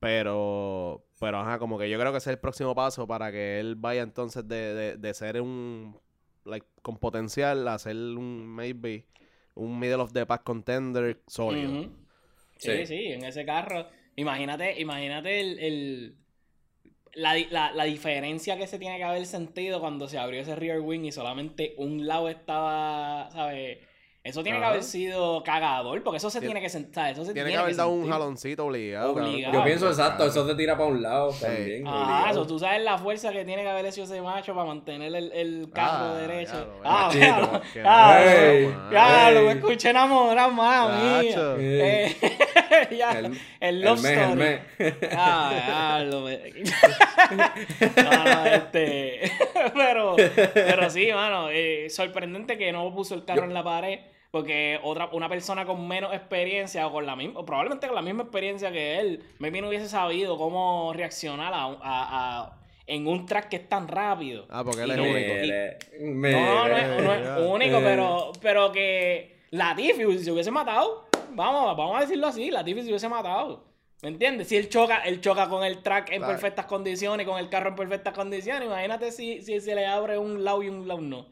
Pero, 0.00 1.04
pero 1.20 1.38
ajá, 1.38 1.58
como 1.58 1.78
que 1.78 1.88
yo 1.88 1.98
creo 1.98 2.10
que 2.10 2.18
ese 2.18 2.30
es 2.30 2.34
el 2.34 2.40
próximo 2.40 2.74
paso 2.74 3.06
para 3.06 3.30
que 3.30 3.60
él 3.60 3.76
vaya 3.76 4.02
entonces 4.02 4.46
de, 4.48 4.74
de, 4.74 4.96
de 4.96 5.14
ser 5.14 5.40
un, 5.40 5.96
like, 6.44 6.66
con 6.82 6.96
potencial 6.98 7.68
a 7.68 7.78
ser 7.78 7.94
un, 7.96 8.46
maybe, 8.48 9.04
un 9.54 9.78
middle 9.78 10.02
of 10.02 10.12
the 10.12 10.26
pack 10.26 10.42
contender 10.42 11.20
sólido. 11.28 11.82
Sí, 12.56 12.70
Sí. 12.78 12.86
sí, 12.86 13.06
en 13.12 13.24
ese 13.24 13.44
carro. 13.44 13.86
Imagínate, 14.16 14.80
imagínate 14.80 15.40
el, 15.40 15.58
el- 15.60 16.16
la, 17.14 17.34
la- 17.50 17.72
la 17.72 17.84
diferencia 17.84 18.56
que 18.56 18.66
se 18.66 18.78
tiene 18.78 18.96
que 18.96 19.04
haber 19.04 19.26
sentido 19.26 19.80
cuando 19.80 20.08
se 20.08 20.18
abrió 20.18 20.40
ese 20.40 20.54
rear 20.56 20.80
wing 20.80 21.04
y 21.04 21.12
solamente 21.12 21.74
un 21.78 22.06
lado 22.06 22.28
estaba, 22.28 23.30
¿sabes? 23.30 23.78
Eso 24.24 24.44
tiene 24.44 24.60
que 24.60 24.64
haber 24.64 24.84
sido 24.84 25.42
cagador, 25.42 26.00
porque 26.04 26.18
eso 26.18 26.30
se 26.30 26.38
Tiene- 26.38 26.52
tiene 26.54 26.64
que 26.64 26.70
sentar, 26.70 27.10
eso 27.10 27.24
se 27.24 27.32
Tiene 27.34 27.48
tiene, 27.48 27.58
que 27.58 27.62
haber 27.64 27.74
dado 27.74 27.88
un 27.90 28.08
jaloncito 28.08 28.64
obligado. 28.66 29.16
Yo 29.28 29.60
Ah, 29.60 29.64
pienso 29.64 29.88
exacto, 29.88 30.24
eso 30.24 30.46
te 30.46 30.54
tira 30.54 30.76
para 30.76 30.88
un 30.90 31.02
lado 31.02 31.30
también. 31.40 31.82
Ah, 31.88 32.28
eso, 32.30 32.46
tú 32.46 32.56
sabes 32.56 32.84
la 32.84 32.96
fuerza 32.98 33.32
que 33.32 33.44
tiene 33.44 33.62
que 33.62 33.68
haber 33.68 33.84
hecho 33.86 34.04
ese 34.04 34.22
macho 34.22 34.54
para 34.54 34.64
mantener 34.68 35.12
el, 35.12 35.32
el 35.32 35.68
carro 35.74 36.14
Ah, 36.14 36.18
derecho. 36.20 36.68
diablo, 37.18 37.60
ah, 37.84 38.22
Ey, 38.24 38.68
diablo, 38.90 39.40
ey. 39.40 39.46
me 39.46 39.52
escuché 39.54 39.90
enamorado. 39.90 40.92
Ya, 42.96 43.18
el, 43.18 43.38
El- 43.60 43.80
love 43.82 43.98
el 43.98 44.02
mes, 44.02 44.12
el 44.12 44.18
story. 44.22 44.40
mes. 44.40 44.94
Ah, 45.16 45.98
diablo, 45.98 46.20
me- 46.22 46.38
no, 48.02 48.24
no, 48.24 48.46
este, 48.46 49.32
pero, 49.74 50.16
pero 50.54 50.90
sí, 50.90 51.08
mano, 51.12 51.48
eh, 51.50 51.88
sorprendente 51.90 52.56
que 52.58 52.72
no 52.72 52.92
puso 52.94 53.14
el 53.14 53.24
carro 53.24 53.42
Yo- 53.42 53.48
en 53.48 53.54
la 53.54 53.62
pared. 53.64 53.98
Porque 54.30 54.80
otra, 54.82 55.10
una 55.12 55.28
persona 55.28 55.66
con 55.66 55.86
menos 55.86 56.14
experiencia 56.14 56.86
o 56.86 56.90
con 56.92 57.04
la 57.04 57.14
misma, 57.14 57.44
probablemente 57.44 57.86
con 57.86 57.94
la 57.94 58.00
misma 58.00 58.22
experiencia 58.22 58.72
que 58.72 58.98
él, 58.98 59.22
maybe 59.38 59.60
no 59.60 59.68
hubiese 59.68 59.90
sabido 59.90 60.38
cómo 60.38 60.90
reaccionar 60.94 61.52
a, 61.52 61.64
a- 61.64 61.76
a- 61.82 62.56
en 62.86 63.06
un 63.06 63.26
track 63.26 63.50
que 63.50 63.56
es 63.56 63.68
tan 63.68 63.88
rápido. 63.88 64.46
Ah, 64.48 64.64
porque 64.64 64.84
él 64.84 64.90
es 64.92 64.96
no- 64.96 65.02
único. 65.02 65.34
y- 65.34 66.32
no, 66.32 66.66
no 66.66 66.76
es, 67.14 67.26
no 67.26 67.40
único, 67.50 67.76
Eh. 67.76 67.82
pero, 67.84 68.32
pero 68.40 68.72
que 68.72 69.36
Latifi 69.50 70.02
si 70.16 70.24
se 70.24 70.32
hubiese 70.32 70.50
matado, 70.50 71.06
vamos, 71.34 71.76
vamos 71.76 71.96
a 71.98 72.00
decirlo 72.00 72.26
así, 72.28 72.50
Latifi 72.50 72.82
se 72.82 72.88
hubiese 72.88 73.08
matado. 73.08 73.64
¿Me 74.02 74.08
entiendes? 74.08 74.48
Si 74.48 74.56
él 74.56 74.68
choca, 74.68 74.98
él 75.04 75.20
choca 75.20 75.48
con 75.48 75.62
el 75.64 75.80
track 75.82 76.10
en 76.10 76.18
Claro. 76.18 76.32
perfectas 76.32 76.66
condiciones, 76.66 77.24
con 77.26 77.38
el 77.38 77.48
carro 77.48 77.68
en 77.70 77.76
perfectas 77.76 78.12
condiciones, 78.14 78.64
imagínate 78.66 79.12
si, 79.12 79.42
si 79.42 79.60
se 79.60 79.74
le 79.76 79.86
abre 79.86 80.18
un 80.18 80.42
lado 80.42 80.62
y 80.62 80.68
un 80.68 80.88
lado 80.88 81.00
no. 81.00 81.26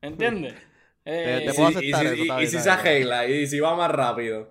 ¿Me 0.00 0.08
entiendes? 0.08 0.54
Eh, 1.04 1.42
te 1.44 1.50
Y 1.50 1.54
puedo 1.56 1.70
si- 1.72 1.76
aceptar 1.92 2.04
y 2.04 2.22
eso, 2.22 2.40
y 2.42 2.46
si 2.46 2.58
se 2.60 2.70
arregla 2.70 3.26
y 3.26 3.44
si 3.48 3.58
va 3.58 3.74
más 3.74 3.90
rápido. 3.90 4.50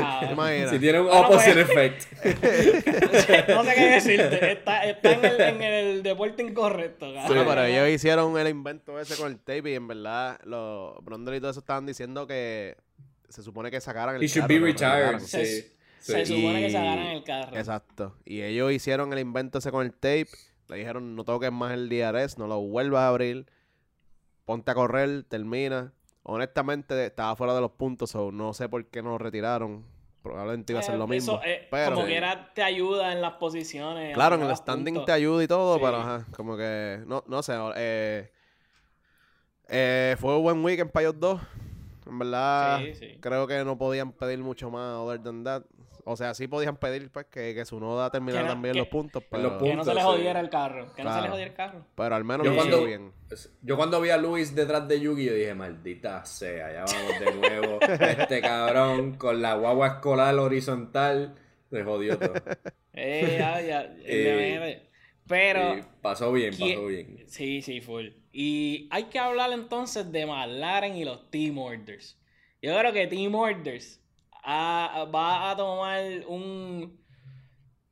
ah, 0.00 0.20
¿Te 0.24 0.32
imaginas? 0.32 0.70
Si 0.70 0.78
tiene 0.78 1.00
un 1.00 1.06
Bueno, 1.08 1.22
opposite 1.26 1.64
pues. 1.64 1.68
effect. 1.70 2.12
no 3.48 3.64
sé 3.64 3.74
qué 3.74 3.84
decirte, 3.90 4.52
está, 4.52 4.84
está 4.84 5.10
en, 5.12 5.24
el, 5.24 5.40
en 5.40 5.62
el 5.62 6.02
deporte 6.04 6.42
incorrecto. 6.44 7.06
Bueno, 7.06 7.22
cabrón. 7.28 7.46
pero 7.48 7.64
ellos 7.64 7.88
hicieron 7.88 8.38
el 8.38 8.46
invento 8.48 8.98
ese 9.00 9.16
con 9.16 9.32
el 9.32 9.38
tape 9.40 9.70
y 9.70 9.74
en 9.74 9.88
verdad 9.88 10.38
los 10.44 11.04
Brondel 11.04 11.34
y 11.34 11.40
todo 11.40 11.50
eso 11.50 11.58
estaban 11.58 11.84
diciendo 11.84 12.28
que 12.28 12.76
se 13.28 13.42
supone 13.42 13.70
que 13.70 13.80
sacaran 13.80 14.16
el 14.16 14.22
He 14.22 14.26
should 14.28 14.46
carro, 14.48 14.60
be 14.60 14.66
retired. 14.72 15.18
Se- 15.20 15.44
Sí. 15.46 15.72
Se 15.98 16.24
sí. 16.24 16.36
supone 16.40 16.68
que 16.68 16.76
agarran 16.76 17.06
el 17.08 17.24
carro. 17.24 17.56
Exacto. 17.56 18.14
Y 18.24 18.42
ellos 18.42 18.70
hicieron 18.70 19.12
el 19.12 19.18
invento 19.18 19.58
ese 19.58 19.72
con 19.72 19.84
el 19.84 19.92
tape. 19.92 20.28
Le 20.68 20.76
dijeron, 20.76 21.16
no 21.16 21.24
toques 21.24 21.50
más 21.50 21.72
el 21.72 21.88
DRS, 21.88 22.38
no 22.38 22.46
lo 22.46 22.60
vuelvas 22.60 23.00
a 23.02 23.08
abrir. 23.08 23.46
Ponte 24.44 24.70
a 24.70 24.74
correr, 24.74 25.24
termina. 25.24 25.92
Honestamente, 26.22 27.06
estaba 27.06 27.34
fuera 27.34 27.54
de 27.54 27.60
los 27.60 27.72
puntos, 27.72 28.14
o 28.14 28.30
no 28.30 28.52
sé 28.54 28.68
por 28.68 28.86
qué 28.86 29.02
no 29.02 29.10
lo 29.10 29.18
retiraron. 29.18 29.84
Probablemente 30.22 30.72
iba 30.72 30.80
a 30.80 30.82
ser 30.84 30.94
Eh, 30.94 30.98
lo 30.98 31.06
mismo. 31.08 31.34
eso, 31.34 31.42
eh, 31.44 31.66
pero, 31.70 31.94
como 31.96 32.06
quiera 32.06 32.52
te 32.54 32.62
ayuda 32.62 33.12
en 33.12 33.20
las 33.20 33.34
posiciones. 33.34 34.14
claro, 34.14 34.36
en 34.36 34.42
el 34.42 34.56
standing 34.56 34.94
puntos. 34.94 35.06
te 35.06 35.12
ayuda 35.12 35.42
y 35.42 35.48
todo, 35.48 35.74
Sí. 35.76 35.80
pero 35.84 35.96
ajá, 35.98 36.26
como 36.36 36.56
que, 36.56 37.00
no, 37.06 37.22
no 37.26 37.42
sé. 37.42 37.54
Eh, 37.76 38.30
eh, 39.68 40.16
fue 40.20 40.36
un 40.36 40.42
buen 40.42 40.64
weekend 40.64 40.90
para 40.90 41.06
ellos 41.08 41.18
dos. 41.20 41.40
En 42.06 42.18
verdad, 42.18 42.80
Sí, 42.80 42.94
sí. 42.94 43.18
creo 43.20 43.46
que 43.46 43.64
no 43.64 43.76
podían 43.78 44.12
pedir 44.12 44.38
mucho 44.38 44.70
más 44.70 44.94
other 44.96 45.22
than 45.22 45.44
that. 45.44 45.62
O 46.08 46.16
sea, 46.16 46.34
sí 46.34 46.46
podían 46.46 46.76
pedir 46.76 47.10
pues, 47.10 47.26
que, 47.26 47.52
que 47.52 47.64
su 47.64 47.80
noda 47.80 48.10
terminara 48.10 48.42
Que 48.42 48.46
no- 48.46 48.52
también 48.52 48.72
que- 48.74 48.78
los 48.78 48.88
puntos, 48.88 49.24
pero, 49.28 49.42
los 49.42 49.52
Que 49.54 49.58
no 49.70 49.82
puntos, 49.82 49.86
se 49.86 49.94
le 49.94 50.00
sí. 50.00 50.06
jodiera 50.06 50.38
el 50.40 50.50
carro. 50.50 50.86
Que 50.94 51.02
no 51.02 51.10
se 51.10 51.14
le 51.16 51.20
Claro. 51.22 51.32
jodiera 51.32 51.50
el 51.50 51.56
carro. 51.56 51.86
pero 51.96 52.14
al 52.14 52.22
menos 52.24 52.44
Yo 52.46 52.50
lo 52.52 52.56
cuando, 52.58 52.84
bien. 52.84 53.12
yo 53.62 53.76
cuando 53.76 54.00
vi 54.00 54.10
a 54.10 54.16
Luis 54.16 54.54
detrás 54.54 54.86
de 54.86 55.00
Yugi, 55.00 55.24
yo 55.24 55.34
dije, 55.34 55.54
maldita 55.54 56.24
sea, 56.24 56.72
ya 56.72 56.84
vamos 56.84 57.18
de 57.20 57.32
nuevo. 57.34 57.78
este 58.28 58.40
cabrón 58.40 59.14
con 59.14 59.42
la 59.42 59.54
guagua 59.54 59.86
escolar 59.88 60.38
horizontal, 60.38 61.34
se 61.70 61.82
jodió 61.82 62.16
todo. 62.18 62.34
Eh, 62.92 63.36
ya, 63.38 63.60
ya, 63.60 63.82
Eh, 64.04 64.58
mete. 64.60 64.86
Pero, 65.28 65.78
Y 65.78 65.82
pasó 66.02 66.32
bien, 66.32 66.54
¿quién- 66.54 66.76
pasó 66.76 66.86
bien. 66.86 67.24
sí, 67.26 67.62
sí, 67.62 67.80
full. 67.80 68.08
Y 68.32 68.86
hay 68.90 69.04
que 69.04 69.18
hablar 69.18 69.52
entonces 69.52 70.10
de 70.12 70.26
McLaren 70.26 70.96
y 70.96 71.04
los 71.04 71.30
Team 71.30 71.58
Orders. 71.58 72.18
Yo 72.62 72.78
creo 72.78 72.92
que 72.92 73.06
Team 73.06 73.34
Orders 73.34 74.00
ah, 74.44 75.08
va 75.14 75.50
a 75.50 75.56
tomar 75.56 76.02
un, 76.28 77.00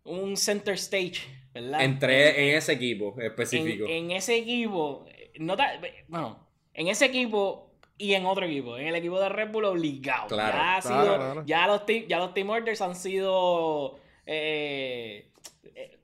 un 0.05 0.37
center 0.37 0.75
stage, 0.75 1.23
¿verdad? 1.53 1.83
Entré 1.83 2.51
en 2.51 2.57
ese 2.57 2.73
equipo 2.73 3.14
específico. 3.20 3.85
en, 3.87 3.90
en 3.90 4.11
ese 4.12 4.37
equipo, 4.37 5.05
no 5.38 5.57
ta- 5.57 5.81
bueno, 6.09 6.47
en 6.75 6.88
ese 6.88 7.07
equipo 7.07 7.73
y 7.99 8.14
en 8.14 8.27
otro 8.27 8.44
equipo, 8.47 8.77
en 8.79 8.88
el 8.88 8.94
equipo 8.97 9.18
de 9.20 9.29
Red 9.29 9.51
Bull 9.51 9.64
obligado. 9.64 10.29
Claro, 10.29 10.57
ya, 10.59 10.77
ha 10.77 10.81
claro, 10.81 11.03
sido- 11.05 11.16
claro. 11.16 11.42
ya 11.47 11.66
los 11.66 11.87
team, 11.87 12.05
ya 12.09 12.18
los 12.18 12.35
team 12.35 12.51
orders 12.51 12.81
han 12.81 12.94
sido 12.97 13.99
eh, 14.27 15.31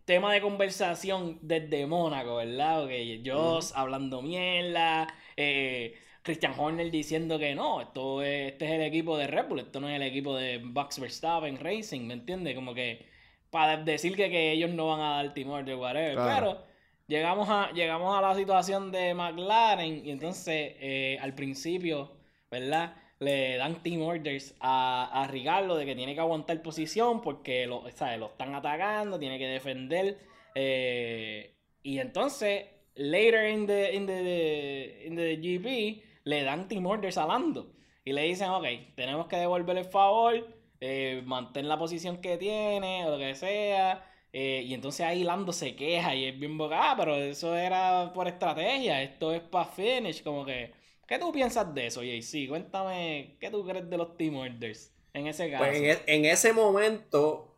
tema 0.04 0.32
de 0.32 0.40
conversación 0.40 1.38
desde 1.42 1.86
Mónaco, 1.86 2.36
¿verdad? 2.36 2.86
Que 2.88 3.22
Joss 3.24 3.72
hablando 3.76 4.22
mierda, 4.22 5.06
eh, 5.36 5.94
Christian 6.22 6.54
Horner 6.58 6.90
diciendo 6.90 7.38
que 7.38 7.54
no, 7.54 7.80
esto 7.80 8.22
es, 8.22 8.52
este 8.52 8.66
es 8.66 8.72
el 8.72 8.82
equipo 8.82 9.16
de 9.16 9.26
Red 9.26 9.46
Bull, 9.48 9.60
esto 9.60 9.80
no 9.80 9.88
es 9.88 9.96
el 9.96 10.02
equipo 10.02 10.36
de 10.36 10.58
Max 10.58 10.98
Verstappen 10.98 11.58
Racing, 11.58 12.06
¿me 12.06 12.14
entiendes? 12.14 12.54
Como 12.54 12.74
que 12.74 13.06
para 13.50 13.76
decir 13.78 14.16
que, 14.16 14.30
que 14.30 14.52
ellos 14.52 14.70
no 14.70 14.88
van 14.88 15.00
a 15.00 15.16
dar 15.22 15.34
team 15.34 15.50
order, 15.50 15.76
whatever, 15.76 16.14
Claro. 16.14 16.50
pero 16.56 16.66
llegamos 17.06 17.48
a, 17.48 17.70
llegamos 17.72 18.16
a 18.16 18.20
la 18.20 18.34
situación 18.34 18.92
de 18.92 19.14
McLaren 19.14 20.06
y 20.06 20.10
entonces 20.10 20.74
eh, 20.80 21.18
al 21.20 21.34
principio, 21.34 22.12
¿verdad? 22.50 22.94
Le 23.20 23.56
dan 23.58 23.82
team 23.82 24.00
orders 24.02 24.54
a, 24.60 25.22
a 25.22 25.28
de 25.28 25.84
que 25.86 25.94
tiene 25.94 26.14
que 26.14 26.20
aguantar 26.20 26.62
posición 26.62 27.20
porque 27.20 27.66
lo, 27.66 27.84
¿sabes? 27.90 28.18
lo 28.18 28.26
están 28.28 28.54
atacando, 28.54 29.18
tiene 29.18 29.38
que 29.38 29.46
defender. 29.46 30.18
eh, 30.54 31.54
y 31.82 31.98
entonces, 31.98 32.66
later 32.94 33.48
in 33.50 33.66
the, 33.66 33.94
in 33.94 34.06
the, 34.06 35.02
in 35.06 35.16
the 35.16 35.36
GP, 35.36 36.02
le 36.24 36.42
dan 36.44 36.68
team 36.68 36.86
orders 36.86 37.18
a 37.18 37.26
Lando. 37.26 37.72
Y 38.04 38.12
le 38.12 38.22
dicen, 38.22 38.48
ok, 38.50 38.64
tenemos 38.96 39.26
que 39.26 39.36
devolverle 39.36 39.82
el 39.82 39.86
favor, 39.86 40.34
eh, 40.80 41.22
mantén 41.24 41.68
la 41.68 41.78
posición 41.78 42.20
que 42.22 42.36
tiene, 42.38 43.04
o 43.06 43.10
lo 43.10 43.18
que 43.18 43.34
sea. 43.34 44.04
Eh, 44.32 44.62
y 44.66 44.74
entonces 44.74 45.04
ahí 45.06 45.24
Lando 45.24 45.52
se 45.52 45.74
queja 45.76 46.14
y 46.14 46.24
es 46.26 46.38
bien 46.38 46.56
boca, 46.56 46.92
ah, 46.92 46.94
pero 46.96 47.16
eso 47.16 47.56
era 47.56 48.12
por 48.14 48.28
estrategia, 48.28 49.02
esto 49.02 49.32
es 49.34 49.42
para 49.42 49.66
finish, 49.66 50.22
como 50.22 50.44
que... 50.44 50.72
¿Qué 51.10 51.18
tú 51.18 51.32
piensas 51.32 51.74
de 51.74 51.88
eso, 51.88 52.02
JC? 52.04 52.48
Cuéntame, 52.48 53.36
¿qué 53.40 53.50
tú 53.50 53.66
crees 53.66 53.90
de 53.90 53.96
los 53.96 54.16
Team 54.16 54.36
Orders 54.36 54.92
en 55.12 55.26
ese 55.26 55.50
caso? 55.50 55.64
Pues 55.64 55.76
en, 55.76 55.84
e- 55.86 56.02
en 56.06 56.24
ese 56.24 56.52
momento, 56.52 57.56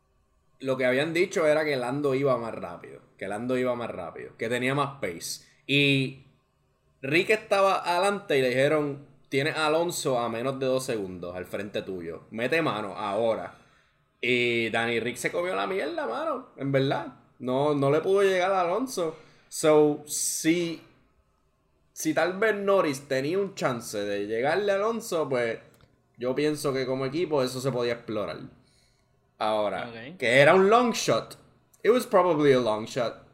lo 0.61 0.79
que 0.79 0.87
habían 0.87 1.13
dicho 1.13 1.47
era 1.47 1.63
que 1.63 1.77
Lando 1.77 2.15
iba 2.15 2.39
más 2.39 2.55
rápido. 2.55 3.03
Que 3.19 3.29
Lando 3.29 3.59
iba 3.59 3.75
más 3.75 3.91
rápido. 3.91 4.39
Que 4.39 4.49
tenía 4.49 4.75
más 4.75 5.01
pace. 5.03 5.45
Y 5.67 6.25
Rick 7.03 7.29
estaba 7.29 7.83
adelante 7.87 8.39
y 8.39 8.41
le 8.41 8.49
dijeron: 8.49 9.07
Tienes 9.29 9.55
Alonso 9.55 10.19
a 10.19 10.31
menos 10.31 10.59
de 10.59 10.65
dos 10.65 10.85
segundos 10.87 11.37
al 11.37 11.45
frente 11.45 11.83
tuyo. 11.83 12.23
Mete 12.31 12.63
mano 12.63 12.97
ahora. 12.97 13.59
Y 14.19 14.71
Danny 14.71 14.99
Rick 14.99 15.17
se 15.17 15.31
comió 15.31 15.55
la 15.55 15.67
mierda, 15.67 16.07
mano. 16.07 16.47
En 16.57 16.73
verdad. 16.73 17.09
No, 17.39 17.75
no 17.75 17.91
le 17.91 18.01
pudo 18.01 18.23
llegar 18.23 18.51
a 18.51 18.63
Alonso. 18.63 19.15
So, 19.51 20.05
si, 20.07 20.81
si 21.93 22.15
tal 22.15 22.35
vez 22.39 22.55
Norris 22.57 23.09
tenía 23.09 23.39
un 23.39 23.55
chance 23.55 23.99
de 23.99 24.27
llegarle 24.27 24.73
a 24.73 24.77
Alonso, 24.77 25.29
pues 25.29 25.59
yo 26.17 26.35
pienso 26.35 26.73
que 26.73 26.87
como 26.87 27.07
equipo 27.07 27.43
eso 27.43 27.61
se 27.61 27.73
podía 27.73 27.95
explorar. 27.95 28.39
Ahora, 29.39 29.91
que 30.19 30.41
era 30.41 30.55
un 30.55 30.71
long 30.71 30.93
shot. 30.93 31.37
It 31.83 31.91
was 31.91 32.07
probably 32.07 32.53
a 32.53 32.61
long 32.61 32.87
shot. 32.87 33.27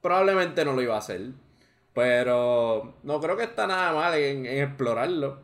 Probablemente 0.00 0.64
no 0.64 0.72
lo 0.72 0.82
iba 0.82 0.94
a 0.94 0.98
hacer. 0.98 1.32
Pero 1.94 2.94
no 3.02 3.20
creo 3.20 3.36
que 3.36 3.44
está 3.44 3.66
nada 3.66 3.92
mal 3.92 4.14
en, 4.14 4.46
en 4.46 4.64
explorarlo. 4.64 5.42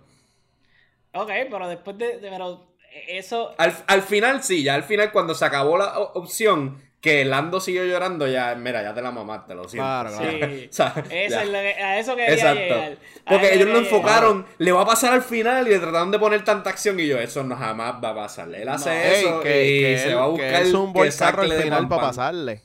Ok, 1.12 1.30
pero 1.50 1.68
después 1.68 1.98
de... 1.98 2.18
de- 2.18 2.30
pero 2.30 2.74
eso... 3.08 3.54
Al, 3.58 3.74
al 3.86 4.02
final 4.02 4.42
sí, 4.42 4.62
ya 4.64 4.74
al 4.74 4.82
final 4.84 5.12
cuando 5.12 5.34
se 5.34 5.44
acabó 5.44 5.76
la 5.78 5.98
opción, 5.98 6.82
que 7.00 7.24
Lando 7.24 7.60
siguió 7.60 7.84
llorando, 7.86 8.26
ya, 8.28 8.54
mira, 8.56 8.82
ya 8.82 8.92
te 8.92 9.00
la 9.00 9.10
mamaste, 9.10 9.54
lo 9.54 9.66
siento. 9.68 9.84
Claro, 9.86 10.10
claro. 10.10 10.46
Sí. 10.50 10.68
O 10.70 10.72
sea, 10.72 10.94
Eso 11.10 11.40
es 11.40 11.46
lo 11.46 11.52
que- 11.54 11.82
a 11.82 11.98
eso 11.98 12.14
quería 12.16 12.34
Exacto. 12.34 12.60
llegar. 12.60 12.92
A 13.24 13.30
Porque 13.30 13.54
ellos 13.54 13.68
lo 13.68 13.78
enfocaron, 13.78 14.46
le 14.58 14.72
va 14.72 14.82
a 14.82 14.86
pasar 14.86 15.14
al 15.14 15.22
final 15.22 15.66
y 15.66 15.70
le 15.70 15.78
trataron 15.78 16.10
de 16.10 16.18
poner 16.18 16.44
tanta 16.44 16.68
acción 16.70 17.00
y 17.00 17.06
yo, 17.06 17.18
eso 17.18 17.42
no 17.42 17.56
jamás 17.56 17.94
va 18.04 18.10
a 18.10 18.14
pasar. 18.14 18.54
Él 18.54 18.68
hace 18.68 18.90
No. 18.90 18.94
Ey, 18.96 19.24
eso 19.24 19.40
que, 19.40 19.66
y 19.66 19.80
que 19.80 19.98
se 19.98 20.08
él, 20.10 20.16
va 20.16 20.22
a 20.22 20.24
que 20.26 20.30
buscar 20.32 20.62
él 20.62 20.68
hizo 20.68 20.82
un 20.82 20.92
buen 20.92 21.10
que 21.10 21.16
carro 21.16 21.42
al 21.42 21.52
final 21.52 21.88
para 21.88 22.02
pasarle. 22.02 22.62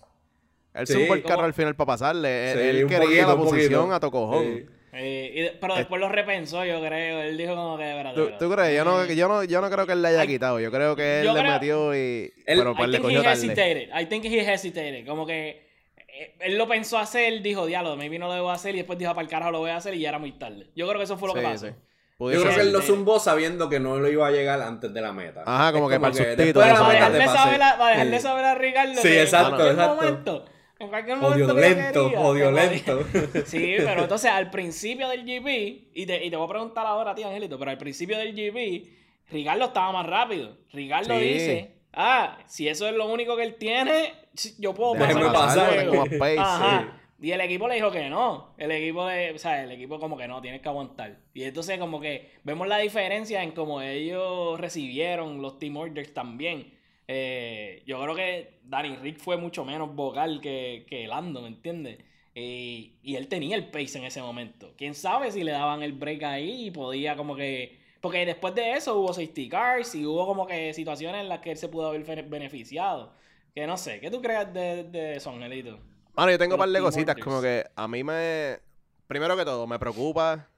Él 0.74 0.88
Sí. 0.88 0.94
un 0.98 1.08
buen 1.08 1.22
carro 1.22 1.44
al 1.46 1.54
final 1.54 1.76
para 1.76 1.88
pasarle. 1.88 2.52
Él, 2.52 2.58
Sí, 2.60 2.64
él 2.66 2.84
un 2.84 2.90
quería 2.90 3.06
poquito, 3.06 3.28
la 3.28 3.36
posición 3.38 3.94
a 3.94 4.00
tocojón. 4.02 4.70
Sí. 4.96 5.02
Eh, 5.02 5.52
y 5.54 5.58
pero 5.60 5.76
después 5.76 6.00
lo 6.00 6.10
repensó, 6.10 6.64
yo 6.66 6.80
creo. 6.82 7.22
Él 7.22 7.38
dijo 7.38 7.56
como 7.56 7.78
que, 7.78 7.90
espérate, 7.92 8.16
¿Tú, 8.16 8.30
tú 8.40 8.50
crees? 8.54 8.76
Yo 8.76 8.86
no, 8.86 9.06
yo, 9.06 9.28
no, 9.28 9.44
yo 9.44 9.62
no 9.62 9.70
creo 9.70 9.86
que 9.86 9.92
él 9.94 10.02
le 10.02 10.08
haya 10.10 10.22
Ay, 10.22 10.28
quitado. 10.28 10.60
Yo 10.60 10.72
creo 10.72 10.96
que 10.96 11.22
él 11.22 11.34
le 11.34 11.40
creo- 11.40 11.52
metió 11.52 11.96
y... 11.96 12.34
Él- 12.46 12.58
pero 12.60 12.76
pues 12.76 12.88
I 12.88 12.92
le 12.92 12.98
think 12.98 13.04
cogió 13.04 13.20
he 13.20 13.24
tarde. 13.24 13.36
hesitated. 13.46 13.90
I 14.02 14.06
think 14.06 14.26
he 14.26 14.54
hesitated. 14.54 15.06
Como 15.06 15.26
que 15.26 15.66
eh, 16.08 16.36
él 16.40 16.58
lo 16.58 16.68
pensó 16.68 16.98
hacer, 16.98 17.42
dijo, 17.42 17.66
diablo, 17.66 17.96
maybe 17.98 18.18
no 18.20 18.28
lo 18.28 18.34
debo 18.34 18.52
hacer. 18.52 18.74
Y 18.76 18.78
después 18.78 18.98
dijo, 18.98 19.14
para 19.14 19.24
el 19.24 19.30
carajo 19.30 19.52
lo 19.52 19.60
voy 19.60 19.72
a 19.72 19.78
hacer 19.78 19.94
y 19.96 20.00
ya 20.00 20.10
era 20.10 20.20
muy 20.20 20.32
tarde. 20.32 20.68
Yo 20.76 20.88
creo 20.88 20.98
que 20.98 21.04
eso 21.04 21.18
fue 21.18 21.28
lo 21.28 21.34
que 21.34 21.42
Sí, 21.42 21.46
pasó. 21.46 21.68
sí. 21.68 21.74
Yo 22.18 22.42
creo 22.44 22.56
que 22.56 22.62
él 22.62 22.72
lo 22.72 22.82
zumbó 22.82 23.20
sabiendo 23.20 23.68
que 23.68 23.82
no 23.82 23.98
lo 24.00 24.10
iba 24.10 24.26
a 24.26 24.32
llegar 24.32 24.62
antes 24.62 24.94
de 24.94 25.02
la 25.02 25.12
meta. 25.12 25.44
Ajá, 25.46 25.74
como 25.74 25.90
Es 25.90 25.96
que 25.96 26.00
para 26.00 26.14
el 26.14 26.18
sustito, 26.38 26.60
Para 26.62 26.70
dejarle, 26.90 27.26
saber 27.28 27.62
a, 27.62 27.78
para 27.78 27.90
dejarle 27.92 28.18
Sí. 28.18 28.24
saber 28.24 28.46
a 28.46 28.56
Ricardo 28.56 28.94
Sí, 29.02 29.08
que 29.10 29.22
exacto, 29.24 29.70
exacto. 29.70 30.46
En 30.80 30.88
cualquier 30.90 31.18
momento 31.18 31.56
que 31.56 31.62
yo 31.62 31.68
lento, 31.76 32.04
quería, 32.10 32.20
odio 32.22 32.52
me 32.52 32.68
lento. 32.68 33.00
podía- 33.12 33.46
Sí, 33.46 33.74
pero 33.78 34.02
entonces 34.04 34.32
al 34.32 34.50
principio 34.52 35.08
del 35.10 35.24
GP, 35.26 35.90
y 35.94 36.06
te, 36.06 36.26
y 36.26 36.30
te 36.30 36.36
voy 36.36 36.46
a 36.46 36.50
preguntar 36.50 36.86
ahora 36.86 37.12
a 37.12 37.16
ti, 37.16 37.24
Angelito, 37.24 37.58
pero 37.58 37.72
al 37.72 37.78
principio 37.78 38.18
del 38.18 38.34
GP, 38.36 38.90
Ricardo 39.32 39.66
estaba 39.66 39.92
más 39.92 40.06
rápido. 40.06 40.58
Ricardo 40.72 41.18
Sí. 41.18 41.26
dice, 41.26 41.72
ah, 41.94 42.38
si 42.46 42.68
eso 42.68 42.88
es 42.88 42.94
lo 42.94 43.08
único 43.12 43.36
que 43.38 43.44
él 43.44 43.56
tiene, 43.56 44.14
yo 44.60 44.74
puedo 44.74 44.94
Déjeme 44.94 45.26
pasar. 45.26 45.34
pasar, 45.34 45.74
el 45.74 45.80
tengo 45.80 45.92
juego". 45.92 46.06
más 46.06 46.20
pace, 46.20 46.40
Ajá. 46.40 46.82
sí. 46.82 47.02
Y 47.28 47.32
el 47.32 47.40
equipo 47.42 47.68
le 47.70 47.76
dijo 47.76 47.90
que 47.92 48.10
no. 48.10 48.54
El 48.58 48.72
equipo 48.72 49.08
de, 49.08 49.32
o 49.32 49.38
sea, 49.40 49.64
el 49.64 49.72
equipo 49.72 50.00
como 50.00 50.18
que 50.18 50.28
no, 50.28 50.42
tienes 50.42 50.62
que 50.62 50.68
aguantar. 50.68 51.18
Y 51.34 51.44
entonces 51.44 51.80
como 51.80 52.00
que 52.02 52.34
vemos 52.44 52.68
la 52.68 52.78
diferencia 52.80 53.42
en 53.42 53.52
cómo 53.52 53.82
ellos 53.82 54.60
recibieron 54.60 55.42
los 55.42 55.58
team 55.58 55.78
orders 55.78 56.14
también. 56.14 56.78
Eh, 57.08 57.84
yo 57.86 58.02
creo 58.02 58.16
que 58.16 58.60
Danny 58.64 58.96
Rick 58.96 59.20
fue 59.20 59.38
mucho 59.38 59.64
menos 59.64 59.94
vocal 59.94 60.42
que, 60.42 60.86
que 60.90 61.08
Lando, 61.08 61.42
¿me 61.42 61.50
entiendes? 61.50 62.00
Y, 62.34 62.96
y 63.04 63.16
él 63.16 63.28
tenía 63.28 63.56
el 63.56 63.70
pace 63.70 63.98
en 63.98 64.06
ese 64.06 64.22
momento. 64.22 64.74
Quién 64.78 64.96
sabe 64.96 65.32
si 65.32 65.44
le 65.44 65.52
daban 65.52 65.84
el 65.84 65.94
break 65.94 66.24
ahí 66.24 66.68
y 66.68 66.72
podía 66.72 67.16
como 67.16 67.36
que... 67.36 67.80
Porque 68.02 68.26
después 68.26 68.54
de 68.54 68.74
eso 68.74 69.00
hubo 69.00 69.14
safety 69.14 69.50
cars 69.50 69.96
y 69.96 70.06
hubo 70.06 70.26
como 70.26 70.46
que 70.46 70.74
situaciones 70.74 71.22
en 71.22 71.30
las 71.30 71.40
que 71.40 71.52
él 71.52 71.58
se 71.58 71.70
pudo 71.70 71.88
haber 71.88 72.04
bene- 72.04 72.24
beneficiado. 72.24 73.14
Que 73.54 73.66
no 73.66 73.78
sé, 73.78 74.00
¿qué 74.00 74.12
tú 74.12 74.22
crees 74.22 74.54
de, 74.54 74.84
de 74.84 75.16
eso, 75.16 75.30
Angelito? 75.30 75.80
Mano, 76.16 76.32
yo 76.32 76.38
tengo 76.38 76.56
un 76.56 76.60
par 76.60 76.70
de 76.70 76.82
cositas 76.82 77.16
como 77.18 77.42
que 77.42 77.66
a 77.76 77.88
mí 77.88 78.04
me... 78.04 78.60
Primero 79.08 79.38
que 79.38 79.46
todo, 79.46 79.66
me 79.68 79.80
preocupa 79.80 80.50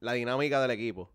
la 0.00 0.12
dinámica 0.14 0.60
del 0.62 0.70
equipo. 0.70 1.10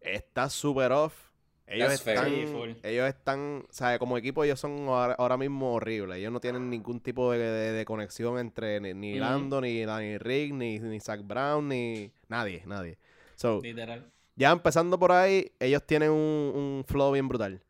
Está 0.00 0.50
súper 0.50 0.92
off. 0.92 1.23
Ellos 1.66 1.88
That's 1.88 2.06
están, 2.06 2.76
ellos 2.82 3.08
están, 3.08 3.64
o 3.68 3.72
sea, 3.72 3.98
como 3.98 4.18
equipo 4.18 4.44
ellos 4.44 4.60
son 4.60 4.86
ahora, 4.88 5.14
ahora 5.14 5.36
mismo 5.38 5.72
horribles. 5.74 6.18
Ellos 6.18 6.30
no 6.30 6.38
tienen 6.40 6.68
ningún 6.68 7.00
tipo 7.00 7.32
de, 7.32 7.38
de- 7.38 7.72
de 7.72 7.84
conexión 7.86 8.38
entre 8.38 8.80
ni, 8.80 8.92
ni 8.92 9.12
Ujú. 9.12 9.20
Lando, 9.20 9.60
ni 9.62 9.82
Danny 9.84 10.18
Rick, 10.18 10.52
ni, 10.52 10.78
ni 10.78 11.00
Zach 11.00 11.22
Brown, 11.24 11.66
ni 11.68 12.10
nadie, 12.28 12.62
nadie. 12.66 12.98
So, 13.34 13.60
Literal. 13.62 14.04
ya 14.36 14.50
empezando 14.52 14.98
por 14.98 15.12
ahí, 15.12 15.52
ellos 15.58 15.82
tienen 15.86 16.10
un, 16.10 16.16
un 16.18 16.84
flow 16.86 17.12
bien 17.12 17.28
brutal. 17.28 17.62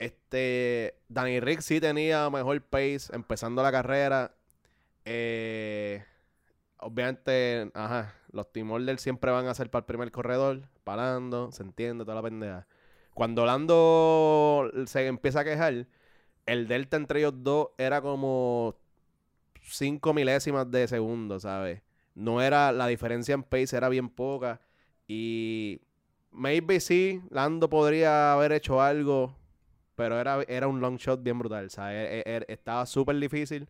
Este, 0.00 0.94
Danny 1.08 1.38
Rick 1.40 1.60
sí 1.60 1.80
tenía 1.80 2.28
mejor 2.30 2.60
pace 2.62 3.14
empezando 3.14 3.62
la 3.62 3.70
carrera. 3.72 4.32
Eh, 5.04 6.04
obviamente, 6.78 7.70
ajá, 7.74 8.14
los 8.32 8.52
team 8.52 8.70
orders 8.70 9.00
siempre 9.00 9.30
van 9.30 9.46
a 9.46 9.54
ser 9.54 9.70
para 9.70 9.80
el 9.80 9.86
primer 9.86 10.10
corredor, 10.10 10.62
parando, 10.84 11.50
se 11.52 11.62
entiende 11.62 12.04
toda 12.04 12.16
la 12.16 12.22
pendeja. 12.22 12.66
Cuando 13.18 13.44
Lando 13.44 14.70
se 14.86 15.08
empieza 15.08 15.40
a 15.40 15.44
quejar, 15.44 15.88
el 16.46 16.68
delta 16.68 16.96
entre 16.96 17.18
ellos 17.18 17.34
dos 17.38 17.70
era 17.76 18.00
como 18.00 18.76
5 19.60 20.14
milésimas 20.14 20.70
de 20.70 20.86
segundo, 20.86 21.40
¿sabes? 21.40 21.82
No 22.14 22.40
era, 22.40 22.70
la 22.70 22.86
diferencia 22.86 23.34
en 23.34 23.42
pace 23.42 23.76
era 23.76 23.88
bien 23.88 24.08
poca. 24.08 24.60
Y 25.08 25.80
maybe 26.30 26.78
sí, 26.78 27.20
Lando 27.30 27.68
podría 27.68 28.34
haber 28.34 28.52
hecho 28.52 28.80
algo, 28.80 29.34
pero 29.96 30.20
era, 30.20 30.44
era 30.46 30.68
un 30.68 30.80
long 30.80 30.96
shot 30.96 31.20
bien 31.20 31.40
brutal, 31.40 31.70
¿sabes? 31.70 32.08
E- 32.08 32.22
e- 32.24 32.44
estaba 32.46 32.86
súper 32.86 33.16
difícil. 33.18 33.66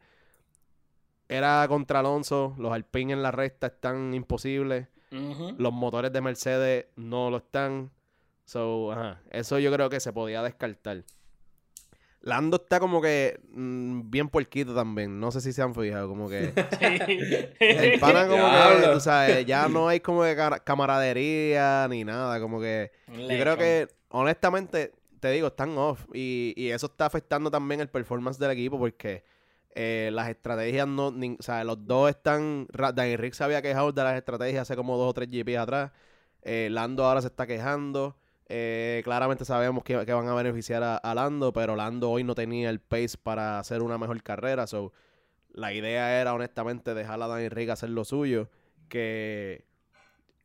Era 1.27 1.65
contra 1.69 2.01
Alonso, 2.01 2.55
los 2.59 2.71
Alpine 2.71 3.15
en 3.15 3.23
la 3.23 3.31
recta 3.31 3.69
están 3.69 4.13
imposibles. 4.13 4.89
Los 5.57 5.73
motores 5.73 6.13
de 6.13 6.21
Mercedes 6.21 6.87
no 6.97 7.31
lo 7.31 7.39
están. 7.39 7.91
So, 8.49 8.93
ajá, 8.93 9.21
eso 9.31 9.59
yo 9.59 9.71
creo 9.71 9.91
que 9.91 10.01
se 10.01 10.11
podía 10.11 10.43
descartar. 10.43 11.05
Lando 12.23 12.57
está 12.57 12.81
como 12.81 13.03
que 13.03 13.39
mm, 13.51 14.09
bien 14.09 14.31
puerquito 14.31 14.75
también. 14.75 15.21
No 15.21 15.31
sé 15.31 15.43
si 15.43 15.53
se 15.53 15.61
han 15.61 15.75
fijado, 15.75 16.09
como 16.09 16.31
que. 16.31 16.55
El 17.61 18.01
pana 18.01 18.27
como 18.27 18.47
que, 18.47 18.51
Diablo. 18.51 18.95
tú 18.95 19.01
sabes, 19.01 19.45
ya 19.45 19.69
no 19.69 19.87
hay 19.91 20.01
como 20.01 20.23
que 20.23 20.35
camaradería 20.65 21.87
ni 21.91 22.05
nada, 22.05 22.41
como 22.41 22.59
que... 22.59 22.91
Yo 23.07 23.27
creo 23.39 23.59
que, 23.59 23.89
honestamente, 24.09 24.93
te 25.21 25.31
digo, 25.31 25.49
están 25.49 25.77
off. 25.77 26.07
Y, 26.15 26.55
y 26.57 26.71
eso 26.71 26.87
está 26.87 27.05
afectando 27.05 27.51
también 27.51 27.83
el 27.83 27.89
performance 27.91 28.39
del 28.39 28.53
equipo 28.53 28.79
porque 28.79 29.25
eh, 29.75 30.09
las 30.11 30.31
estrategias 30.31 30.89
no... 30.89 31.11
ni- 31.11 31.37
o 31.39 31.43
sea, 31.43 31.65
los 31.65 31.87
dos 31.87 32.09
están... 32.09 32.67
Danny 32.95 33.17
Rick 33.19 33.35
se 33.35 33.45
había 33.45 33.61
quejado 33.61 33.93
de 33.93 34.03
las 34.03 34.17
estrategias 34.17 34.63
hace 34.63 34.75
como 34.75 34.97
dos 34.97 35.11
o 35.11 35.13
tres 35.13 35.29
GP 35.31 35.59
atrás. 35.59 35.93
Eh, 36.41 36.69
Lando 36.71 37.05
ahora 37.05 37.21
se 37.21 37.27
está 37.29 37.47
quejando. 37.47 38.17
Eh, 38.49 39.03
claramente 39.05 39.45
sabemos 39.45 39.85
que, 39.85 40.07
que 40.07 40.13
van 40.13 40.29
a 40.29 40.35
beneficiar 40.35 40.83
a, 40.83 40.97
a 40.97 41.15
Lando, 41.15 41.53
pero 41.53 41.77
Lando 41.77 42.11
hoy 42.11 42.25
no 42.25 42.35
tenía 42.35 42.71
el 42.71 42.81
pace 42.81 43.19
para 43.23 43.59
hacer 43.59 43.83
una 43.83 43.99
mejor 43.99 44.23
carrera. 44.23 44.67
So, 44.67 44.93
la 45.53 45.73
idea 45.73 46.21
era, 46.21 46.35
honestamente, 46.35 46.95
dejar 46.95 47.23
a 47.23 47.27
Danny 47.27 47.49
Rick 47.49 47.71
hacer 47.71 47.91
lo 47.91 48.05
suyo. 48.05 48.49
Que 48.89 49.65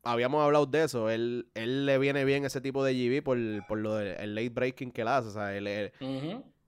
habíamos 0.03 0.43
hablado 0.43 0.65
de 0.65 0.83
eso. 0.83 1.09
Él, 1.09 1.47
él 1.53 1.85
le 1.85 1.97
viene 1.97 2.25
bien 2.25 2.45
ese 2.45 2.61
tipo 2.61 2.83
de 2.83 2.93
GV 2.93 3.23
por, 3.23 3.37
por 3.67 3.77
lo 3.77 3.95
del 3.95 4.35
late 4.35 4.49
breaking 4.49 4.91
que 4.91 5.01
él 5.01 5.07
hace. 5.07 5.29
O 5.29 5.31
sea, 5.31 5.55
él, 5.55 5.91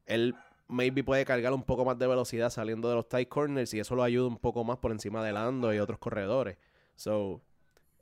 él 0.06 0.36
maybe 0.68 1.04
puede 1.04 1.26
cargar 1.26 1.54
un 1.54 1.64
poco 1.64 1.86
más 1.86 2.00
de 2.00 2.08
velocidad 2.08 2.50
saliendo 2.50 2.90
de 2.90 2.96
los 2.96 3.08
tight 3.08 3.30
corners 3.30 3.74
y 3.74 3.80
eso 3.80 3.96
lo 3.96 4.04
ayuda 4.04 4.28
un 4.28 4.38
poco 4.38 4.64
más 4.64 4.78
por 4.78 4.92
encima 4.92 5.24
de 5.24 5.34
Lando 5.34 5.74
y 5.74 5.80
otros 5.80 6.00
corredores. 6.00 6.58
So, 6.96 7.42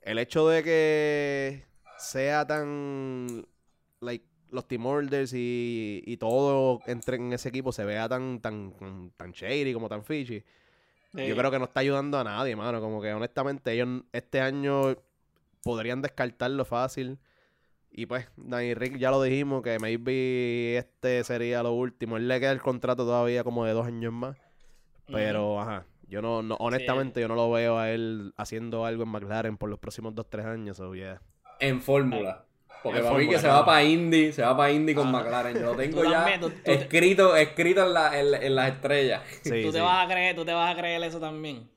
el 0.02 0.18
hecho 0.18 0.48
de 0.48 0.62
que 0.62 1.64
sea 1.98 2.46
tan 2.46 3.46
like 4.00 4.24
los 4.50 4.68
team 4.68 4.86
orders 4.86 5.32
y, 5.34 6.02
y 6.06 6.16
todo 6.16 6.80
entre 6.86 7.16
en 7.16 7.32
ese 7.32 7.48
equipo 7.48 7.72
se 7.72 7.84
vea 7.84 8.08
tan 8.08 8.40
tan 8.40 9.12
tan 9.16 9.32
shady 9.32 9.72
como 9.72 9.88
tan 9.88 10.04
fishy. 10.04 10.44
Sí. 11.14 11.26
Yo 11.26 11.36
creo 11.36 11.50
que 11.50 11.58
no 11.58 11.66
está 11.66 11.80
ayudando 11.80 12.18
a 12.18 12.24
nadie, 12.24 12.56
mano. 12.56 12.80
Como 12.80 13.00
que 13.00 13.12
honestamente 13.12 13.72
ellos 13.72 14.02
este 14.12 14.40
año 14.40 14.96
podrían 15.62 16.02
descartarlo 16.02 16.64
fácil. 16.64 17.18
Y 17.96 18.06
pues, 18.06 18.28
Danny 18.36 18.74
Rick 18.74 18.98
ya 18.98 19.12
lo 19.12 19.22
dijimos 19.22 19.62
que 19.62 19.78
maybe 19.78 20.76
este 20.78 21.22
sería 21.22 21.62
lo 21.62 21.72
último. 21.72 22.16
Él 22.16 22.26
le 22.26 22.40
queda 22.40 22.50
el 22.50 22.60
contrato 22.60 23.04
todavía 23.04 23.44
como 23.44 23.64
de 23.64 23.72
dos 23.72 23.86
años 23.86 24.12
más. 24.12 24.36
Pero, 25.06 25.60
ajá, 25.60 25.86
yo 26.08 26.20
no, 26.20 26.42
no 26.42 26.56
honestamente 26.56 27.20
yo 27.20 27.28
no 27.28 27.36
lo 27.36 27.50
veo 27.50 27.78
a 27.78 27.90
él 27.90 28.32
haciendo 28.36 28.84
algo 28.84 29.04
en 29.04 29.10
McLaren 29.10 29.56
por 29.56 29.70
los 29.70 29.78
próximos 29.78 30.14
dos, 30.14 30.28
tres 30.28 30.46
años. 30.46 30.76
So, 30.76 30.94
yeah. 30.94 31.20
En 31.60 31.80
fórmula. 31.82 32.44
Porque 32.82 32.98
En 32.98 33.04
para 33.06 33.16
mí 33.18 33.28
que 33.28 33.38
se 33.38 33.48
va 33.48 33.64
para 33.64 33.82
Indy, 33.82 34.32
se 34.32 34.42
va 34.42 34.54
para 34.56 34.70
Indy 34.70 34.94
con 34.94 35.08
Ah. 35.08 35.10
McLaren. 35.12 35.54
Yo 35.54 35.60
lo 35.72 35.76
tengo 35.76 36.04
ya 36.04 36.10
también, 36.12 36.40
tú- 36.40 36.50
tú 36.50 36.56
te- 36.64 36.74
escrito, 36.74 37.34
escrito 37.36 37.82
en, 37.86 37.94
la- 37.94 38.18
en- 38.20 38.34
en 38.42 38.54
las 38.54 38.68
estrellas. 38.72 39.22
Sí, 39.42 39.62
tú 39.62 39.72
te 39.72 39.78
sí. 39.78 39.80
vas 39.84 40.04
a 40.04 40.08
creer, 40.10 40.36
tú 40.36 40.44
te 40.44 40.52
vas 40.52 40.74
a 40.74 40.78
creer 40.78 41.02
eso 41.02 41.18
también. 41.18 41.68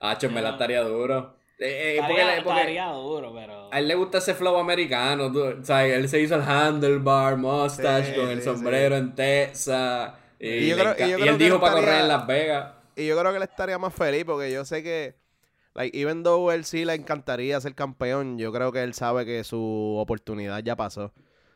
Hacho, 0.00 0.30
me 0.30 0.42
la 0.42 0.50
Ah. 0.50 0.52
estaría 0.52 0.82
duro. 0.82 1.36
Eh, 1.58 1.96
eh, 1.96 1.96
porque, 2.00 2.20
Estaría, 2.20 2.44
porque 2.44 2.60
estaría 2.60 2.86
duro, 2.88 3.32
pero. 3.34 3.72
a 3.72 3.78
él 3.78 3.88
le 3.88 3.94
gusta 3.94 4.18
ese 4.18 4.34
flow 4.34 4.58
americano. 4.58 5.32
tú- 5.32 5.42
o 5.42 5.64
sea, 5.64 5.86
él 5.86 6.06
se 6.06 6.20
hizo 6.20 6.34
el 6.34 6.42
handlebar, 6.42 7.38
mustache, 7.38 8.12
Sí, 8.12 8.20
con 8.20 8.28
el 8.28 8.38
sí, 8.40 8.44
sombrero 8.44 8.94
en 8.96 9.14
Texas. 9.14 10.12
Y, 10.38 10.48
Y 10.48 10.68
yo 10.68 10.76
le 10.76 10.82
creo- 10.82 10.94
enca- 10.96 11.06
y 11.06 11.10
yo 11.12 11.16
y 11.18 11.20
creo 11.22 11.32
él 11.32 11.38
dijo 11.38 11.54
él 11.54 11.60
para 11.62 11.72
correr 11.72 11.88
estaría- 11.88 12.02
en 12.02 12.08
Las 12.08 12.26
Vegas. 12.26 12.72
Y 12.94 13.06
yo 13.06 13.18
creo 13.18 13.30
que 13.30 13.36
él 13.38 13.42
estaría 13.42 13.78
más 13.78 13.94
feliz 13.94 14.24
porque 14.26 14.52
yo 14.52 14.66
sé 14.66 14.82
que, 14.82 15.14
like, 15.76 15.96
even 15.98 16.24
though 16.24 16.52
él 16.52 16.64
sí 16.64 16.84
le 16.84 16.94
encantaría 16.94 17.60
ser 17.60 17.74
campeón, 17.74 18.38
yo 18.38 18.52
creo 18.52 18.72
que 18.72 18.82
él 18.82 18.94
sabe 18.94 19.26
que 19.26 19.44
su 19.44 19.96
oportunidad 19.98 20.62
ya 20.64 20.76
pasó. 20.76 21.06
O 21.06 21.14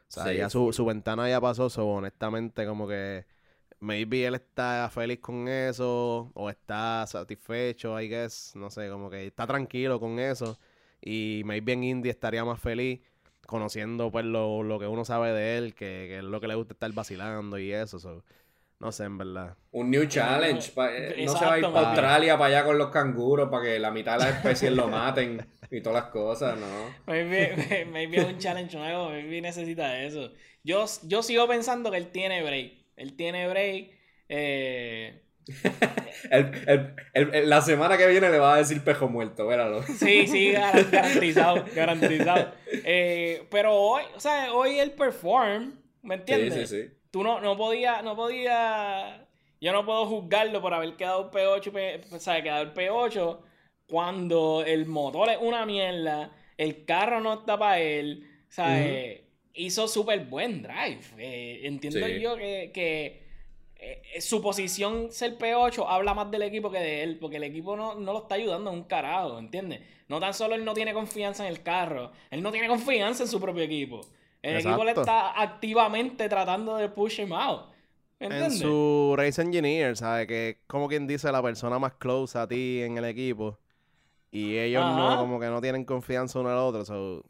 sea, 0.08 0.32
Sí, 0.32 0.34
ya 0.34 0.50
su, 0.50 0.72
su 0.72 0.84
ventana 0.86 1.28
ya 1.28 1.40
pasó, 1.40 1.70
so, 1.70 1.88
honestamente, 1.88 2.66
como 2.66 2.88
que 2.88 3.26
maybe 3.80 4.26
él 4.26 4.34
está 4.36 4.90
feliz 4.92 5.20
con 5.20 5.48
eso 5.48 6.32
o 6.34 6.50
está 6.50 7.06
satisfecho, 7.06 8.00
I 8.00 8.08
guess, 8.08 8.54
no 8.56 8.70
sé, 8.70 8.90
como 8.90 9.10
que 9.10 9.26
está 9.28 9.46
tranquilo 9.46 10.00
con 10.00 10.18
eso 10.20 10.58
y 11.02 11.42
maybe 11.46 11.72
en 11.74 11.84
Indy 11.84 12.10
estaría 12.10 12.44
más 12.44 12.60
feliz 12.60 13.00
conociendo 13.46 14.10
pues 14.12 14.24
lo, 14.26 14.62
lo 14.62 14.78
que 14.78 14.86
uno 14.86 15.04
sabe 15.04 15.32
de 15.32 15.58
él, 15.58 15.74
que, 15.74 16.06
que 16.08 16.18
es 16.18 16.24
lo 16.24 16.40
que 16.40 16.48
le 16.48 16.54
gusta 16.56 16.74
estar 16.74 16.92
vacilando 16.92 17.58
y 17.58 17.72
eso, 17.72 17.98
so. 17.98 18.24
No 18.80 18.90
sé, 18.92 19.04
en 19.04 19.18
verdad. 19.18 19.56
Un 19.72 19.90
new 19.90 20.06
challenge. 20.06 20.72
pa- 20.72 20.90
eh, 20.90 21.22
no 21.26 21.36
se 21.36 21.44
va 21.44 21.52
a 21.52 21.58
ir 21.58 21.64
para 21.70 21.88
Australia 21.90 22.38
para 22.38 22.46
allá 22.56 22.64
con 22.66 22.78
los 22.78 22.88
canguros 22.88 23.50
para 23.50 23.64
que 23.64 23.78
la 23.78 23.90
mitad 23.90 24.18
de 24.18 24.24
las 24.24 24.36
especies 24.36 24.72
lo 24.72 24.88
maten 24.88 25.46
y 25.70 25.82
todas 25.82 26.02
las 26.02 26.10
cosas, 26.10 26.58
¿no? 26.58 26.66
Maybe, 27.06 27.84
maybe 27.92 28.16
es 28.18 28.24
un 28.24 28.38
challenge 28.38 28.76
nuevo, 28.76 29.10
maybe 29.10 29.40
necesita 29.42 30.02
eso. 30.02 30.32
Yo, 30.64 30.86
yo 31.04 31.22
sigo 31.22 31.46
pensando 31.46 31.90
que 31.90 31.98
él 31.98 32.08
tiene 32.10 32.42
break. 32.42 32.72
Él 32.96 33.16
tiene 33.16 33.48
break. 33.48 33.90
Eh, 34.30 35.22
El- 36.30 36.52
el- 36.66 36.94
el- 37.14 37.34
el- 37.34 37.50
la 37.50 37.60
semana 37.62 37.96
que 37.96 38.06
viene 38.06 38.28
le 38.30 38.38
va 38.38 38.54
a 38.54 38.58
decir 38.58 38.82
pejo 38.82 39.08
muerto, 39.08 39.46
véralo. 39.46 39.82
sí, 39.82 40.26
sí, 40.26 40.52
gar- 40.52 40.90
garantizado, 40.90 41.64
garantizado. 41.74 42.52
Eh, 42.84 43.46
pero 43.50 43.74
hoy, 43.74 44.02
o 44.14 44.20
sea, 44.20 44.52
hoy 44.52 44.78
él 44.78 44.92
perform, 44.92 45.74
¿me 46.02 46.16
Sí, 46.16 46.20
entiendes? 46.20 46.68
sí, 46.70 46.82
sí. 46.82 46.94
Tú 47.10 47.22
no, 47.24 47.40
no 47.40 47.56
podía, 47.56 48.02
no 48.02 48.14
podía, 48.14 49.26
yo 49.60 49.72
no 49.72 49.84
puedo 49.84 50.06
juzgarlo 50.06 50.60
por 50.62 50.72
haber 50.74 50.94
quedado 50.96 51.30
P8, 51.30 51.72
P- 51.72 52.00
o 52.14 52.20
sea, 52.20 52.42
quedado 52.42 52.62
el 52.62 52.72
P8 52.74 53.38
cuando 53.88 54.62
el 54.64 54.86
motor 54.86 55.28
es 55.30 55.38
una 55.40 55.66
mierda, 55.66 56.30
el 56.56 56.84
carro 56.84 57.20
no 57.20 57.34
está 57.40 57.58
para 57.58 57.80
él, 57.80 58.28
o 58.48 58.52
sea, 58.52 58.80
eh, 58.86 59.24
hizo 59.54 59.88
súper 59.88 60.20
buen 60.26 60.62
drive. 60.62 61.00
Eh, 61.18 61.62
entiendo 61.64 62.06
Sí. 62.06 62.20
yo 62.20 62.36
que, 62.36 62.70
que, 62.72 63.22
eh, 63.74 64.20
su 64.20 64.40
posición 64.40 65.10
ser 65.10 65.36
P8 65.36 65.86
habla 65.88 66.14
más 66.14 66.30
del 66.30 66.42
equipo 66.42 66.70
que 66.70 66.78
de 66.78 67.02
él, 67.02 67.18
porque 67.18 67.38
el 67.38 67.44
equipo 67.44 67.74
no, 67.76 67.96
no 67.96 68.12
lo 68.12 68.18
está 68.22 68.36
ayudando 68.36 68.70
a 68.70 68.72
un 68.72 68.84
carajo, 68.84 69.36
¿entiendes? 69.40 69.80
No 70.06 70.20
tan 70.20 70.32
solo 70.34 70.54
él 70.54 70.64
no 70.64 70.74
tiene 70.74 70.92
confianza 70.92 71.44
en 71.44 71.52
el 71.52 71.62
carro, 71.64 72.12
él 72.30 72.40
no 72.40 72.52
tiene 72.52 72.68
confianza 72.68 73.24
en 73.24 73.28
su 73.28 73.40
propio 73.40 73.64
equipo. 73.64 74.02
El 74.42 74.56
equipo 74.56 74.84
le 74.84 74.92
está 74.92 75.40
activamente 75.40 76.28
tratando 76.28 76.76
de 76.76 76.88
push 76.88 77.20
him 77.20 77.32
out. 77.32 77.66
¿Me 78.18 78.26
En 78.26 78.32
entiendes? 78.32 78.58
su 78.60 79.14
race 79.16 79.40
engineer, 79.40 79.96
¿sabes? 79.96 80.26
Que 80.26 80.48
es 80.50 80.56
como 80.66 80.88
quien 80.88 81.06
dice 81.06 81.30
la 81.32 81.42
persona 81.42 81.78
más 81.78 81.94
close 81.94 82.38
a 82.38 82.46
ti 82.46 82.80
en 82.82 82.98
el 82.98 83.04
equipo. 83.06 83.58
Y 84.30 84.56
ellos 84.58 84.82
Ajá. 84.84 84.96
no, 84.96 85.18
como 85.18 85.40
que 85.40 85.46
no 85.46 85.60
tienen 85.60 85.84
confianza 85.84 86.38
uno 86.38 86.50
al 86.50 86.58
otro. 86.58 86.84
So, 86.84 87.24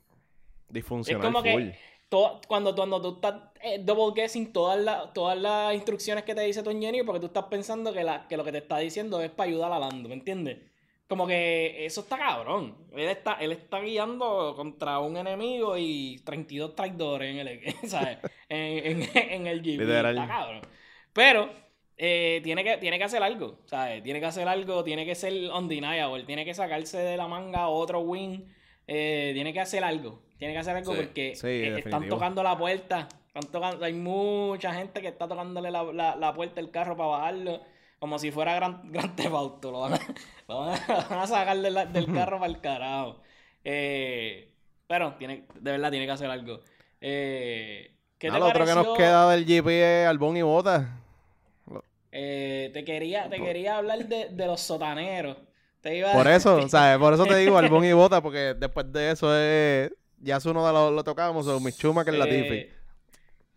disfuncional 0.68 1.22
como 1.22 1.42
que-. 1.42 1.76
To- 2.08 2.40
cuando, 2.48 2.74
cuando 2.74 3.00
tú 3.00 3.14
estás 3.14 3.34
eh, 3.62 3.80
double 3.84 4.12
guessing 4.20 4.52
todas, 4.52 4.80
las 4.80 5.12
todas 5.12 5.38
las 5.38 5.74
instrucciones 5.74 6.24
que 6.24 6.34
te 6.34 6.40
dice 6.40 6.60
tu 6.62 6.70
engineer, 6.70 7.04
porque 7.06 7.20
tú 7.20 7.26
estás 7.26 7.44
pensando 7.44 7.92
que, 7.92 8.02
la, 8.02 8.26
que 8.26 8.36
lo 8.36 8.42
que 8.42 8.50
te 8.50 8.58
está 8.58 8.78
diciendo 8.78 9.20
es 9.22 9.30
para 9.30 9.48
ayudar 9.48 9.72
a 9.72 9.78
Lando, 9.78 10.08
¿me 10.08 10.16
entiendes? 10.16 10.58
Como 11.10 11.26
que 11.26 11.84
eso 11.84 12.02
está 12.02 12.16
cabrón. 12.16 12.76
Él 12.94 13.08
está, 13.08 13.32
él 13.40 13.50
está 13.50 13.80
guiando 13.80 14.54
contra 14.54 15.00
un 15.00 15.16
enemigo 15.16 15.76
y 15.76 16.20
32 16.24 16.76
traidores 16.76 17.34
en 17.34 17.48
el, 17.48 17.60
¿sabes? 17.88 18.18
en, 18.48 19.02
en, 19.02 19.10
en 19.16 19.46
el 19.48 19.58
GP. 19.58 19.80
Literal. 19.80 20.16
Está 20.16 20.28
cabrón. 20.28 20.60
Pero 21.12 21.50
eh, 21.96 22.40
tiene, 22.44 22.62
que, 22.62 22.76
tiene 22.76 22.96
que 22.96 23.02
hacer 23.02 23.24
algo, 23.24 23.58
¿sabes? 23.64 24.04
Tiene 24.04 24.20
que 24.20 24.26
hacer 24.26 24.46
algo, 24.46 24.84
tiene 24.84 25.04
que 25.04 25.16
ser 25.16 25.50
undeniable, 25.50 26.22
tiene 26.22 26.44
que 26.44 26.54
sacarse 26.54 26.98
de 26.98 27.16
la 27.16 27.26
manga 27.26 27.66
otro 27.66 27.98
win, 28.02 28.46
eh, 28.86 29.32
tiene 29.34 29.52
que 29.52 29.58
hacer 29.58 29.82
algo. 29.82 30.22
Tiene 30.38 30.54
que 30.54 30.60
hacer 30.60 30.76
algo 30.76 30.92
Sí. 30.94 31.00
porque 31.02 31.34
Sí, 31.34 31.48
eh, 31.48 31.78
están 31.80 32.08
tocando 32.08 32.44
la 32.44 32.56
puerta. 32.56 33.08
Están 33.26 33.50
tocando, 33.50 33.84
hay 33.84 33.94
mucha 33.94 34.72
gente 34.74 35.00
que 35.00 35.08
está 35.08 35.26
tocándole 35.26 35.72
la, 35.72 35.82
la, 35.82 36.14
la 36.14 36.32
puerta 36.34 36.60
del 36.60 36.70
carro 36.70 36.96
para 36.96 37.08
bajarlo. 37.08 37.60
Como 38.00 38.18
si 38.18 38.32
fuera 38.32 38.54
Gran, 38.56 38.80
gran 38.92 39.14
Theft 39.14 39.32
Auto. 39.34 39.70
Lo 39.70 39.80
van 39.82 39.92
a, 39.94 39.98
lo 40.48 40.60
van 40.66 41.18
a, 41.20 41.26
sacar 41.28 41.56
de 41.58 41.70
la- 41.70 41.86
del 41.86 42.12
carro 42.12 42.40
para 42.40 42.50
el 42.50 42.60
carajo. 42.60 43.20
Eh, 43.62 44.52
pero 44.88 45.14
tiene, 45.18 45.44
de 45.54 45.70
verdad 45.70 45.90
tiene 45.90 46.06
que 46.06 46.12
hacer 46.12 46.28
algo. 46.30 46.60
Eh, 47.00 47.94
¿Qué 48.18 48.28
Ah, 48.28 48.32
te 48.32 48.38
lo 48.40 48.46
otro 48.48 48.64
que 48.66 48.74
nos 48.74 48.96
queda 48.96 49.30
del 49.30 49.44
GP 49.46 49.68
es 50.02 50.06
Albón 50.08 50.36
y 50.36 50.42
Bota. 50.42 50.96
Eh, 52.12 52.70
te 52.74 52.84
quería, 52.84 53.28
te 53.30 53.36
quería 53.40 53.76
hablar 53.78 54.04
de, 54.06 54.30
de 54.30 54.46
los 54.46 54.60
sotaneros. 54.60 55.36
Te 55.80 55.96
iba 55.96 56.10
a- 56.10 56.14
Por 56.14 56.26
eso, 56.26 56.68
¿sabes? 56.68 56.98
Por 56.98 57.14
eso 57.14 57.24
te 57.24 57.36
digo 57.36 57.56
Albón 57.56 57.84
y 57.84 57.92
Bota, 57.94 58.20
porque 58.20 58.54
después 58.58 58.92
de 58.92 59.10
eso 59.12 59.34
es. 59.36 59.92
Ya 60.22 60.36
es 60.36 60.44
uno 60.44 60.66
de 60.66 60.72
los 60.72 60.92
lo 60.92 61.02
tocamos, 61.04 61.46
o 61.46 61.60
Michuma 61.60 62.04
que 62.04 62.10
es 62.10 62.16
Latifi. 62.18 62.68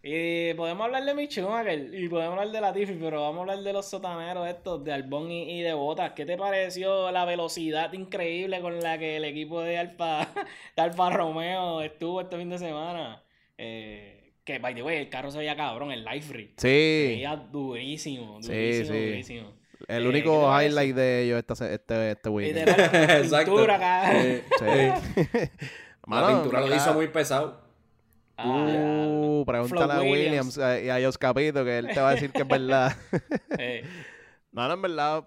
Y 0.05 0.53
podemos 0.55 0.83
hablar 0.83 1.05
de 1.05 1.13
Mick 1.13 1.31
Schumacher 1.31 1.93
y 1.93 2.09
podemos 2.09 2.37
hablar 2.37 2.51
de 2.53 2.59
Latifi, 2.59 2.93
pero 2.99 3.21
vamos 3.21 3.37
a 3.37 3.41
hablar 3.41 3.59
de 3.63 3.71
los 3.71 3.85
sotaneros 3.89 4.45
estos, 4.49 4.83
de 4.83 4.91
Albón 4.91 5.31
y, 5.31 5.59
y 5.59 5.61
de 5.61 5.71
Botas. 5.73 6.11
¿Qué 6.11 6.25
te 6.25 6.35
pareció 6.37 7.09
la 7.11 7.23
velocidad 7.23 7.93
increíble 7.93 8.59
con 8.59 8.81
la 8.81 8.97
que 8.97 9.15
el 9.15 9.23
equipo 9.23 9.61
de 9.61 9.77
Alfa, 9.77 10.27
de 10.75 10.81
Alfa 10.81 11.09
Romeo 11.09 11.81
estuvo 11.81 12.19
este 12.19 12.37
fin 12.37 12.49
de 12.49 12.57
semana? 12.57 13.23
Eh, 13.57 14.33
que, 14.43 14.59
by 14.59 14.75
the 14.75 14.83
way, 14.83 14.97
el 14.97 15.09
carro 15.09 15.31
se 15.31 15.37
veía 15.37 15.55
cabrón, 15.55 15.89
el 15.93 16.03
life 16.03 16.33
rig. 16.33 16.51
Se 16.57 16.67
Sí, 16.67 17.07
veía 17.13 17.37
durísimo, 17.37 18.39
durísimo, 18.41 18.85
sí. 18.93 19.05
durísimo. 19.09 19.53
el 19.87 19.99
Eh, 19.99 20.01
¿qué 20.03 20.07
único 20.09 20.61
highlight 20.61 20.95
de 20.97 21.23
ellos 21.23 21.39
esta 21.39 21.55
se- 21.55 21.73
este, 21.75 22.11
este 22.11 22.27
weekend. 22.27 22.67
Literal, 22.67 23.19
Exacto. 23.23 23.51
pintura 23.53 23.75
acá. 23.75 24.21
Eh, 24.21 24.43
Sí. 24.59 25.29
Mano, 26.07 26.27
la 26.29 26.33
pintura 26.41 26.59
lo 26.59 26.75
hizo 26.75 26.93
muy 26.93 27.07
pesado. 27.07 27.62
Ah, 28.43 29.07
Uh, 29.07 29.45
pregúntale 29.45 29.93
a 29.93 30.01
Williams 30.01 30.57
eh, 30.57 30.85
y 30.85 30.89
a 30.89 31.01
Jos 31.03 31.17
Capito 31.17 31.63
que 31.63 31.77
él 31.79 31.87
te 31.87 31.99
va 31.99 32.09
a 32.09 32.13
decir 32.13 32.31
que 32.31 32.41
es 32.41 32.47
verdad. 32.47 32.95
no, 34.51 34.67
no, 34.67 34.73
en 34.73 34.81
verdad, 34.81 35.25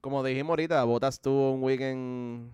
como 0.00 0.22
dijimos 0.22 0.50
ahorita, 0.50 0.82
Botas 0.84 1.20
tuvo 1.20 1.52
un 1.52 1.62
weekend 1.62 2.52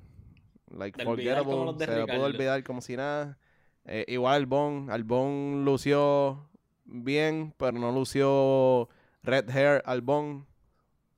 like 0.71 1.03
forgettable. 1.03 1.65
los 1.65 1.79
de 1.79 1.87
Se 1.87 1.97
lo 1.97 2.07
pudo 2.07 2.23
olvidar 2.25 2.63
como 2.65 2.81
si 2.81 2.97
nada. 2.97 3.39
Eh, 3.85 4.05
igual 4.09 4.35
Albon, 4.35 4.91
Albon 4.91 5.65
lució 5.65 6.49
bien, 6.85 7.55
pero 7.57 7.73
no 7.73 7.91
lució 7.93 8.89
red 9.23 9.49
hair 9.51 9.83
Albon. 9.87 10.47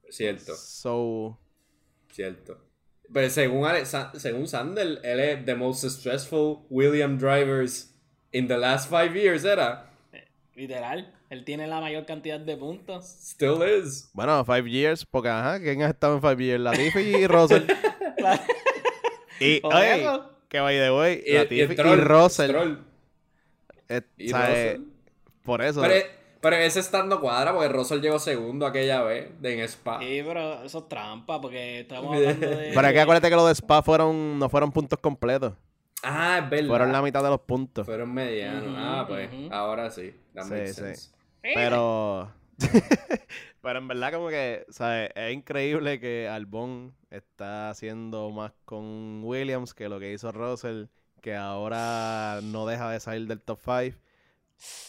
Cierto, 0.08 0.54
So, 0.56 1.38
cierto. 2.11 2.58
Pero 3.12 3.28
según, 3.30 3.66
según 4.14 4.46
Sandel, 4.46 5.00
él 5.02 5.20
es 5.20 5.44
the 5.44 5.54
most 5.54 5.84
stressful 5.84 6.66
William 6.68 7.18
drivers 7.18 7.89
in 8.33 8.49
the 8.49 8.57
last 8.59 8.89
five 8.91 9.14
years, 9.14 9.45
¿era? 9.45 9.87
literal, 10.55 11.11
él 11.31 11.45
tiene 11.45 11.66
la 11.66 11.81
mayor 11.81 12.05
cantidad 12.05 12.39
de 12.39 12.57
puntos. 12.57 13.05
Still 13.07 13.62
is. 13.83 14.11
bueno, 14.12 14.45
five 14.45 14.68
years, 14.70 15.07
porque 15.07 15.28
ajá, 15.31 15.59
¿quién 15.59 15.81
ha 15.83 15.89
estado 15.89 16.16
en 16.16 16.20
five 16.20 16.45
years? 16.45 16.61
Latifi 16.61 17.01
y 17.01 17.26
Russell. 17.26 17.62
y, 19.41 19.61
oye, 19.64 20.03
eso. 20.03 20.31
que 20.49 20.61
by 20.61 20.76
the 20.76 20.93
way, 20.93 21.22
Y, 21.26 21.33
Latifi 21.35 21.74
y 21.74 21.78
y, 21.81 21.97
Russell. 21.97 22.51
Stroll. 22.51 22.85
eh, 23.89 24.03
Y 24.18 24.28
¿sabe? 24.28 24.72
Russell. 24.74 24.83
Por 25.43 25.62
eso. 25.62 25.81
Pero, 25.81 26.07
pero 26.43 26.57
ese 26.57 26.81
estando 26.81 27.20
cuadra 27.20 27.53
porque 27.55 27.68
Russell 27.68 28.01
llegó 28.01 28.18
segundo 28.18 28.66
aquella 28.66 29.03
vez 29.03 29.31
de 29.41 29.55
en 29.55 29.61
Spa. 29.61 29.99
Sí, 30.01 30.22
pero 30.26 30.62
eso 30.64 30.78
es 30.81 30.89
trampa, 30.89 31.41
porque 31.41 31.81
estamos 31.81 32.14
hablando 32.16 32.47
de. 32.51 32.72
Pero 32.74 32.87
es 32.87 32.93
que 32.93 33.01
acuérdate 33.01 33.31
que 33.31 33.37
los 33.37 33.47
de 33.47 33.53
Spa 33.55 33.83
fueron, 33.83 34.39
no 34.39 34.49
fueron 34.51 34.70
puntos 34.72 34.99
completos. 34.99 35.55
Ah, 36.03 36.40
es 36.42 36.51
verdad. 36.51 36.68
Fueron 36.68 36.92
la 36.92 37.03
mitad 37.03 37.22
de 37.22 37.28
los 37.30 37.40
puntos. 37.40 37.86
Fueron 37.86 38.12
medianos. 38.14 38.74
Ah, 38.76 39.05
pues, 39.07 39.28
ahora 39.51 39.90
sí. 39.90 40.14
That 40.34 40.44
Sí, 40.44 40.51
makes 40.51 40.68
sí. 40.74 40.80
sense. 40.80 41.11
Pero. 41.42 42.32
pero 43.62 43.78
en 43.78 43.88
verdad, 43.88 44.12
como 44.12 44.28
que, 44.28 44.66
¿sabes? 44.70 45.11
Es 45.14 45.32
increíble 45.32 46.01
que 46.01 46.28
Albon 46.28 46.94
está 47.11 47.70
haciendo 47.70 48.30
más 48.30 48.53
con 48.64 49.22
Williams 49.24 49.74
que 49.74 49.88
lo 49.88 49.98
que 49.98 50.12
hizo 50.12 50.30
Russell, 50.32 50.86
que 51.20 51.36
ahora 51.36 52.40
no 52.42 52.66
deja 52.66 52.90
de 52.90 53.01
salir 53.01 53.26
del 53.26 53.40
top 53.40 53.61
5. 53.62 53.96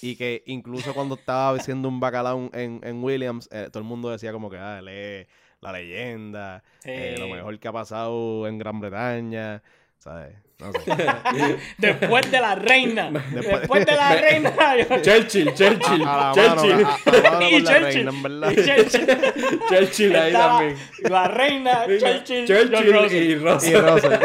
Y 0.02 0.18
que 0.18 0.44
incluso 0.48 0.94
cuando 0.94 1.16
estaba 1.16 1.58
haciendo 1.58 1.88
un 1.88 2.02
bacalao 2.02 2.50
en, 2.54 2.82
en 2.84 3.04
Williams, 3.04 3.48
eh, 3.52 3.70
todo 3.72 3.80
el 3.82 3.88
mundo 3.88 4.10
decía 4.10 4.34
como 4.34 4.50
que, 4.50 4.58
ah, 4.58 4.80
él 4.80 4.88
es 4.90 5.28
la 5.62 5.72
leyenda, 5.72 6.64
eh, 6.84 7.16
lo 7.18 7.30
mejor 7.30 7.58
que 7.58 7.68
ha 7.70 7.72
pasado 7.72 8.48
en 8.48 8.58
Gran 8.58 8.82
Bretaña, 8.82 9.64
¿sabes? 10.04 10.36
No 10.60 10.72
sé. 10.74 11.58
Después 11.80 12.30
de 12.32 12.40
la 12.40 12.54
reina. 12.56 13.10
Después 13.32 13.84
de 13.86 13.92
la 13.96 14.16
reina. 14.22 14.54
Churchill, 15.02 15.54
Churchill, 15.56 16.04
A 16.06 16.06
la 16.06 16.34
mano, 16.36 16.36
Churchill. 16.36 16.86
a- 16.86 16.98
a 17.06 17.22
la 17.24 17.32
mano 17.32 17.50
Y 17.50 17.64
Churchill. 17.64 17.84
reina, 17.84 18.52
y 18.52 18.56
Churchill. 18.56 19.60
Churchill 19.70 20.16
ahí 20.16 20.28
Estaba 20.32 20.58
también. 20.60 20.78
La 21.10 21.28
reina, 21.28 21.86
Churchill, 21.88 22.46
Churchill 22.46 22.72
John 22.76 23.04
Russell. 23.04 23.24
y 23.24 23.32
Y 23.32 23.36
Russell. 23.36 23.82
Russell. 23.82 24.20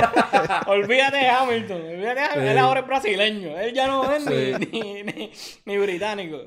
Olvídate 0.67 1.17
de 1.17 1.29
Hamilton. 1.29 1.81
Olvídate 1.83 2.15
de 2.21 2.27
Hamilton. 2.27 2.43
Sí. 2.45 2.49
Él 2.51 2.59
ahora 2.59 2.81
es 2.81 2.87
brasileño. 2.87 3.59
Él 3.59 3.73
ya 3.73 3.87
no 3.87 4.13
es 4.15 4.25
Sí. 4.25 4.53
ni, 4.73 4.81
ni, 4.83 5.03
ni, 5.05 5.33
ni 5.65 5.79
británico. 5.79 6.39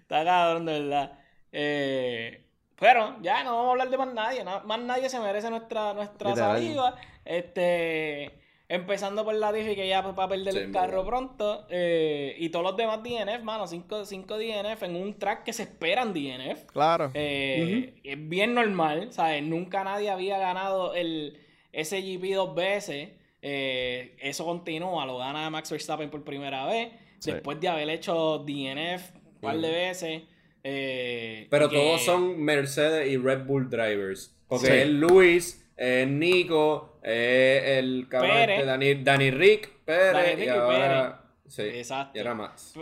Está 0.00 0.24
cabrón, 0.24 0.64
de 0.66 0.80
verdad. 0.80 1.12
Eh, 1.52 2.42
pero 2.82 3.16
ya 3.22 3.42
no 3.44 3.52
vamos 3.56 3.68
a 3.68 3.70
hablar 3.72 3.88
de 3.90 3.96
más 3.98 4.12
nadie. 4.12 4.44
na- 4.44 4.60
Más 4.60 4.78
nadie 4.80 5.08
se 5.08 5.18
merece 5.20 5.48
nuestra, 5.48 5.94
nuestra 5.94 6.36
saliva. 6.36 6.96
Este. 7.24 8.30
Empezando 8.68 9.22
por 9.22 9.34
la 9.34 9.52
Diffie 9.52 9.74
que 9.76 9.86
ya 9.86 10.00
va 10.00 10.24
a 10.24 10.28
perder 10.28 10.52
Sí, 10.54 10.58
el 10.60 10.72
carro 10.72 11.04
pronto. 11.04 11.66
eh, 11.68 12.34
y 12.38 12.48
todos 12.48 12.64
los 12.64 12.76
demás 12.76 13.02
DNF, 13.02 13.42
mano. 13.42 13.66
5 13.66 14.04
DNF 14.38 14.82
en 14.86 14.96
un 14.96 15.18
track 15.18 15.44
que 15.44 15.52
se 15.52 15.64
esperan 15.64 16.14
DNF. 16.14 16.64
Claro. 16.72 17.10
Eh, 17.12 17.94
Es 18.02 18.28
bien 18.28 18.54
normal, 18.54 19.12
¿sabes? 19.12 19.42
Nunca 19.42 19.84
nadie 19.84 20.08
había 20.08 20.38
ganado 20.38 20.94
el 20.94 21.38
SGP 21.72 22.34
dos 22.34 22.54
veces. 22.54 23.10
Eh, 23.42 24.16
eso 24.20 24.44
continúa, 24.46 25.04
lo 25.04 25.18
gana 25.18 25.50
Max 25.50 25.70
Verstappen 25.70 26.08
por 26.08 26.24
primera 26.24 26.64
vez. 26.64 26.92
Sí. 27.18 27.30
Después 27.32 27.60
de 27.60 27.68
haber 27.68 27.90
hecho 27.90 28.38
DNF 28.38 29.12
un 29.16 29.40
par 29.40 29.58
de 29.58 29.70
veces. 29.70 30.22
Eh, 30.64 31.46
Pero 31.50 31.68
que- 31.68 31.76
todos 31.76 32.04
son 32.04 32.40
Mercedes 32.40 33.10
y 33.10 33.16
Red 33.16 33.44
Bull 33.44 33.68
drivers. 33.68 34.34
Porque 34.48 34.66
Sí. 34.66 34.72
es 34.72 34.88
Luis, 34.88 35.66
es 35.76 36.06
Nico, 36.08 36.98
es 37.02 37.62
el 37.78 38.06
cabrón 38.08 38.30
Pérez. 38.32 38.56
este, 38.58 38.66
Dani, 38.66 38.94
Dani 39.02 39.30
Rick, 39.30 39.70
Pérez, 39.84 40.12
Dani 40.12 40.26
Rick 40.34 40.40
y 40.40 40.44
y 40.44 40.48
ahora... 40.48 41.24
Sí, 41.48 41.62
Exacto. 41.62 42.16
y 42.16 42.20
ahora 42.20 42.34
Max. 42.34 42.74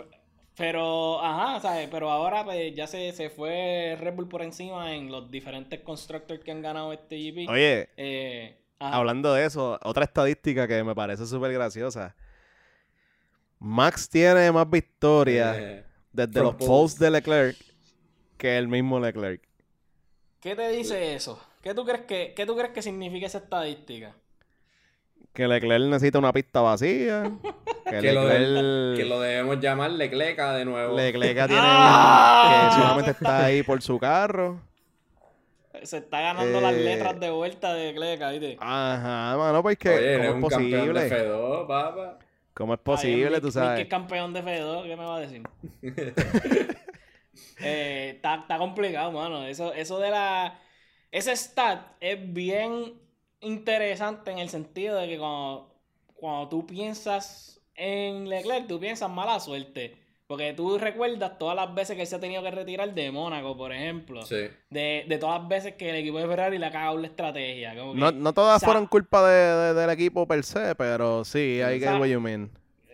Pero, 0.55 1.19
ajá, 1.23 1.59
¿sabes? 1.61 1.87
Pero 1.89 2.11
ahora 2.11 2.43
pues, 2.43 2.75
ya 2.75 2.85
se, 2.85 3.11
se 3.13 3.29
fue 3.29 3.97
Red 3.99 4.13
Bull 4.13 4.27
por 4.27 4.41
encima 4.43 4.93
en 4.95 5.09
los 5.11 5.31
diferentes 5.31 5.79
constructors 5.79 6.41
que 6.43 6.51
han 6.51 6.61
ganado 6.61 6.93
este 6.93 7.17
GP. 7.17 7.47
Oye, 7.49 7.89
Eh, 7.97 8.57
hablando 8.79 9.33
de 9.33 9.45
eso, 9.45 9.79
otra 9.81 10.03
estadística 10.03 10.67
que 10.67 10.83
me 10.83 10.93
parece 10.93 11.25
súper 11.25 11.51
graciosa. 11.53 12.15
Max 13.59 14.09
tiene 14.09 14.51
más 14.51 14.69
victorias 14.69 15.55
Eh, 15.57 15.83
desde 16.11 16.41
los 16.41 16.55
poles. 16.55 16.67
posts 16.67 16.99
de 16.99 17.11
Leclerc 17.11 17.57
que 18.41 18.57
el 18.57 18.67
mismo 18.67 18.99
Leclerc. 18.99 19.41
¿Qué 20.39 20.55
te 20.55 20.67
dice 20.69 21.13
eso? 21.13 21.39
¿Qué 21.61 21.75
tú 21.75 21.85
crees 21.85 22.01
que, 22.01 22.33
qué 22.35 22.45
tú 22.47 22.55
crees 22.55 22.71
que 22.71 22.81
significa 22.81 23.27
esa 23.27 23.37
estadística? 23.37 24.15
Que 25.33 25.47
Leclerc 25.47 25.85
necesita 25.85 26.17
una 26.17 26.33
pista 26.33 26.61
vacía. 26.61 27.31
Que, 27.91 27.99
que, 27.99 28.13
lo 28.13 28.25
de- 28.25 28.39
Leclerc, 28.39 28.97
que 28.97 29.05
lo 29.09 29.19
debemos 29.19 29.59
llamar 29.59 29.91
Lecleca 29.91 30.53
de 30.53 30.63
nuevo. 30.65 30.95
Leclerc 30.95 31.33
tiene 31.47 31.61
¡Ah! 31.61 32.69
que 32.69 32.75
solamente 32.81 33.11
está 33.11 33.45
ahí 33.45 33.63
por 33.63 33.81
su 33.81 33.99
carro. 33.99 34.61
Se 35.83 35.97
está 35.97 36.21
ganando 36.21 36.61
las 36.61 36.73
Eh, 36.73 36.83
letras 36.83 37.19
de 37.19 37.29
vuelta 37.31 37.73
de 37.73 37.93
Cleca, 37.93 38.29
¿viste? 38.31 38.57
Ajá, 38.61 39.35
mano, 39.37 39.61
pues 39.61 39.77
que 39.77 39.89
Oye, 39.89 40.17
¿cómo 40.27 40.37
un 40.37 40.43
es 40.45 40.49
campeón 40.57 40.87
de 40.87 40.93
posible? 40.93 41.25
F2, 41.27 41.67
papá. 41.67 42.19
¿Cómo 42.53 42.73
es 42.75 42.79
posible, 42.79 43.39
tú 43.39 43.45
Mick 43.47 43.53
sabes? 43.53 43.79
es 43.81 43.87
campeón 43.87 44.33
de 44.33 44.43
F2, 44.43 44.83
¿qué 44.83 44.95
me 44.95 45.03
va 45.05 45.17
a 45.17 45.19
decir? 45.19 45.43
Está, 48.33 48.41
está 48.41 48.57
complicado, 48.57 49.11
mano. 49.11 49.45
Eso, 49.45 49.73
eso 49.73 49.99
de 49.99 50.09
la. 50.11 50.59
Ese 51.11 51.35
stat 51.35 51.81
es 51.99 52.17
bien 52.33 52.93
interesante 53.41 54.31
en 54.31 54.39
el 54.39 54.49
sentido 54.49 54.97
de 54.97 55.07
que 55.07 55.17
cuando, 55.17 55.73
cuando 56.15 56.47
tú 56.49 56.65
piensas 56.65 57.59
en 57.75 58.29
Leclerc, 58.29 58.67
tú 58.67 58.79
piensas 58.79 59.09
mala 59.09 59.39
suerte. 59.39 59.97
Porque 60.27 60.53
tú 60.53 60.77
recuerdas 60.77 61.37
todas 61.37 61.57
las 61.57 61.75
veces 61.75 61.97
que 61.97 62.03
él 62.03 62.07
se 62.07 62.15
ha 62.15 62.19
tenido 62.21 62.41
que 62.41 62.51
retirar 62.51 62.93
de 62.93 63.11
Mónaco, 63.11 63.57
por 63.57 63.73
ejemplo. 63.73 64.21
Sí. 64.21 64.47
De, 64.69 65.03
de 65.05 65.17
todas 65.17 65.41
las 65.41 65.49
veces 65.49 65.73
que 65.75 65.89
el 65.89 65.97
equipo 65.97 66.19
de 66.19 66.27
Ferrari 66.27 66.57
le 66.57 66.67
ha 66.67 66.71
cagado 66.71 66.97
la 66.97 67.07
estrategia. 67.07 67.75
Como 67.75 67.93
que- 67.95 67.99
No, 67.99 68.11
no 68.13 68.33
todas 68.33 68.63
fueron 68.63 68.85
culpa 68.87 69.27
de, 69.27 69.33
de- 69.35 69.73
del 69.73 69.89
equipo 69.89 70.25
per 70.25 70.41
se, 70.45 70.73
pero 70.75 71.25
sí, 71.25 71.59
I 71.59 71.79
get 71.79 71.99
what 71.99 72.07
you 72.07 72.21
mean. 72.21 72.49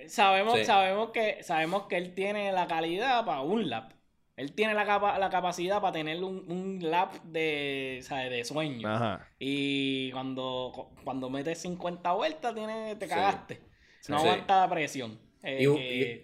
Sabemos, 0.07 0.57
Sí. 0.57 0.65
sabemos, 0.65 1.11
que, 1.11 1.43
sabemos 1.43 1.83
que 1.83 1.97
él 1.97 2.15
tiene 2.15 2.51
la 2.53 2.65
calidad 2.65 3.23
para 3.25 3.41
un 3.41 3.69
lap. 3.69 3.91
Él 4.37 4.53
tiene 4.53 4.73
la, 4.75 4.85
capa- 4.85 5.17
la 5.19 5.29
capacidad 5.29 5.81
para 5.81 5.93
tener 5.93 6.23
un, 6.23 6.45
un 6.49 6.79
lap 6.89 7.13
de, 7.23 7.99
¿sabes? 8.03 8.29
de 8.29 8.45
sueño. 8.45 8.87
Ajá. 8.87 9.27
Y 9.39 10.11
cuando, 10.11 10.91
cuando 11.03 11.29
metes 11.29 11.57
50 11.59 12.11
vueltas, 12.13 12.53
tiene, 12.55 12.95
te 12.95 13.07
Sí. 13.07 13.13
cagaste. 13.13 13.59
No 14.07 14.17
aguanta 14.19 14.61
la 14.61 14.69
presión. 14.69 15.19
Eh, 15.43 15.57
Y, 15.63 15.75
que- 15.75 16.23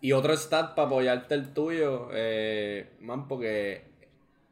y- 0.00 0.08
y 0.08 0.12
otro 0.12 0.36
stat 0.36 0.74
para 0.74 0.86
apoyarte 0.88 1.34
el 1.34 1.52
tuyo, 1.54 2.08
eh, 2.12 2.90
man, 3.00 3.26
porque 3.28 3.84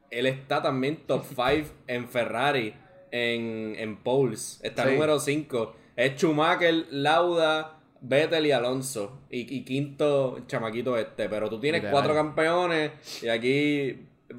él 0.09 0.25
está 0.25 0.61
también 0.61 1.05
top 1.05 1.23
5 1.35 1.69
en 1.87 2.07
Ferrari, 2.07 2.73
en, 3.11 3.75
en 3.77 3.97
poles. 3.97 4.59
Está 4.63 4.85
Sí. 4.85 4.91
número 4.93 5.19
5. 5.19 5.75
Es 5.97 6.15
Schumacher, 6.15 6.85
Lauda, 6.91 7.76
Vettel 8.01 8.45
y 8.45 8.51
Alonso. 8.51 9.21
Y, 9.29 9.55
y 9.55 9.63
quinto, 9.63 10.37
el 10.37 10.47
chamaquito 10.47 10.97
este. 10.97 11.27
Pero 11.29 11.49
tú 11.49 11.59
tienes 11.59 11.81
Literal. 11.81 11.93
cuatro 11.93 12.13
campeones 12.15 12.91
y 13.23 13.27
aquí 13.29 14.03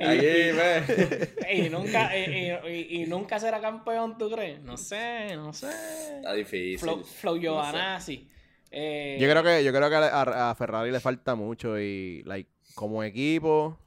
aquí, 0.00 0.52
ve. 0.52 1.28
y, 1.52 1.68
nunca, 1.70 2.16
y, 2.16 2.50
y- 2.70 3.02
y 3.02 3.06
nunca 3.06 3.38
será 3.40 3.60
campeón, 3.60 4.16
¿tú 4.16 4.30
crees? 4.30 4.60
No 4.62 4.76
sé, 4.76 5.34
no 5.36 5.52
sé. 5.52 5.68
Está 6.16 6.32
difícil. 6.34 6.78
Flow, 6.78 7.02
Flow 7.04 7.34
No 7.34 7.40
sé. 7.40 7.42
Giovanazzi. 7.46 8.28
Eh, 8.70 9.16
Yo 9.20 9.28
creo 9.30 9.42
que, 9.42 9.64
yo 9.64 9.72
creo 9.72 9.88
que 9.88 9.96
a, 9.96 10.50
a 10.50 10.54
Ferrari 10.54 10.90
le 10.90 11.00
falta 11.00 11.34
mucho 11.34 11.78
y 11.80 12.22
like, 12.24 12.50
como 12.74 13.02
equipo, 13.02 13.78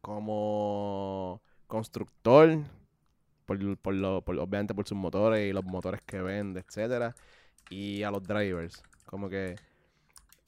como 0.00 1.42
constructor, 1.66 2.58
por, 3.46 3.78
por 3.78 3.94
lo, 3.94 4.22
por- 4.22 4.38
obviamente 4.38 4.74
por 4.74 4.86
sus 4.88 4.98
motores 4.98 5.48
y 5.48 5.52
los 5.54 5.64
motores 5.64 6.02
que 6.06 6.20
vende, 6.22 6.60
etcétera, 6.60 7.16
y 7.70 8.02
a 8.04 8.10
los 8.10 8.22
drivers. 8.24 8.82
Como 9.06 9.28
que 9.30 9.56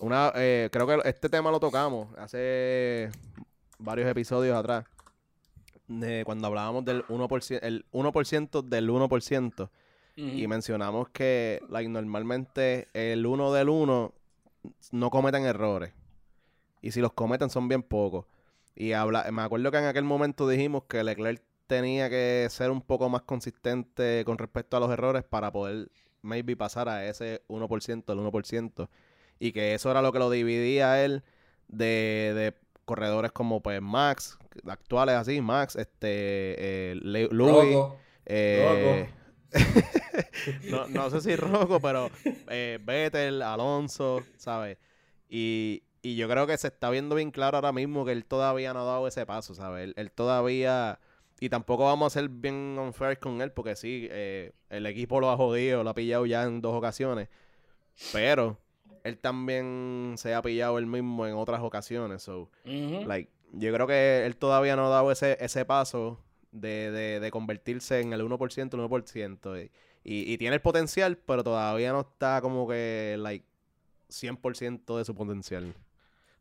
una 0.01 0.33
eh, 0.37 0.69
creo 0.73 0.87
que 0.87 1.01
este 1.09 1.29
tema 1.29 1.51
lo 1.51 1.61
tocamos 1.61 2.09
hace 2.19 3.11
varios 3.79 4.09
episodios 4.11 4.57
atrás. 4.57 4.87
De 5.87 6.23
cuando 6.27 6.47
hablábamos 6.49 6.85
del 6.85 7.03
1%, 7.09 7.61
el 7.63 7.87
1% 7.93 8.63
del 8.63 8.91
1%. 8.91 9.71
ujú. 10.17 10.27
Y 10.37 10.47
mencionamos 10.47 11.09
que 11.11 11.63
like, 11.71 11.89
normalmente 11.89 12.89
el 12.93 13.25
uno 13.27 13.53
del 13.53 13.69
uno 13.71 14.13
no 14.93 15.11
cometen 15.11 15.45
errores. 15.47 15.95
Y 16.83 16.93
si 16.93 17.01
los 17.01 17.13
cometen 17.15 17.51
son 17.51 17.69
bien 17.69 17.83
pocos. 17.83 18.27
Y 18.75 18.93
habla, 18.93 19.31
me 19.33 19.43
acuerdo 19.43 19.71
que 19.71 19.79
en 19.79 19.87
aquel 19.87 20.05
momento 20.05 20.49
dijimos 20.49 20.85
que 20.89 21.03
Leclerc 21.05 21.43
tenía 21.69 22.11
que 22.11 22.49
ser 22.51 22.71
un 22.73 22.83
poco 22.83 23.09
más 23.09 23.23
consistente 23.23 24.25
con 24.25 24.39
respecto 24.39 24.77
a 24.77 24.81
los 24.81 24.91
errores 24.91 25.23
para 25.25 25.53
poder 25.53 25.91
maybe 26.23 26.57
pasar 26.57 26.89
a 26.89 27.07
ese 27.07 27.43
1%, 27.49 28.13
el 28.13 28.19
1%. 28.19 28.89
Y 29.39 29.53
que 29.53 29.75
eso 29.75 29.91
era 29.91 30.03
lo 30.03 30.13
que 30.13 30.19
lo 30.19 30.31
dividía 30.31 30.93
a 30.93 31.05
él 31.05 31.23
de, 31.69 32.33
de 32.35 32.55
corredores 32.85 33.33
como 33.33 33.63
pues 33.63 33.81
Max, 33.83 34.39
actuales 34.67 35.17
así, 35.17 35.41
Max, 35.41 35.77
este, 35.77 36.93
eh, 36.93 36.95
Louis, 36.97 37.29
Rocco. 37.31 37.97
eh, 38.27 39.15
no, 40.65 40.89
no 40.89 41.11
sé 41.11 41.21
si 41.21 41.37
Rocco, 41.37 41.81
pero 41.81 42.11
eh, 42.49 42.79
Vettel, 42.83 43.43
Alonso, 43.43 44.27
¿sabes? 44.37 44.79
Y, 45.29 45.85
y 46.03 46.17
yo 46.17 46.29
creo 46.29 46.47
que 46.47 46.57
se 46.59 46.69
está 46.69 46.91
viendo 46.91 47.15
bien 47.15 47.31
claro 47.31 47.59
ahora 47.59 47.73
mismo 47.73 48.05
que 48.05 48.13
él 48.13 48.25
todavía 48.25 48.73
no 48.75 48.81
ha 48.81 48.85
dado 48.85 49.07
ese 49.09 49.27
paso, 49.27 49.55
¿sabes? 49.55 49.85
Él, 49.85 49.95
él 49.97 50.11
todavía... 50.11 50.99
Y 51.41 51.49
tampoco 51.49 51.85
vamos 51.85 52.15
a 52.15 52.21
ser 52.21 52.29
bien 52.29 52.77
unfair 52.81 53.19
con 53.19 53.41
él, 53.41 53.53
porque 53.53 53.77
sí, 53.77 54.09
eh, 54.11 54.53
el 54.71 54.87
equipo 54.87 55.21
lo 55.21 55.31
ha 55.31 55.37
jodido, 55.37 55.85
lo 55.85 55.91
ha 55.91 55.95
pillado 55.95 56.27
ya 56.27 56.43
en 56.45 56.61
dos 56.61 56.75
ocasiones. 56.75 57.29
Pero 58.13 58.59
él 59.05 59.19
también 59.19 60.15
se 60.17 60.35
ha 60.35 60.43
pillado 60.43 60.79
él 60.79 60.87
mismo 60.87 61.27
en 61.27 61.35
otras 61.35 61.61
ocasiones. 61.63 62.23
So. 62.23 62.51
Like, 63.07 63.31
yo 63.53 63.73
creo 63.73 63.87
que 63.87 64.25
él 64.27 64.37
todavía 64.37 64.77
no 64.77 64.87
ha 64.87 64.91
dado 64.91 65.13
ese, 65.13 65.37
ese 65.41 65.65
paso 65.65 66.21
de, 66.51 66.91
de, 66.91 67.21
de 67.21 67.31
convertirse 67.31 68.01
en 68.01 68.13
el 68.13 68.23
1%, 68.23 68.75
el 68.75 68.81
1%. 68.81 69.57
Y, 69.59 69.71
y, 70.05 70.33
y 70.33 70.39
tiene 70.39 70.57
el 70.57 70.63
potencial, 70.63 71.19
pero 71.19 71.45
todavía 71.45 71.93
no 71.93 72.01
está 72.01 72.41
como 72.41 72.67
que, 72.69 73.17
like, 73.19 73.45
100% 74.11 74.97
de 74.99 75.05
su 75.05 75.15
potencial. 75.15 75.75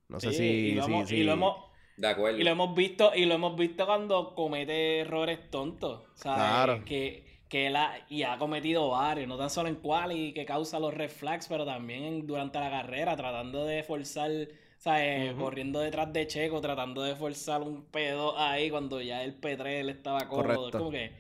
No 0.07 0.19
sé 0.19 0.31
Sí, 0.31 0.37
si... 0.37 0.43
y 0.43 0.71
lo 0.75 0.83
si- 0.85 0.91
hemos- 0.91 1.09
si- 1.09 1.15
y 1.17 1.23
lo 1.23 1.33
hemos, 1.33 1.55
De 1.97 2.07
acuerdo. 2.07 2.37
Y 2.39 2.43
lo 2.43 2.51
hemos 2.51 2.73
visto, 2.75 3.11
y 3.15 3.25
lo 3.25 3.35
hemos 3.35 3.55
visto 3.57 3.85
cuando 3.85 4.33
comete 4.35 4.99
errores 4.99 5.49
tontos. 5.49 6.03
¿sabes? 6.15 6.37
Claro. 6.39 6.85
Que, 6.85 7.25
que 7.49 7.67
él 7.67 7.75
ha, 7.75 7.93
y 8.09 8.23
ha 8.23 8.37
cometido 8.37 8.89
varios, 8.89 9.27
no 9.27 9.37
tan 9.37 9.49
solo 9.49 9.67
en 9.69 9.75
quali 9.75 10.31
que 10.33 10.45
causa 10.45 10.79
los 10.79 10.93
red 10.93 11.09
flags, 11.09 11.47
pero 11.47 11.65
también 11.65 12.03
en- 12.03 12.27
durante 12.27 12.59
la 12.59 12.69
carrera, 12.69 13.15
tratando 13.15 13.65
de 13.65 13.83
forzar, 13.83 14.31
¿sabes? 14.77 15.33
Corriendo 15.33 15.79
detrás 15.79 16.11
de 16.13 16.27
Checo, 16.27 16.61
tratando 16.61 17.01
de 17.01 17.15
forzar 17.15 17.61
un 17.61 17.83
pedo 17.85 18.37
ahí 18.37 18.69
cuando 18.69 19.01
ya 19.01 19.23
el 19.23 19.39
P3 19.39 19.83
le 19.83 19.91
estaba 19.93 20.27
cómodo. 20.27 20.69
Como 20.79 20.91
que, 20.91 21.11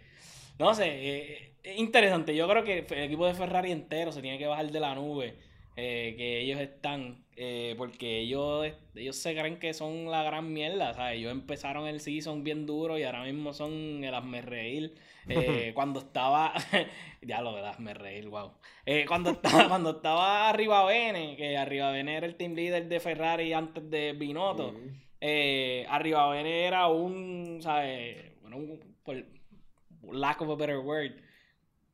no 0.59 0.73
sé, 0.75 0.85
eh, 0.89 1.53
es 1.63 1.77
interesante. 1.79 2.35
Yo 2.35 2.47
creo 2.47 2.63
que 2.63 2.85
el 2.87 3.03
equipo 3.03 3.25
de 3.25 3.33
Ferrari 3.33 3.71
entero 3.71 4.11
se 4.11 4.21
tiene 4.21 4.37
que 4.37 4.45
bajar 4.47 4.69
de 4.69 4.79
la 4.79 4.93
nube 4.95 5.35
eh, 5.75 6.13
que 6.17 6.41
ellos 6.41 6.59
están, 6.59 7.23
eh, 7.39 7.75
porque 7.77 8.21
ellos, 8.21 8.65
ellos 8.95 9.15
se 9.15 9.35
creen 9.35 9.59
que 9.59 9.71
son 9.75 10.09
la 10.09 10.23
gran 10.23 10.51
mierda, 10.51 10.95
¿sabes? 10.95 11.19
Ellos 11.19 11.31
empezaron 11.31 11.87
el 11.87 12.01
season 12.01 12.43
bien 12.43 12.65
duro 12.65 12.97
y 12.97 13.03
ahora 13.03 13.23
mismo 13.23 13.53
son 13.53 14.03
el 14.03 14.11
hazme 14.15 14.41
reír. 14.41 14.95
Eh, 15.29 15.71
cuando 15.75 15.99
estaba, 15.99 16.51
ya 17.21 17.41
lo 17.41 17.55
de 17.55 17.67
hazme 17.67 17.93
reír, 17.93 18.27
wow. 18.27 18.53
Eh, 18.87 19.05
cuando 19.07 19.29
estaba, 19.29 19.67
cuando 19.69 19.91
estaba 19.91 20.49
arriba 20.49 20.83
Bene, 20.85 21.35
que 21.37 21.55
arriba 21.55 21.91
Bene 21.91 22.17
era 22.17 22.25
el 22.25 22.35
team 22.35 22.55
leader 22.55 22.87
de 22.87 22.99
Ferrari 22.99 23.53
antes 23.53 23.87
de 23.87 24.13
Binotto. 24.13 24.73
Arriba 25.21 26.29
Bene 26.31 26.65
era 26.65 26.87
un, 26.87 27.59
¿sabes? 27.61 28.33
Bueno, 28.41 28.57
un, 28.57 28.79
por 29.03 29.23
lack 30.11 30.41
of 30.41 30.49
a 30.49 30.55
better 30.55 30.79
word, 30.79 31.11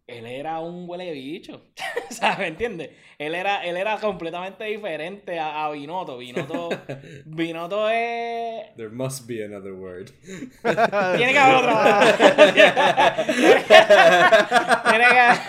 él 0.06 0.26
era 0.26 0.60
un 0.60 0.89
huele 0.89 1.12
bicho. 1.14 1.62
¿Sabes? 2.10 2.39
¿Me 2.39 2.47
entiendes? 2.47 2.89
Él 3.18 3.36
era, 3.36 3.64
él 3.64 3.78
era 3.78 3.97
completamente 3.97 4.66
diferente 4.66 5.39
a, 5.39 5.66
a 5.66 5.72
Binotto. 5.72 6.18
Binotto, 6.18 6.70
Binotto 7.26 7.89
es. 7.89 8.76
There 8.76 8.89
must 8.89 9.26
be 9.28 9.45
another 9.45 9.72
word. 9.74 10.12
Tiene 11.18 11.32
que 11.32 11.39
haber 11.39 11.56
otra 11.56 11.74
palabra. 11.74 12.18
tiene, 14.84 15.06
que 15.06 15.20
haber... 15.20 15.39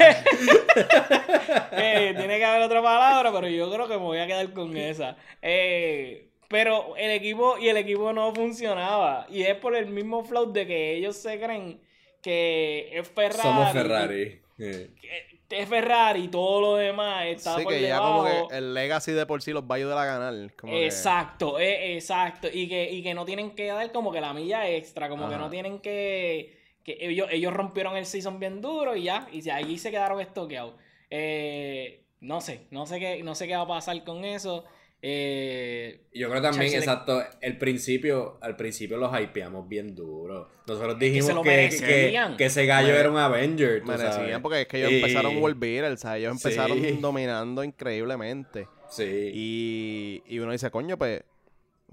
Eh, 1.73 2.15
tiene 2.17 2.39
que 2.39 2.45
haber 2.45 2.63
otra 2.63 2.83
palabra, 2.83 3.33
pero 3.33 3.49
yo 3.49 3.71
creo 3.73 3.89
que 3.89 3.95
me 3.95 4.05
voy 4.05 4.19
a 4.19 4.27
quedar 4.27 4.53
con 4.53 4.77
esa. 4.77 5.17
Eh, 5.43 6.29
pero 6.49 6.95
el 6.97 7.11
equipo 7.11 7.59
y 7.59 7.69
el 7.69 7.77
equipo 7.77 8.13
no 8.13 8.33
funcionaba. 8.33 9.27
Y 9.29 9.43
es 9.43 9.57
por 9.57 9.75
el 9.75 9.87
mismo 9.87 10.25
flow 10.25 10.53
de 10.53 10.65
que 10.65 10.95
ellos 10.95 11.17
se 11.17 11.41
creen 11.41 11.81
que 12.23 12.91
es 12.93 13.09
Ferrari. 13.09 13.43
Somos 13.43 13.73
Ferrari. 13.73 14.44
Es 14.59 15.69
Ferrari 15.69 16.25
y 16.25 16.29
todo 16.29 16.61
lo 16.61 16.77
demás 16.77 17.27
está 17.27 17.57
Sí, 17.57 17.63
por 17.65 17.73
que 17.73 17.81
ya 17.83 17.95
debajo. 17.97 18.25
como 18.25 18.49
que 18.49 18.57
el 18.57 18.75
Legacy 18.75 19.13
de 19.13 19.27
por 19.27 19.41
sí 19.43 19.53
los 19.53 19.63
va 19.65 19.75
a 19.75 19.79
ayudar 19.79 19.99
a 19.99 20.05
ganar. 20.05 20.55
Como 20.57 20.73
que- 20.73 20.87
Exacto, 20.87 21.61
eh, 21.61 21.95
exacto. 21.95 22.49
Y 22.53 22.69
que, 22.69 22.91
y 22.91 23.03
que 23.03 23.15
no 23.15 23.25
tienen 23.25 23.55
que 23.55 23.67
dar 23.67 23.91
como 23.93 24.11
que 24.13 24.21
la 24.21 24.33
milla 24.33 24.69
extra, 24.69 25.09
como 25.09 25.29
que 25.29 25.37
no 25.37 25.51
tienen 25.51 25.79
que. 25.81 26.59
que 26.83 26.97
ellos, 27.01 27.29
ellos 27.31 27.53
rompieron 27.53 27.97
el 27.97 28.05
season 28.07 28.39
bien 28.41 28.61
duro 28.61 28.95
y 28.97 29.05
ya, 29.05 29.27
y 29.33 29.41
ya 29.43 29.57
allí 29.57 29.79
se 29.79 29.91
quedaron 29.91 30.21
estoqueados. 30.21 30.75
Eh, 31.11 32.03
no 32.21 32.41
sé, 32.41 32.67
no 32.71 32.85
sé 32.87 32.99
qué, 32.99 33.23
no 33.23 33.35
sé 33.35 33.47
qué 33.47 33.55
va 33.57 33.63
a 33.63 33.67
pasar 33.69 34.03
con 34.05 34.25
eso. 34.25 34.65
Eh, 35.07 36.01
Yo 36.15 36.31
creo 36.31 36.41
también, 36.41 36.71
Chelsea 36.73 36.81
le- 36.81 36.85
exacto, 36.87 37.23
el 37.43 37.59
principio, 37.59 38.39
al 38.41 38.57
principio 38.57 38.97
los 38.97 39.13
hypeamos 39.21 39.69
bien 39.69 39.95
duro. 39.95 40.49
Nosotros 40.67 40.99
dijimos 40.99 41.43
que, 41.43 41.69
que, 41.79 42.35
que 42.39 42.45
ese 42.47 42.65
gallo 42.65 42.89
Mere- 42.89 43.01
era 43.01 43.11
un 43.11 43.19
Avenger, 43.19 43.81
tú 43.83 43.89
Merecían 43.89 44.13
sabes. 44.15 44.39
porque 44.39 44.63
es 44.63 44.67
que 44.67 44.79
ellos 44.79 44.93
Y- 44.93 44.95
empezaron 44.97 45.37
a 45.37 45.41
volver, 45.41 45.85
o 45.85 45.97
sea, 45.99 46.17
ellos 46.17 46.33
empezaron 46.33 46.81
Sí. 46.83 46.99
dominando 47.03 47.63
increíblemente. 47.63 48.67
Sí. 48.89 49.31
Y, 49.35 50.23
y 50.27 50.39
uno 50.39 50.53
dice, 50.53 50.71
coño, 50.71 50.97
pues 50.97 51.23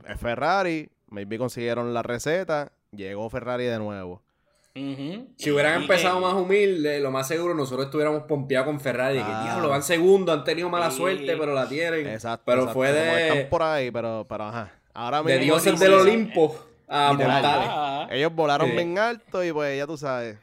es 0.08 0.18
Ferrari, 0.20 0.88
maybe 1.10 1.38
consiguieron 1.38 1.94
la 1.94 2.04
receta, 2.04 2.72
llegó 2.96 3.30
Ferrari 3.30 3.66
de 3.66 3.78
nuevo. 3.78 4.22
Si 4.74 5.52
hubieran 5.52 5.80
Y 5.80 5.84
empezado 5.84 6.16
que- 6.20 6.26
más 6.26 6.34
humilde, 6.34 7.00
lo 7.00 7.12
más 7.12 7.28
seguro 7.28 7.54
nosotros 7.54 7.86
estuviéramos 7.86 8.24
pompeados 8.24 8.68
con 8.68 8.80
Ferrari. 8.80 9.18
Que 9.18 9.24
Claro. 9.26 9.44
diablo, 9.44 9.70
van 9.70 9.84
segundo, 9.84 10.32
han 10.32 10.44
tenido 10.44 10.70
mala 10.70 10.90
Sí. 10.92 10.98
suerte, 10.98 11.36
pero 11.38 11.54
la 11.54 11.68
tienen. 11.68 12.08
Exacto. 12.08 12.44
Pero 12.46 12.62
exacto, 12.62 12.80
fue 12.80 12.88
como 12.90 13.00
de, 13.02 13.28
Están 13.28 13.50
por 13.50 13.64
ahí, 13.64 13.92
pero, 13.92 14.26
pero 14.30 14.44
ajá. 14.46 14.72
Ahora 14.94 15.22
de 15.24 15.38
mismo 15.40 15.44
dioses 15.56 15.74
sí, 15.74 15.86
del. 15.86 15.94
Olimpo 15.94 16.56
a 16.88 17.12
Literal. 17.12 17.34
mortales. 17.42 17.68
Ah, 17.72 18.08
ellos 18.12 18.34
volaron 18.34 18.70
Sí. 18.70 18.76
bien 18.76 18.98
alto 19.00 19.44
y 19.44 19.52
pues 19.52 19.78
ya 19.78 19.88
tú 19.88 19.98
sabes. 19.98 20.38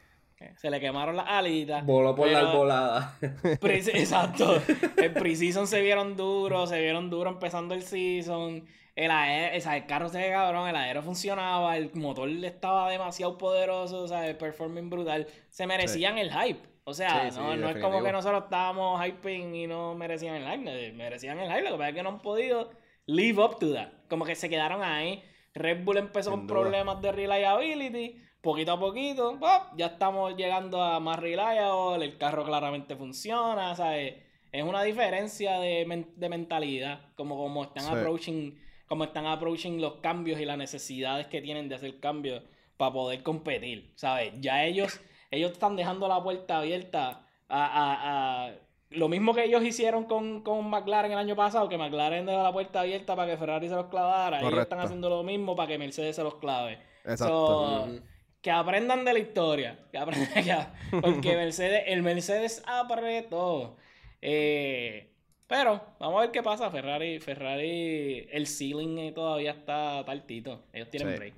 se 0.57 0.69
le 0.69 0.79
quemaron 0.79 1.17
las 1.17 1.25
alitas. 1.27 1.85
Voló 1.85 2.15
por 2.15 2.27
la 2.29 2.39
arbolada. 2.39 3.17
Pre- 3.59 3.77
Exacto. 3.93 4.61
El 4.97 5.11
preseason 5.13 5.67
se 5.67 5.81
vieron 5.81 6.15
duros, 6.15 6.69
se 6.69 6.79
vieron 6.79 7.09
duros 7.09 7.33
empezando 7.33 7.73
el 7.75 7.83
season. 7.83 8.63
El, 9.01 9.11
o 9.57 9.61
sea, 9.61 9.77
el 9.77 9.85
carro 9.85 10.09
se 10.09 10.29
cabrón, 10.29 10.67
el 10.67 10.75
aero 10.75 11.01
funcionaba, 11.01 11.77
el 11.77 11.89
motor 11.93 12.29
estaba 12.29 12.89
demasiado 12.89 13.37
poderoso, 13.37 14.01
o 14.03 14.07
sea, 14.07 14.27
el 14.27 14.35
performing 14.35 14.89
brutal. 14.89 15.25
Se 15.49 15.65
merecían 15.65 16.17
el 16.17 16.31
hype. 16.31 16.59
O 16.83 16.93
sea, 16.93 17.29
Sí, 17.29 17.31
sí, 17.31 17.39
no, 17.39 17.55
no 17.55 17.69
es 17.69 17.77
como 17.77 18.03
que 18.03 18.11
nosotros 18.11 18.43
estábamos 18.43 18.99
hyping 19.05 19.55
y 19.55 19.67
no 19.67 19.95
merecían 19.95 20.35
el 20.35 20.43
hype, 20.51 20.87
eh, 20.87 20.91
merecían 20.91 21.39
el 21.39 21.47
hype. 21.49 21.61
Lo 21.69 21.71
que 21.71 21.77
pasa 21.77 21.89
es 21.89 21.95
que 21.95 22.03
no 22.03 22.09
han 22.09 22.21
podido 22.21 22.71
live 23.05 23.41
up 23.41 23.57
to 23.59 23.73
that. 23.73 23.89
Como 24.09 24.25
que 24.25 24.35
se 24.35 24.49
quedaron 24.49 24.83
ahí. 24.83 25.23
Red 25.53 25.83
Bull 25.85 25.97
empezó 25.97 26.31
Sin 26.31 26.39
con 26.39 26.47
duda. 26.47 26.59
problemas 26.61 27.01
de 27.01 27.11
reliability. 27.11 28.21
Poquito 28.41 28.71
a 28.73 28.79
poquito, 28.79 29.37
¡pop! 29.39 29.63
ya 29.77 29.87
estamos 29.87 30.35
llegando 30.37 30.81
a 30.81 30.99
más 31.01 31.19
reliable, 31.19 32.05
el 32.05 32.17
carro 32.17 32.45
claramente 32.45 32.95
funciona, 32.95 33.75
¿sabes? 33.75 34.15
Es 34.51 34.63
una 34.63 34.81
diferencia 34.83 35.59
de, 35.59 35.85
men- 35.85 36.13
de 36.15 36.29
mentalidad, 36.29 37.01
como, 37.15 37.35
como 37.37 37.63
están 37.63 37.85
approaching, 37.97 38.57
como 38.89 39.05
están 39.05 39.25
approaching 39.27 39.79
los 39.79 39.93
cambios 40.01 40.39
y 40.41 40.45
las 40.45 40.57
necesidades 40.57 41.27
que 41.27 41.41
tienen 41.41 41.69
de 41.69 41.75
hacer 41.75 41.99
cambios 41.99 42.43
para 42.75 42.91
poder 42.91 43.23
competir, 43.23 43.91
¿sabes? 43.95 44.33
Ya 44.41 44.65
ellos, 44.65 44.99
ellos 45.31 45.51
están 45.51 45.75
dejando 45.75 46.07
la 46.07 46.21
puerta 46.21 46.57
abierta 46.59 47.25
a, 47.47 47.65
a- 47.65 48.47
a- 48.47 48.51
lo 48.91 49.07
mismo 49.07 49.35
que 49.35 49.43
ellos 49.43 49.63
hicieron 49.63 50.05
con, 50.05 50.41
con 50.41 50.67
McLaren 50.67 51.11
el 51.11 51.17
año 51.19 51.35
pasado, 51.35 51.69
que 51.69 51.77
McLaren 51.77 52.25
dejó 52.25 52.41
la 52.41 52.51
puerta 52.51 52.81
abierta 52.81 53.15
para 53.15 53.31
que 53.31 53.37
Ferrari 53.37 53.69
se 53.69 53.75
los 53.75 53.85
clavara, 53.85 54.37
ellos 54.39 54.49
Correcto. 54.49 54.63
están 54.63 54.79
haciendo 54.79 55.09
lo 55.09 55.21
mismo 55.23 55.55
para 55.55 55.67
que 55.67 55.77
Mercedes 55.77 56.15
se 56.15 56.23
los 56.23 56.35
clave. 56.35 56.79
Exacto. 57.05 57.85
So, 57.85 57.99
que 58.41 58.49
aprendan 58.49 59.05
de 59.05 59.13
la 59.13 59.19
historia. 59.19 59.77
Que 59.91 59.97
aprendan, 59.99 60.33
que- 60.43 60.99
porque 61.01 61.35
Mercedes, 61.35 61.83
el 61.87 62.01
Mercedes 62.01 62.63
apretó. 62.65 63.75
Eh, 64.21 65.11
pero 65.49 65.83
vamos 65.99 66.19
a 66.19 66.21
ver 66.21 66.31
qué 66.31 66.41
pasa. 66.41 66.69
Ferrari, 66.71 67.19
Ferrari, 67.19 68.27
el 68.31 68.47
ceiling 68.47 68.97
eh, 68.99 69.11
todavía 69.11 69.51
está 69.51 70.03
partito. 70.05 70.61
Ellos 70.71 70.89
tienen 70.89 71.11
Sí. 71.13 71.17
break. 71.17 71.33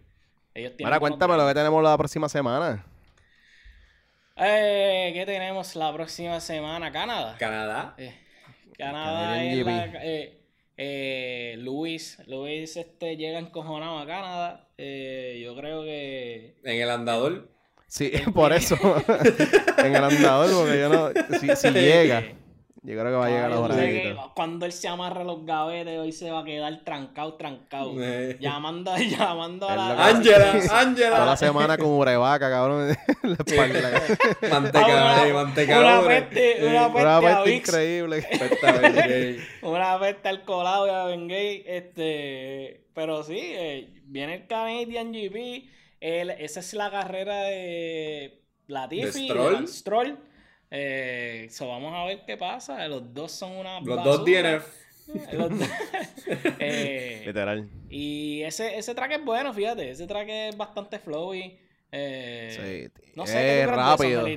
Ellos 0.53 0.71
tienen 0.75 0.85
Ahora 0.87 0.99
cuéntame 0.99 1.37
lo 1.37 1.47
que 1.47 1.53
tenemos 1.53 1.81
la 1.81 1.97
próxima 1.97 2.27
semana. 2.29 2.85
Eh, 4.35 5.11
¿Qué 5.13 5.25
tenemos 5.25 5.75
la 5.75 5.93
próxima 5.93 6.39
semana? 6.39 6.91
Canadá. 6.91 7.35
Canadá. 7.39 7.95
Eh, 7.97 8.13
Canadá 8.77 9.43
es 9.43 9.65
la, 9.65 9.85
eh, 10.03 10.37
eh, 10.77 11.55
Luis, 11.59 12.17
Luis 12.27 12.75
este, 12.75 13.15
llega 13.17 13.39
encojonado 13.39 13.99
a 13.99 14.05
Canadá. 14.07 14.67
Eh, 14.77 15.39
yo 15.43 15.55
creo 15.55 15.83
que 15.83 16.55
En 16.63 16.81
el 16.81 16.89
andador. 16.89 17.49
Sí, 17.87 18.11
por 18.33 18.51
eso. 18.53 18.75
en 19.77 19.95
el 19.95 20.03
andador, 20.03 20.49
porque 20.53 20.79
yo 20.79 20.89
no. 20.89 21.09
Si, 21.39 21.55
si 21.55 21.69
llega, 21.71 22.23
yo 22.83 22.93
creo 22.99 23.05
que 23.05 23.11
va 23.11 23.25
a 23.25 23.29
llegar 23.29 23.51
ahora. 23.51 23.75
cuando 24.33 24.65
él 24.65 24.71
se 24.71 24.87
amarre 24.87 25.23
los 25.23 25.45
gavetes, 25.45 25.99
hoy 25.99 26.11
se 26.11 26.31
va 26.31 26.39
a 26.39 26.43
quedar 26.43 26.83
trancado, 26.83 27.35
trancado. 27.35 27.93
Eh. 27.99 28.37
Llamando, 28.39 28.95
llamando 28.97 29.69
a 29.69 29.75
la. 29.75 29.95
que- 29.95 30.01
Ángela, 30.01 30.51
Toda 30.51 30.65
la 30.65 30.79
Ángela. 30.79 31.37
semana 31.37 31.77
con 31.77 31.89
urevaca, 31.89 32.49
cabrón, 32.49 32.87
la 33.23 33.33
espalda. 33.33 34.01
Manteca, 34.49 34.85
Ah, 34.87 35.27
eh, 35.27 35.31
una- 35.31 35.43
manteca 35.43 35.79
una 35.79 35.95
dura. 36.01 36.07
peste, 36.07 36.65
una 36.67 36.93
peste. 36.93 37.01
Una 37.07 37.21
peste 37.21 37.55
increíble. 37.55 38.27
Gay. 39.07 39.39
Una 39.61 39.97
vez 39.97 40.15
está 40.15 40.29
el 40.31 40.41
colado 40.43 40.87
y 40.87 40.89
a 40.89 41.03
Bengay, 41.05 41.63
este, 41.67 42.87
pero 42.95 43.23
sí, 43.23 43.37
eh, 43.39 43.93
viene 44.05 44.33
el 44.35 44.47
Canadian 44.47 45.11
GP, 45.13 45.69
el- 45.99 46.31
esa 46.31 46.59
es 46.61 46.73
la 46.73 46.89
carrera 46.89 47.43
de 47.43 48.41
Latifi, 48.67 49.27
¿De 49.27 49.67
Stroll. 49.67 50.17
Eh, 50.73 51.47
so 51.51 51.67
vamos 51.67 51.93
a 51.93 52.05
ver 52.05 52.23
qué 52.25 52.37
pasa, 52.37 52.87
los 52.87 53.13
dos 53.13 53.31
son 53.31 53.51
una 53.57 53.81
Los 53.81 54.03
dos 54.03 54.19
basura. 54.19 54.63
Los 55.33 55.49
dos- 55.59 55.69
Eh, 56.59 57.23
Literal. 57.25 57.69
y 57.89 58.41
ese, 58.43 58.77
ese 58.77 58.95
track 58.95 59.11
es 59.13 59.25
bueno, 59.25 59.53
fíjate, 59.53 59.91
ese 59.91 60.07
track 60.07 60.27
es 60.29 60.55
bastante 60.57 60.97
flowy. 60.99 61.57
Eh, 61.91 62.89
Sí, 62.95 63.03
no 63.15 63.25
sé, 63.27 63.33
¿qué 63.33 63.59
es 63.63 63.67
eso, 63.67 63.75
rápido. 63.75 64.27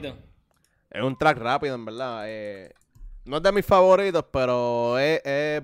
Es 0.90 1.02
un 1.02 1.16
track 1.16 1.38
rápido, 1.38 1.74
en 1.76 1.84
verdad. 1.84 2.24
eh, 2.26 2.72
no 3.24 3.36
es 3.36 3.42
de 3.44 3.52
mis 3.52 3.64
favoritos, 3.64 4.24
pero 4.32 4.98
es, 4.98 5.20
es, 5.24 5.62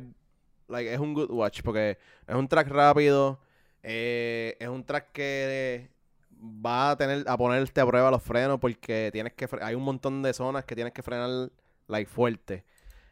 like, 0.68 0.92
es 0.92 1.00
un 1.00 1.14
good 1.14 1.30
watch 1.30 1.62
porque 1.62 1.98
es 2.28 2.34
un 2.34 2.46
track 2.46 2.68
rápido. 2.68 3.40
eh, 3.82 4.56
es 4.60 4.68
un 4.68 4.84
track 4.84 5.10
que 5.12 5.88
va 6.40 6.92
a 6.92 6.96
tener 6.96 7.24
a 7.26 7.36
ponerte 7.36 7.80
a 7.80 7.86
prueba 7.86 8.10
los 8.10 8.22
frenos 8.22 8.58
porque 8.60 9.10
tienes 9.12 9.34
que 9.34 9.48
hay 9.60 9.74
un 9.74 9.82
montón 9.82 10.22
de 10.22 10.32
zonas 10.32 10.64
que 10.64 10.74
tienes 10.74 10.92
que 10.92 11.02
frenar 11.02 11.50
like 11.88 12.10
fuerte. 12.10 12.64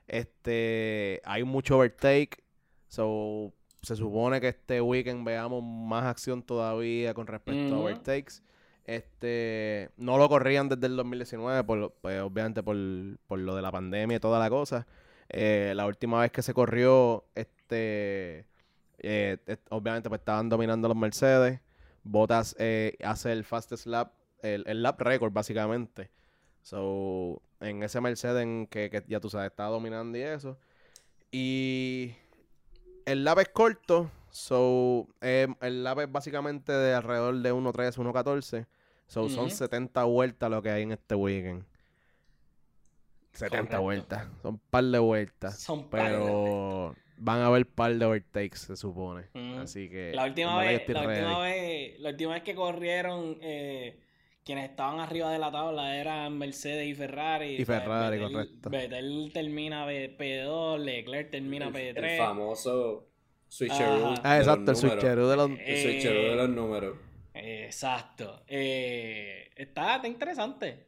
Este, 0.07 1.21
hay 1.25 1.45
mucho 1.45 1.77
overtake, 1.77 2.43
so 2.89 3.53
se 3.83 3.95
supone 3.97 4.41
que 4.41 4.49
este 4.49 4.81
weekend 4.81 5.25
veamos 5.25 5.63
más 5.63 6.05
acción 6.05 6.43
todavía 6.43 7.15
con 7.15 7.27
respecto 7.27 7.75
a 7.75 7.79
overtakes. 7.79 8.43
Este, 8.85 9.91
no 9.99 10.17
lo 10.17 10.29
corrían 10.31 10.69
desde 10.71 10.87
el 10.87 10.97
2019, 10.97 11.63
por, 11.65 11.93
pues, 12.01 12.21
obviamente 12.23 12.63
por, 12.63 12.77
por 13.27 13.39
lo 13.39 13.55
de 13.55 13.61
la 13.61 13.71
pandemia 13.71 14.17
y 14.17 14.21
toda 14.21 14.39
la 14.39 14.49
cosa. 14.49 14.87
Eh, 15.29 15.75
la 15.77 15.87
última 15.87 16.21
vez 16.21 16.33
que 16.33 16.41
se 16.41 16.55
corrió, 16.55 17.27
este, 17.35 18.47
eh, 18.99 19.37
obviamente 19.69 20.09
pues 20.09 20.21
estaban 20.21 20.49
dominando 20.49 20.89
los 20.89 20.97
Mercedes. 20.97 21.61
Bottas 22.11 22.57
eh, 22.59 22.97
hace 23.05 23.33
el 23.33 23.45
fastest 23.45 23.87
lap, 23.87 24.13
el, 24.41 24.65
el 24.67 24.83
lap 24.83 25.01
record 25.01 25.33
básicamente. 25.33 26.11
So, 26.63 27.43
en 27.61 27.83
ese 27.83 28.01
Mercedes 28.01 28.43
en 28.43 28.67
que, 28.67 28.89
que 28.91 29.05
ya 29.07 29.21
tú 29.21 29.29
sabes, 29.29 29.51
estaba 29.51 29.71
dominando 29.71 30.17
y 30.17 30.23
eso. 30.23 30.59
Y 31.31 32.15
el 33.05 33.25
lap 33.25 33.39
es 33.41 33.49
corto, 33.51 34.11
so, 34.31 35.07
eh, 35.21 35.49
el 35.61 35.85
lap 35.85 36.01
es 36.01 36.11
básicamente 36.11 36.73
de 36.73 36.95
alrededor 36.95 37.37
de 37.37 37.53
1.13, 37.53 37.97
1.14. 37.97 38.67
So, 39.07 39.29
son 39.29 39.47
Ujú. 39.47 39.55
70 39.55 40.05
vueltas 40.05 40.51
lo 40.51 40.63
que 40.63 40.71
hay 40.71 40.83
en 40.83 40.93
este 40.93 41.15
weekend. 41.15 41.65
70 43.33 43.57
Correcto. 43.59 43.83
vueltas. 43.83 44.27
Son 44.43 44.55
un 44.55 44.61
par 44.71 44.85
de 44.85 44.99
vueltas. 44.99 45.59
Son 45.59 45.89
par 45.89 46.03
de 46.03 46.09
Pero 46.09 46.95
van 47.19 47.41
a 47.41 47.47
haber 47.47 47.67
par 47.67 47.95
de 47.95 48.05
overtakes, 48.05 48.59
se 48.61 48.77
supone. 48.77 49.25
Así 49.61 49.89
que. 49.89 50.13
La 50.15 50.25
última, 50.25 50.59
vez, 50.61 50.89
la, 50.89 51.01
última 51.03 51.39
vez, 51.41 51.99
la 52.01 52.11
última 52.11 52.35
vez 52.35 52.43
que 52.43 52.55
corrieron, 52.55 53.39
eh, 53.43 53.99
quienes 54.45 54.71
estaban 54.71 55.01
arriba 55.01 55.31
de 55.31 55.39
la 55.39 55.51
tabla 55.51 55.97
eran 55.97 56.39
Mercedes 56.39 56.87
y 56.87 56.95
Ferrari. 56.95 57.57
Y 57.57 57.65
Ferrari, 57.65 58.19
correcto. 58.21 58.71
Vettel 58.71 59.31
termina 59.33 59.85
P- 59.87 60.17
P2, 60.17 60.79
Leclerc 60.79 61.31
termina 61.31 61.67
El, 61.67 61.73
P3. 61.75 62.05
el 62.05 62.19
famoso 62.19 63.09
switcheroo. 63.49 64.15
Ah, 64.23 64.39
exacto, 64.39 64.71
el 64.71 64.77
switcheroo 64.77 65.29
de 65.29 65.37
los... 65.37 65.49
Switcheroo 65.51 66.31
de 66.31 66.37
los 66.37 66.49
números. 66.49 66.97
Exacto. 67.35 68.43
Eh, 68.49 69.51
está, 69.57 69.97
está 69.97 70.09
interesante. 70.09 70.87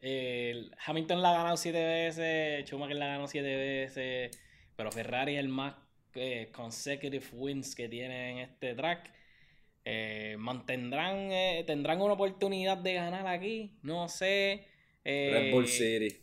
Hamilton 0.86 1.22
la 1.22 1.30
ha 1.30 1.34
ganado 1.34 1.56
siete 1.56 1.84
veces, 1.84 2.64
Schumacher 2.68 2.96
la 2.96 3.06
ganó 3.06 3.28
siete 3.28 3.56
veces, 3.56 4.38
pero 4.76 4.90
Ferrari 4.90 5.34
es 5.34 5.40
el 5.40 5.48
más 5.48 5.74
eh, 6.14 6.50
consecutive 6.52 7.24
wins 7.32 7.74
que 7.74 7.88
tiene 7.88 8.32
en 8.32 8.38
este 8.38 8.74
track. 8.74 9.12
Eh, 9.84 10.36
mantendrán, 10.38 11.16
eh, 11.32 11.64
tendrán 11.66 12.00
una 12.02 12.14
oportunidad 12.14 12.76
de 12.78 12.94
ganar 12.94 13.26
aquí, 13.26 13.78
no 13.82 14.08
sé. 14.08 14.66
Eh, 15.04 15.30
Red 15.32 15.52
Bull 15.52 15.66
City. 15.66 16.16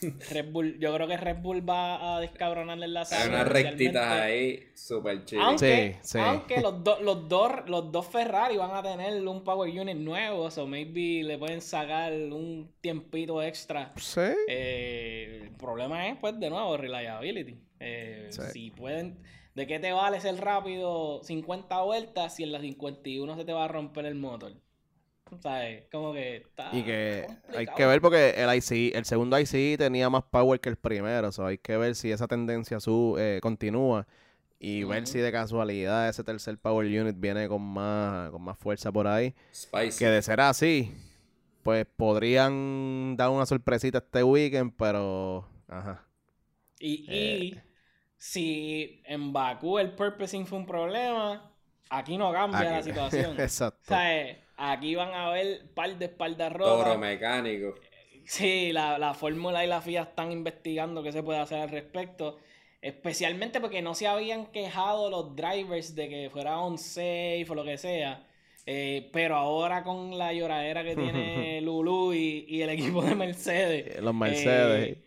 Red 0.30 0.50
Bull, 0.50 0.78
yo 0.80 0.92
creo 0.94 1.06
que 1.06 1.16
Red 1.16 1.36
Bull 1.36 1.68
va 1.68 2.16
a 2.16 2.20
descabronarle 2.20 2.88
la 2.88 3.00
Hay 3.00 3.06
serie, 3.06 3.28
unas 3.28 3.48
rectitas 3.48 4.04
ahí 4.10 4.68
super 4.74 5.24
chidas. 5.24 5.44
aunque, 5.44 5.98
Sí, 6.02 6.08
sí. 6.12 6.18
aunque 6.18 6.60
los, 6.60 6.82
dos 6.82 7.00
los, 7.00 7.28
dos, 7.28 7.52
los 7.68 7.92
dos 7.92 8.06
Ferrari 8.08 8.56
van 8.56 8.72
a 8.72 8.82
tener 8.82 9.26
un 9.26 9.44
Power 9.44 9.70
Unit 9.70 9.96
nuevo, 9.96 10.46
o 10.46 10.66
maybe 10.66 11.22
le 11.22 11.38
pueden 11.38 11.60
sacar 11.60 12.12
un 12.12 12.74
tiempito 12.80 13.40
extra. 13.42 13.92
Sí. 13.96 14.20
Eh, 14.48 15.40
el 15.44 15.50
problema 15.56 16.08
es, 16.08 16.16
pues, 16.18 16.38
de 16.40 16.50
nuevo, 16.50 16.76
reliability. 16.76 17.63
Eh, 17.84 18.28
Sí. 18.30 18.42
Si 18.52 18.70
pueden, 18.70 19.18
¿de 19.54 19.66
qué 19.66 19.78
te 19.78 19.92
vale 19.92 20.20
ser 20.20 20.36
rápido 20.36 21.22
50 21.22 21.82
vueltas 21.82 22.34
si 22.36 22.42
en 22.42 22.52
las 22.52 22.62
51 22.62 23.36
se 23.36 23.44
te 23.44 23.52
va 23.52 23.64
a 23.64 23.68
romper 23.68 24.06
el 24.06 24.14
motor? 24.14 24.52
¿Sabes? 25.40 25.84
Como 25.90 26.12
que 26.12 26.36
está 26.36 26.70
Y 26.72 26.82
que 26.84 27.26
hay 27.56 27.66
que 27.66 27.86
ver 27.86 28.00
porque 28.00 28.30
el 28.36 28.54
IC, 28.54 28.94
el 28.94 29.04
segundo 29.04 29.38
IC 29.38 29.78
tenía 29.78 30.08
más 30.10 30.22
power 30.24 30.60
que 30.60 30.68
el 30.68 30.76
primero. 30.76 31.32
So 31.32 31.46
hay 31.46 31.58
que 31.58 31.76
ver 31.76 31.94
si 31.94 32.12
esa 32.12 32.26
tendencia 32.28 32.78
su, 32.80 33.16
eh, 33.18 33.40
continúa. 33.42 34.06
Y 34.60 34.84
ver 34.84 35.06
si 35.06 35.18
de 35.18 35.30
casualidad 35.32 36.08
ese 36.08 36.24
tercer 36.24 36.56
power 36.58 36.86
unit 36.86 37.16
viene 37.18 37.48
con 37.48 37.60
más, 37.62 38.30
con 38.30 38.42
más 38.42 38.56
fuerza 38.58 38.90
por 38.92 39.06
ahí. 39.06 39.34
Spicy. 39.52 39.98
Que 39.98 40.06
de 40.08 40.22
ser 40.22 40.40
así, 40.40 40.92
pues 41.62 41.84
podrían 41.96 43.16
dar 43.16 43.30
una 43.30 43.44
sorpresita 43.44 43.98
este 43.98 44.22
weekend, 44.22 44.72
pero. 44.78 45.46
Ajá. 45.68 46.06
Y, 46.78 47.04
Eh. 47.08 47.38
y 47.42 47.60
si 48.16 49.02
en 49.04 49.32
Bakú 49.32 49.78
el 49.78 49.92
purposing 49.92 50.46
fue 50.46 50.58
un 50.58 50.66
problema, 50.66 51.50
aquí 51.90 52.16
no 52.16 52.32
cambia 52.32 52.70
la 52.70 52.82
situación. 52.82 53.32
Exacto. 53.40 53.80
O 53.84 53.86
sea, 53.88 54.20
eh, 54.22 54.38
aquí 54.56 54.94
van 54.94 55.12
a 55.14 55.30
ver 55.30 55.62
par 55.74 55.96
de 55.96 56.06
espaldas 56.06 56.52
Toro 56.52 56.78
rotas. 56.84 56.98
mecánico. 56.98 57.74
Sí, 58.26 58.72
la, 58.72 58.98
la 58.98 59.12
fórmula 59.12 59.64
y 59.64 59.68
la 59.68 59.82
FIA 59.82 60.02
están 60.02 60.32
investigando 60.32 61.02
qué 61.02 61.12
se 61.12 61.22
puede 61.22 61.40
hacer 61.40 61.58
al 61.60 61.68
respecto. 61.68 62.38
Especialmente 62.80 63.60
porque 63.60 63.82
no 63.82 63.94
se 63.94 64.06
habían 64.06 64.46
quejado 64.46 65.10
los 65.10 65.34
drivers 65.36 65.94
de 65.94 66.08
que 66.08 66.30
fuera 66.30 66.58
on 66.58 66.78
safe 66.78 67.46
o 67.48 67.54
lo 67.54 67.64
que 67.64 67.76
sea. 67.78 68.26
Eh, 68.66 69.10
pero 69.12 69.36
ahora 69.36 69.82
con 69.82 70.16
la 70.16 70.32
lloradera 70.32 70.82
que 70.84 70.96
tiene 70.96 71.60
Lulu 71.62 72.14
y, 72.14 72.46
y 72.48 72.62
el 72.62 72.70
equipo 72.70 73.02
de 73.02 73.14
Mercedes. 73.14 74.00
Los 74.02 74.14
Mercedes. 74.14 74.96
eh, 74.96 75.03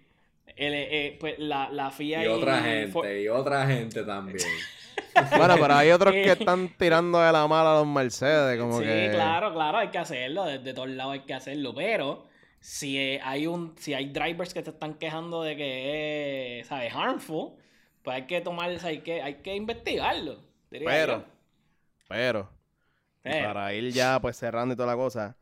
el- 0.58 0.74
eh, 0.74 1.18
pues 1.20 1.36
la, 1.40 1.70
la 1.70 1.92
FIA 1.92 2.24
Y 2.24 2.28
otra 2.28 2.58
For- 2.92 3.06
gente, 3.06 3.22
y 3.22 3.28
otra 3.28 3.66
gente 3.68 4.04
también. 4.04 4.38
Bueno, 5.38 5.56
pero 5.60 5.74
hay 5.76 5.92
otros 5.92 6.14
que 6.14 6.24
Eh. 6.30 6.32
están 6.34 6.70
tirando 6.78 7.20
de 7.20 7.32
la 7.32 7.48
mala 7.48 7.74
a 7.76 7.80
los 7.80 7.88
Mercedes, 7.88 8.60
como 8.60 8.80
sí, 8.80 8.84
que. 8.86 9.10
claro, 9.12 9.54
claro, 9.54 9.78
hay 9.80 9.90
que 9.90 9.98
hacerlo, 9.98 10.46
desde 10.46 10.74
todos 10.74 10.90
lados 10.90 11.14
hay 11.14 11.20
que 11.22 11.34
hacerlo, 11.34 11.74
pero 11.74 12.28
si 12.60 12.98
eh, 13.00 13.20
hay 13.24 13.48
un, 13.48 13.76
si 13.78 13.94
hay 13.94 14.10
drivers 14.10 14.54
que 14.54 14.62
te 14.64 14.70
están 14.72 14.96
quejando 14.96 15.42
de 15.44 15.56
que 15.56 16.60
es, 16.60 16.68
¿sabes? 16.68 16.94
harmful, 16.94 17.54
pues 18.04 18.16
hay 18.16 18.24
que 18.28 18.42
tomar, 18.42 18.70
hay 18.84 19.00
que, 19.02 19.22
hay 19.22 19.36
que 19.36 19.56
investigarlo. 19.56 20.40
diría 20.70 20.88
Pero, 20.88 21.26
pero, 22.08 22.50
para 23.24 23.74
ir 23.74 23.92
ya 23.92 24.20
pues 24.22 24.38
cerrando 24.38 24.74
y 24.74 24.78
toda 24.78 24.88
la 24.90 24.96
cosa, 24.96 25.36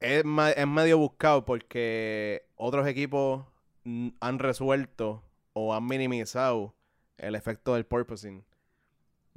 es, 0.00 0.24
es 0.56 0.66
medio 0.66 0.98
buscado 0.98 1.44
porque 1.44 2.44
otros 2.56 2.86
equipos 2.86 3.44
han 3.84 4.38
resuelto 4.38 5.22
o 5.52 5.74
han 5.74 5.86
minimizado 5.86 6.74
el 7.18 7.34
efecto 7.34 7.74
del 7.74 7.84
purposing. 7.86 8.44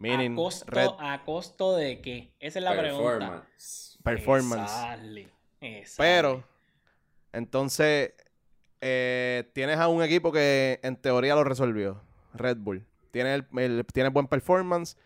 a 0.04 0.36
costo, 0.36 0.66
red 0.68 0.90
a 1.00 1.24
costo 1.24 1.76
de 1.76 2.02
qué, 2.02 2.34
esa 2.40 2.60
es 2.60 2.66
la 2.66 2.72
pregunta. 2.78 3.04
Performance. 3.04 3.98
performance. 4.04 4.62
Exactly, 4.72 5.30
exactly. 5.62 5.96
Pero, 5.98 6.44
entonces, 7.34 8.14
eh, 8.82 9.50
tienes 9.54 9.78
a 9.78 9.88
un 9.88 10.04
equipo 10.04 10.32
que 10.32 10.80
en 10.84 10.96
teoría 10.98 11.36
lo 11.36 11.44
resolvió, 11.44 12.02
Red 12.34 12.58
Bull. 12.58 12.86
Tiene, 13.12 13.34
el, 13.36 13.48
el- 13.58 13.86
tiene 13.94 14.10
buen 14.10 14.28
performance. 14.28 14.98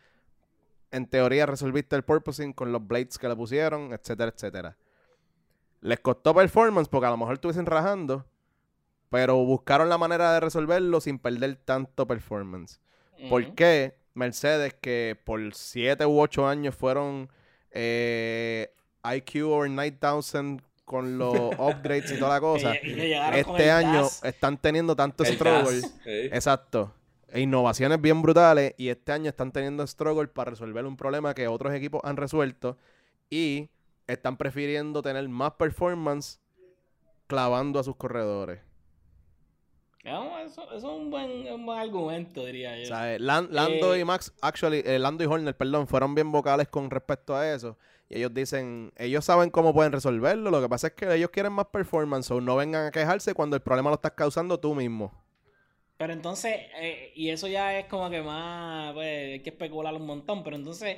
En 0.92 1.06
teoría 1.08 1.46
resolviste 1.46 1.96
el 1.96 2.04
purposing 2.04 2.52
con 2.54 2.72
los 2.72 2.86
blades 2.88 3.20
que 3.20 3.28
le 3.28 3.36
pusieron, 3.36 3.94
etcétera, 3.94 4.32
etcétera. 4.36 4.76
Les 5.82 6.00
costó 6.00 6.34
performance 6.34 6.90
porque 6.90 7.06
a 7.06 7.12
lo 7.12 7.18
mejor 7.18 7.36
estuviesen 7.36 7.68
rajando, 7.68 8.26
pero 9.10 9.38
buscaron 9.38 9.89
la 9.89 9.97
manera 9.97 10.34
de 10.34 10.39
resolverlo 10.39 11.01
sin 11.01 11.20
perder 11.20 11.55
tanto 11.57 12.07
performance. 12.07 12.80
¿Por 13.30 13.43
Ujú. 13.43 13.55
qué 13.55 13.95
Mercedes, 14.14 14.74
que 14.80 15.18
por 15.24 15.53
7 15.53 16.05
u 16.05 16.20
8 16.20 16.47
años 16.47 16.76
fueron 16.76 17.30
eh, 17.72 18.72
IQ 19.03 19.45
over 19.47 19.70
9000 19.70 20.62
con 20.86 21.18
los 21.18 21.34
upgrades 21.60 22.12
y 22.12 22.18
toda 22.20 22.36
la 22.36 22.39
cosa, 22.41 22.74
este 22.74 23.72
año 23.72 24.03
gas. 24.03 24.24
están 24.24 24.57
teniendo 24.57 24.95
tanto 24.95 25.24
El 25.24 25.36
struggle? 25.36 25.82
Exacto. 26.05 26.93
E 27.32 27.41
innovaciones 27.41 28.01
bien 28.01 28.22
brutales 28.24 28.74
y 28.78 28.89
este 28.89 29.12
año 29.12 29.30
están 29.30 29.51
teniendo 29.51 29.86
struggle 29.86 30.28
para 30.28 30.49
resolver 30.51 30.84
un 30.86 30.97
problema 30.97 31.36
que 31.36 31.47
otros 31.47 31.74
equipos 31.74 32.01
han 32.03 32.18
resuelto 32.18 32.78
y 33.30 33.70
están 34.07 34.36
prefiriendo 34.38 35.03
tener 35.03 35.30
más 35.30 35.51
performance 35.51 36.39
clavando 37.28 37.80
a 37.80 37.84
sus 37.84 37.95
corredores. 37.95 38.62
No, 40.06 40.39
Eso, 40.39 40.64
eso 40.64 40.76
es 40.78 40.84
un 40.84 41.12
buen, 41.12 41.52
un 41.52 41.66
buen 41.66 41.78
argumento, 41.78 42.45
diría 42.45 42.78
yo. 42.78 42.84
O 42.84 42.86
sea, 42.86 43.14
eh, 43.16 43.20
Lan- 43.20 43.50
Lando 43.52 43.93
Eh, 43.93 44.00
y 44.00 44.06
Max, 44.06 44.34
actually, 44.41 44.82
eh, 44.86 44.97
Lando 44.97 45.24
y 45.24 45.28
Horner, 45.28 45.56
perdón, 45.56 45.88
fueron 45.88 46.16
bien 46.16 46.32
vocales 46.32 46.70
con 46.70 46.89
respecto 46.89 47.36
a 47.36 47.54
eso. 47.54 47.78
Y 48.08 48.18
ellos 48.18 48.34
dicen, 48.34 48.91
ellos 48.97 49.26
saben 49.26 49.50
cómo 49.50 49.74
pueden 49.74 49.91
resolverlo. 49.91 50.50
Lo 50.52 50.62
que 50.62 50.70
pasa 50.70 50.88
es 50.88 50.93
que 50.93 51.14
ellos 51.14 51.30
quieren 51.32 51.52
más 51.54 51.68
performance 51.68 52.32
o 52.32 52.39
no 52.41 52.56
vengan 52.56 52.88
a 52.88 52.91
quejarse 52.91 53.34
cuando 53.34 53.56
el 53.56 53.62
problema 53.62 53.89
lo 53.89 53.95
estás 53.95 54.14
causando 54.14 54.60
tú 54.60 54.74
mismo. 54.74 55.14
Pero 55.97 56.14
entonces, 56.14 56.56
eh, 56.80 57.12
y 57.14 57.30
eso 57.30 57.47
ya 57.47 57.78
es 57.78 57.86
como 57.88 58.10
que 58.10 58.22
más, 58.22 58.93
pues, 58.93 59.34
hay 59.34 59.39
que 59.41 59.50
especular 59.50 59.93
un 59.93 60.06
montón, 60.06 60.43
pero 60.43 60.56
entonces, 60.56 60.97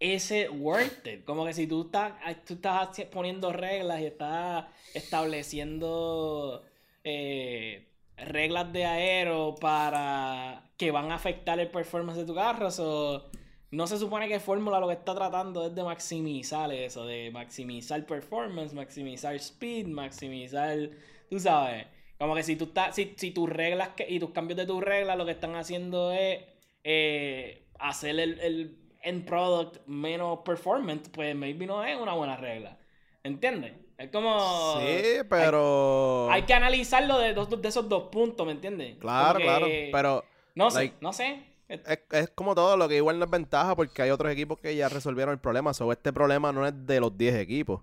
ese 0.00 0.48
worth 0.48 1.06
it, 1.06 1.24
como 1.24 1.44
que 1.44 1.52
si 1.52 1.66
tú 1.66 1.82
estás, 1.82 2.14
tú 2.46 2.54
estás 2.54 2.98
poniendo 3.12 3.52
reglas 3.52 4.00
y 4.00 4.06
estás 4.06 4.64
estableciendo 4.94 6.64
eh, 7.04 7.86
reglas 8.16 8.72
de 8.72 8.84
aero 8.86 9.54
para 9.60 10.70
que 10.76 10.90
van 10.90 11.10
a 11.12 11.16
afectar 11.16 11.58
el 11.60 11.70
performance 11.70 12.18
de 12.18 12.26
tu 12.26 12.34
carro, 12.34 12.70
so, 12.70 13.30
no 13.70 13.86
se 13.86 13.98
supone 13.98 14.28
que 14.28 14.40
Fórmula 14.40 14.80
lo 14.80 14.86
que 14.88 14.94
está 14.94 15.14
tratando 15.14 15.66
es 15.66 15.74
de 15.74 15.82
maximizar 15.84 16.72
eso, 16.72 17.06
de 17.06 17.30
maximizar 17.32 18.04
performance, 18.06 18.72
maximizar 18.74 19.34
speed, 19.36 19.86
maximizar, 19.88 20.90
tú 21.28 21.38
sabes. 21.40 21.86
Como 22.18 22.34
que 22.34 22.42
si 22.44 22.56
tú 22.56 22.64
estás, 22.64 22.94
si, 22.94 23.14
si 23.16 23.32
tus 23.32 23.48
reglas 23.50 23.90
que- 23.96 24.08
y 24.08 24.18
tus 24.20 24.30
cambios 24.30 24.56
de 24.58 24.66
tus 24.66 24.82
reglas 24.82 25.16
lo 25.18 25.24
que 25.26 25.32
están 25.32 25.56
haciendo 25.56 26.12
es 26.12 26.40
eh, 26.84 27.66
hacer 27.78 28.18
el, 28.20 28.38
el 28.40 28.78
end 29.02 29.26
product 29.26 29.86
menos 29.86 30.40
performance, 30.44 31.08
pues 31.10 31.34
maybe 31.34 31.66
no 31.66 31.84
es 31.84 31.96
una 32.00 32.14
buena 32.14 32.36
regla. 32.36 32.78
¿Entiendes? 33.22 33.72
Es 33.98 34.10
como. 34.10 34.80
sí, 34.80 35.18
pero... 35.30 36.28
Hay, 36.30 36.40
hay 36.40 36.46
que 36.46 36.54
analizarlo 36.54 37.18
de, 37.18 37.32
dos- 37.34 37.48
de 37.62 37.68
esos 37.68 37.88
dos 37.88 38.04
puntos, 38.10 38.44
¿me 38.46 38.52
entiendes? 38.52 38.96
Claro, 38.98 39.38
claro. 39.38 39.66
Pero 39.92 40.24
No 40.54 40.70
sé, 40.70 40.78
like- 40.78 40.96
no 41.00 41.12
sé. 41.12 41.44
es, 41.68 41.80
es 42.10 42.30
como 42.30 42.54
todo, 42.54 42.76
lo 42.76 42.88
que 42.88 42.96
igual 42.96 43.18
no 43.18 43.24
es 43.24 43.30
ventaja 43.30 43.76
porque 43.76 44.02
hay 44.02 44.10
otros 44.10 44.32
equipos 44.32 44.58
que 44.58 44.74
ya 44.74 44.88
resolvieron 44.88 45.32
el 45.32 45.38
problema. 45.40 45.72
So, 45.74 45.90
este 45.92 46.12
problema 46.12 46.52
no 46.52 46.66
es 46.66 46.74
de 46.86 47.00
los 47.00 47.16
10 47.16 47.36
equipos. 47.36 47.82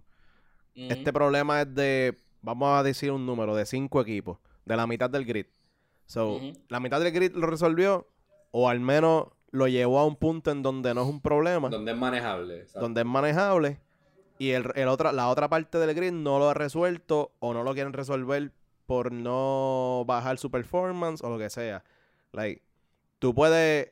Este 0.76 1.12
problema 1.14 1.62
es 1.62 1.74
de, 1.76 2.18
vamos 2.42 2.78
a 2.80 2.84
decir 2.84 3.12
un 3.12 3.26
número, 3.26 3.56
de 3.56 3.66
5 3.66 4.02
equipos, 4.02 4.38
de 4.66 4.76
la 4.78 4.88
mitad 4.88 5.10
del 5.10 5.26
grid. 5.26 5.46
So, 6.06 6.40
la 6.70 6.80
mitad 6.80 7.00
del 7.02 7.12
grid 7.14 7.34
lo 7.36 7.48
resolvió, 7.48 8.08
o 8.52 8.68
al 8.70 8.80
menos 8.80 9.28
lo 9.52 9.68
llevó 9.68 10.00
a 10.00 10.06
un 10.06 10.16
punto 10.16 10.50
en 10.52 10.62
donde 10.64 10.94
no 10.94 11.04
es 11.04 11.08
un 11.10 11.22
problema, 11.22 11.70
Donde 11.70 11.92
es 11.92 11.98
manejable. 11.98 12.66
donde 12.74 13.02
es 13.02 13.08
manejable, 13.08 13.80
y 14.42 14.54
el, 14.54 14.72
el 14.74 14.88
otra, 14.88 15.12
la 15.12 15.30
otra 15.30 15.50
parte 15.50 15.78
del 15.78 15.94
grid 15.94 16.14
no 16.14 16.40
lo 16.40 16.50
ha 16.50 16.56
resuelto 16.56 17.32
o 17.38 17.54
no 17.54 17.62
lo 17.62 17.76
quieren 17.76 17.94
resolver 17.94 18.52
por 18.88 19.12
no 19.12 20.04
bajar 20.08 20.40
su 20.40 20.50
performance 20.50 21.24
o 21.24 21.30
lo 21.30 21.38
que 21.38 21.52
sea. 21.52 21.84
Like, 22.32 22.64
tú 23.20 23.36
puedes 23.36 23.92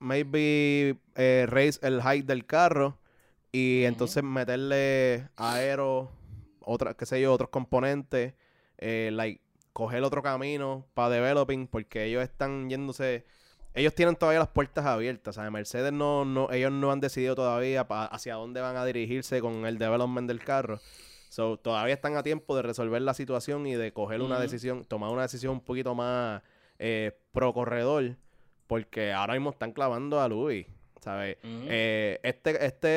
maybe 0.00 0.98
eh, 1.14 1.46
raise 1.48 1.78
el 1.86 2.02
height 2.02 2.26
del 2.26 2.44
carro 2.44 2.98
y 3.52 3.84
entonces 3.84 4.24
meterle 4.24 5.28
aero 5.36 6.10
otra, 6.58 6.94
qué 6.94 7.06
sé 7.06 7.20
yo, 7.20 7.32
otros 7.32 7.50
componentes, 7.50 8.34
eh, 8.78 9.10
like, 9.12 9.42
coger 9.72 10.02
otro 10.02 10.24
camino 10.24 10.88
para 10.94 11.10
developing, 11.10 11.68
porque 11.68 12.06
ellos 12.06 12.24
están 12.24 12.68
yéndose, 12.68 13.24
ellos 13.74 13.94
tienen 13.94 14.14
todavía 14.14 14.38
las 14.38 14.48
puertas 14.48 14.86
abiertas, 14.86 15.34
¿sabes? 15.34 15.50
Mercedes 15.50 15.92
no, 15.92 16.24
no, 16.24 16.50
ellos 16.52 16.70
no 16.70 16.92
han 16.92 17.00
decidido 17.00 17.34
todavía 17.34 17.82
hacia 17.82 18.34
dónde 18.34 18.60
van 18.60 18.76
a 18.76 18.84
dirigirse 18.84 19.40
con 19.40 19.66
el 19.66 19.78
development 19.78 20.28
del 20.28 20.42
carro. 20.42 20.80
So, 21.28 21.56
todavía 21.56 21.94
están 21.94 22.16
a 22.16 22.22
tiempo 22.22 22.54
de 22.54 22.62
resolver 22.62 23.02
la 23.02 23.12
situación 23.12 23.66
y 23.66 23.74
de 23.74 23.92
coger 23.92 24.22
una 24.22 24.38
decisión, 24.38 24.84
tomar 24.84 25.10
una 25.10 25.22
decisión 25.22 25.54
un 25.54 25.60
poquito 25.60 25.92
más 25.96 26.42
eh, 26.78 27.18
pro 27.32 27.52
corredor, 27.52 28.16
porque 28.68 29.12
ahora 29.12 29.34
mismo 29.34 29.50
están 29.50 29.72
clavando 29.72 30.20
a 30.20 30.28
Louis. 30.28 30.66
¿Sabes? 31.04 31.36
Eh, 31.44 32.18
este 32.22 32.64
este 32.64 32.88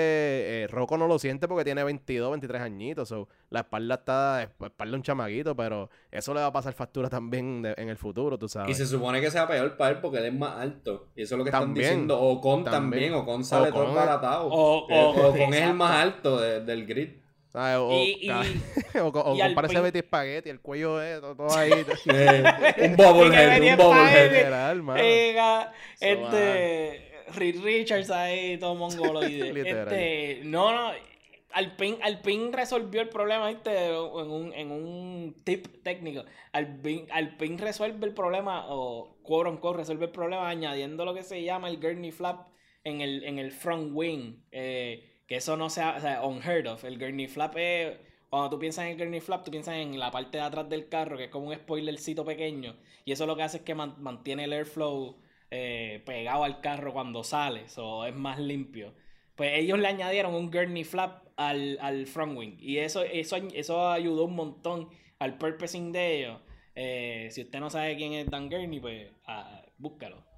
eh, 0.63 0.67
Rocco 0.69 0.97
no 0.97 1.07
lo 1.07 1.19
siente 1.19 1.47
porque 1.47 1.65
tiene 1.65 1.83
22, 1.83 2.31
23 2.31 2.61
añitos. 2.61 3.13
la 3.49 3.59
espalda 3.59 3.95
está, 3.95 4.43
espalda 4.43 4.95
un 4.95 5.03
chamaguito, 5.03 5.55
pero 5.55 5.89
eso 6.09 6.33
le 6.33 6.39
va 6.39 6.47
a 6.47 6.53
pasar 6.53 6.73
factura 6.73 7.09
también 7.09 7.63
en 7.77 7.89
el 7.89 7.97
futuro, 7.97 8.37
tú 8.37 8.47
sabes. 8.47 8.71
Y 8.71 8.75
se 8.75 8.87
supone 8.87 9.19
que 9.19 9.29
sea 9.29 9.45
peor 9.45 9.75
para 9.75 9.91
él 9.91 9.97
porque 10.01 10.19
él 10.19 10.25
es 10.25 10.33
más 10.33 10.57
alto. 10.57 11.09
Y 11.17 11.23
eso 11.23 11.35
es 11.35 11.37
lo 11.37 11.43
que 11.43 11.49
están 11.49 11.73
diciendo. 11.73 12.17
O 12.17 12.39
con 12.39 12.63
también, 12.63 13.13
o 13.13 13.25
con 13.25 13.43
sale 13.43 13.71
todo 13.71 13.93
baratado. 13.93 14.47
O, 14.49 14.87
con 14.87 15.53
es 15.53 15.61
el 15.61 15.73
más 15.73 15.91
alto 15.91 16.39
del 16.39 16.85
grid. 16.85 17.09
O, 17.53 17.91
y, 17.91 18.29
o, 19.01 19.37
parece 19.55 19.79
Betty 19.81 19.99
Spaghetti, 19.99 20.49
el 20.49 20.59
cuello 20.59 21.01
es 21.01 21.19
todo, 21.19 21.57
ahí. 21.57 21.71
un 22.81 22.95
bobblehead, 22.95 23.71
un 23.71 23.77
bobblehead. 23.77 25.67
este... 25.99 27.06
Reed 27.35 27.61
Richards 27.61 28.09
ahí, 28.09 28.57
todo 28.57 28.75
mongoloide. 28.75 29.61
este, 29.69 30.41
no, 30.43 30.71
no. 30.71 30.91
Alpine, 31.51 31.97
Alpine 32.01 32.51
resolvió 32.51 33.01
el 33.01 33.09
problema 33.09 33.49
este, 33.49 33.87
en, 33.87 33.95
un, 33.95 34.53
en 34.53 34.71
un 34.71 35.35
tip 35.43 35.81
técnico. 35.83 36.23
Alpine, 36.51 37.07
Alpine 37.11 37.57
resuelve 37.57 38.05
el 38.05 38.13
problema, 38.13 38.65
o 38.67 39.17
quote 39.23 39.49
unquote, 39.49 39.77
resuelve 39.77 40.05
el 40.05 40.11
problema 40.11 40.49
añadiendo 40.49 41.05
lo 41.05 41.13
que 41.13 41.23
se 41.23 41.41
llama 41.43 41.69
el 41.69 41.77
gurney 41.77 42.11
flap 42.11 42.47
en 42.83 43.01
el, 43.01 43.23
en 43.23 43.39
el 43.39 43.51
front 43.51 43.91
wing. 43.93 44.43
Eh, 44.51 45.03
que 45.27 45.37
eso 45.37 45.57
no 45.57 45.69
sea, 45.69 45.95
o 45.97 46.01
sea, 46.01 46.23
unheard 46.23 46.67
of. 46.67 46.83
El 46.83 46.99
gurney 46.99 47.27
flap 47.27 47.55
es. 47.57 47.97
Cuando 48.29 48.49
tú 48.49 48.59
piensas 48.59 48.85
en 48.85 48.91
el 48.91 48.97
gurney 48.97 49.21
flap, 49.21 49.43
tú 49.43 49.51
piensas 49.51 49.75
en 49.75 49.97
la 49.97 50.11
parte 50.11 50.37
de 50.37 50.43
atrás 50.43 50.69
del 50.69 50.89
carro, 50.89 51.17
que 51.17 51.25
es 51.25 51.29
como 51.29 51.47
un 51.47 51.55
spoilercito 51.55 52.25
pequeño. 52.25 52.75
Y 53.05 53.13
eso 53.13 53.25
lo 53.25 53.37
que 53.37 53.43
hace 53.43 53.57
es 53.57 53.63
que 53.63 53.73
mantiene 53.73 54.43
el 54.43 54.53
airflow 54.53 55.15
eh, 55.49 56.01
pegado 56.05 56.43
al 56.43 56.59
carro 56.59 56.91
cuando 56.91 57.23
sale, 57.23 57.65
o 57.77 58.05
es 58.05 58.13
más 58.15 58.39
limpio. 58.39 58.93
Pues 59.35 59.51
ellos 59.53 59.79
le 59.79 59.87
añadieron 59.87 60.33
un 60.33 60.51
gurney 60.51 60.83
flap 60.83 61.23
al, 61.37 62.07
front 62.07 62.37
wing 62.37 62.57
y 62.59 62.79
eso, 62.79 63.03
eso, 63.03 63.37
eso 63.53 63.89
ayudó 63.91 64.25
un 64.25 64.35
montón 64.35 64.89
al 65.19 65.37
purposing 65.37 65.91
de 65.91 66.17
ellos. 66.17 66.39
Eh, 66.75 67.29
si 67.31 67.41
usted 67.41 67.59
no 67.59 67.69
sabe 67.69 67.95
quién 67.95 68.13
es 68.13 68.29
Dan 68.29 68.49
Gurney, 68.49 68.79
pues 68.79 69.09
ah, 69.25 69.63
búscalo. 69.77 70.23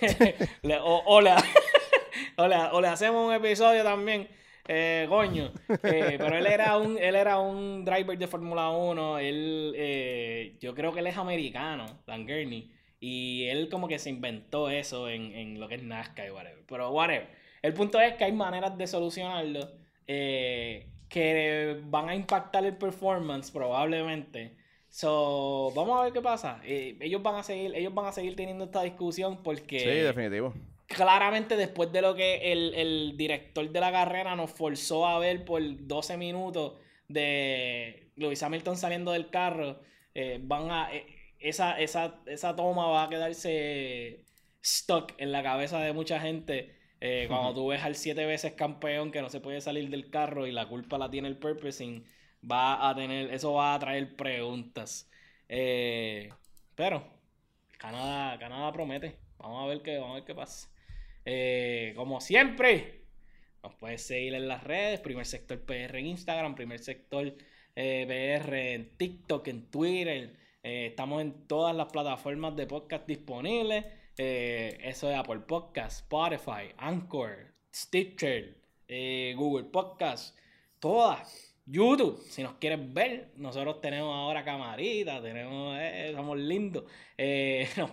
o, 0.84 1.20
le, 1.20 2.88
hacemos 2.88 3.26
un 3.26 3.34
episodio 3.34 3.82
también. 3.82 4.28
Eh, 4.66 5.06
coño. 5.08 5.50
Pero 5.80 6.36
él 6.36 6.46
era 6.46 6.76
un, 6.76 6.98
él 6.98 7.16
era 7.16 7.38
un 7.38 7.84
driver 7.84 8.18
de 8.18 8.26
Fórmula 8.26 8.70
1. 8.70 9.18
Él, 9.18 10.56
yo 10.60 10.74
creo 10.74 10.92
que 10.92 11.00
él 11.00 11.06
es 11.06 11.16
americano, 11.16 11.86
Dan 12.06 12.26
Gurney. 12.26 12.70
Y 13.00 13.46
él 13.46 13.68
como 13.68 13.88
que 13.88 13.98
se 13.98 14.10
inventó 14.10 14.70
eso 14.70 15.08
en, 15.08 15.32
en 15.34 15.60
lo 15.60 15.68
que 15.68 15.76
es 15.76 15.82
Nazca 15.82 16.26
y 16.26 16.30
whatever. 16.30 16.64
Pero 16.66 16.90
whatever. 16.90 17.28
El 17.62 17.74
punto 17.74 18.00
es 18.00 18.14
que 18.14 18.24
hay 18.24 18.32
maneras 18.32 18.76
de 18.76 18.86
solucionarlo 18.86 19.68
eh, 20.06 20.86
que 21.08 21.80
van 21.84 22.08
a 22.08 22.14
impactar 22.14 22.64
el 22.64 22.76
performance 22.76 23.50
probablemente. 23.50 24.56
So, 24.88 25.70
vamos 25.74 26.00
a 26.00 26.04
ver 26.04 26.12
qué 26.12 26.20
pasa. 26.20 26.60
Eh, 26.64 26.96
ellos 27.00 27.22
van 27.22 27.36
a 27.36 27.42
seguir, 27.42 27.74
ellos 27.74 27.94
van 27.94 28.06
a 28.06 28.12
seguir 28.12 28.34
teniendo 28.36 28.64
esta 28.64 28.82
discusión 28.82 29.42
porque. 29.42 29.80
Sí, 29.80 29.86
definitivo. 29.86 30.54
Claramente, 30.86 31.56
después 31.56 31.92
de 31.92 32.00
lo 32.00 32.14
que 32.14 32.52
el, 32.52 32.74
el 32.74 33.16
director 33.16 33.68
de 33.70 33.80
la 33.80 33.92
carrera 33.92 34.34
nos 34.34 34.50
forzó 34.50 35.06
a 35.06 35.18
ver 35.18 35.44
por 35.44 35.60
12 35.62 36.16
minutos 36.16 36.78
de 37.08 38.10
Lewis 38.16 38.42
Hamilton 38.42 38.76
saliendo 38.78 39.12
del 39.12 39.28
carro, 39.28 39.80
eh, 40.14 40.40
van 40.42 40.70
a 40.70 40.88
esa, 41.38 41.78
esa, 41.78 42.20
esa 42.26 42.56
toma 42.56 42.86
va 42.88 43.04
a 43.04 43.08
quedarse 43.08 44.24
stuck 44.64 45.14
en 45.18 45.32
la 45.32 45.42
cabeza 45.42 45.80
de 45.80 45.92
mucha 45.92 46.20
gente. 46.20 46.74
Eh, 47.00 47.26
cuando 47.28 47.54
tú 47.54 47.68
ves 47.68 47.82
al 47.82 47.94
siete 47.94 48.26
veces 48.26 48.54
campeón 48.54 49.12
que 49.12 49.22
no 49.22 49.30
se 49.30 49.40
puede 49.40 49.60
salir 49.60 49.88
del 49.88 50.10
carro 50.10 50.46
y 50.46 50.52
la 50.52 50.66
culpa 50.66 50.98
la 50.98 51.10
tiene 51.10 51.28
el 51.28 51.38
purposing, 51.38 52.04
va 52.50 52.88
a 52.88 52.94
tener, 52.94 53.32
eso 53.32 53.52
va 53.54 53.74
a 53.74 53.78
traer 53.78 54.16
preguntas. 54.16 55.08
Eh, 55.48 56.30
pero 56.74 57.04
Canadá, 57.78 58.38
Canadá 58.38 58.72
promete. 58.72 59.16
Vamos 59.38 59.64
a 59.64 59.66
ver 59.68 59.82
qué, 59.82 59.98
vamos 59.98 60.12
a 60.12 60.14
ver 60.16 60.24
qué 60.24 60.34
pasa. 60.34 60.68
Eh, 61.24 61.92
como 61.96 62.20
siempre, 62.20 63.04
nos 63.62 63.74
puedes 63.76 64.02
seguir 64.02 64.34
en 64.34 64.48
las 64.48 64.64
redes, 64.64 65.00
primer 65.00 65.26
sector 65.26 65.60
PR 65.64 65.98
en 65.98 66.06
Instagram, 66.06 66.54
primer 66.56 66.80
sector 66.80 67.34
PR 67.74 68.74
en 68.74 68.96
TikTok, 68.96 69.46
en 69.48 69.70
Twitter. 69.70 70.37
Eh, 70.62 70.86
estamos 70.86 71.22
en 71.22 71.46
todas 71.46 71.74
las 71.74 71.86
plataformas 71.92 72.56
de 72.56 72.66
podcast 72.66 73.06
disponibles. 73.06 73.84
Eh, 74.16 74.78
eso 74.82 75.08
es 75.10 75.16
Apple 75.16 75.40
Podcast, 75.40 76.00
Spotify, 76.00 76.74
Anchor, 76.76 77.54
Stitcher, 77.72 78.56
eh, 78.88 79.34
Google 79.36 79.64
Podcast, 79.64 80.36
todas. 80.80 81.44
YouTube, 81.70 82.18
si 82.30 82.42
nos 82.42 82.54
quieres 82.54 82.94
ver, 82.94 83.30
nosotros 83.36 83.82
tenemos 83.82 84.16
ahora 84.16 84.42
camarita, 84.42 85.20
tenemos, 85.20 85.78
somos 86.14 86.38
lindos. 86.38 86.84
nos, 87.76 87.90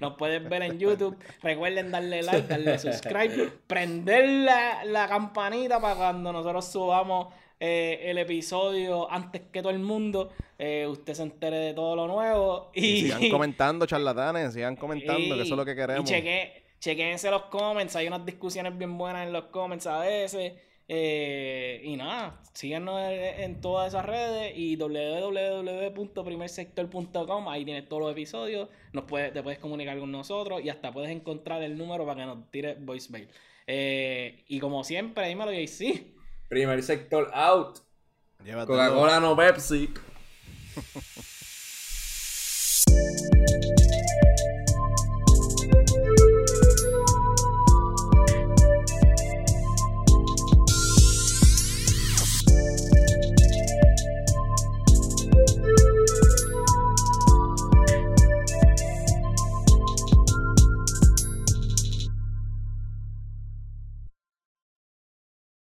nos, 0.00 0.14
puedes 0.18 0.46
ver 0.46 0.62
en 0.62 0.78
YouTube. 0.78 1.16
Recuerden 1.42 1.90
darle 1.90 2.22
like, 2.22 2.46
darle 2.46 2.78
subscribe, 2.78 3.52
prender 3.66 4.28
la, 4.28 4.84
la 4.84 5.08
campanita 5.08 5.80
para 5.80 5.96
cuando 5.96 6.30
nosotros 6.30 6.70
subamos 6.70 7.32
eh, 7.58 8.10
el 8.10 8.18
episodio 8.18 9.10
antes 9.10 9.40
que 9.50 9.62
todo 9.62 9.72
el 9.72 9.78
mundo, 9.78 10.30
eh, 10.58 10.86
usted 10.86 11.14
se 11.14 11.22
entere 11.22 11.56
de 11.56 11.72
todo 11.72 11.96
lo 11.96 12.06
nuevo. 12.06 12.70
Y, 12.74 13.00
sigan 13.02 13.28
comentando, 13.30 13.86
charlatanes, 13.86 14.52
sigan 14.52 14.76
comentando, 14.76 15.36
que 15.36 15.42
eso 15.42 15.54
es 15.54 15.58
lo 15.58 15.64
que 15.64 15.74
queremos. 15.74 16.10
Y 16.10 16.12
cheque, 16.12 16.64
chequense 16.78 17.30
los 17.30 17.44
comments, 17.44 17.96
hay 17.96 18.08
unas 18.08 18.26
discusiones 18.26 18.76
bien 18.76 18.98
buenas 18.98 19.26
en 19.26 19.32
los 19.32 19.44
comments 19.44 19.86
a 19.86 20.00
veces. 20.00 20.52
Eh, 20.88 21.80
y 21.82 21.96
nada, 21.96 22.42
síganos 22.52 23.00
en, 23.10 23.60
todas 23.60 23.88
esas 23.88 24.04
redes 24.04 24.52
y 24.54 24.76
www.primersector.com, 24.76 27.48
ahí 27.48 27.64
tienes 27.64 27.88
todos 27.88 28.02
los 28.02 28.12
episodios, 28.12 28.68
nos 28.92 29.02
puedes, 29.04 29.32
te 29.32 29.42
puedes 29.42 29.58
comunicar 29.58 29.98
con 29.98 30.12
nosotros 30.12 30.62
y 30.62 30.68
hasta 30.68 30.92
puedes 30.92 31.10
encontrar 31.10 31.60
el 31.64 31.76
número 31.76 32.06
para 32.06 32.20
que 32.20 32.26
nos 32.26 32.48
tire 32.52 32.76
voicemail. 32.78 33.26
y 33.66 34.60
como 34.60 34.84
siempre, 34.84 35.26
dímelo, 35.26 35.50
sí 35.66 36.12
Primer 36.48 36.82
sector 36.82 37.26
out. 37.34 37.80
Coca-Cola 38.44 39.20
no 39.20 39.34
Pepsi. 39.34 39.90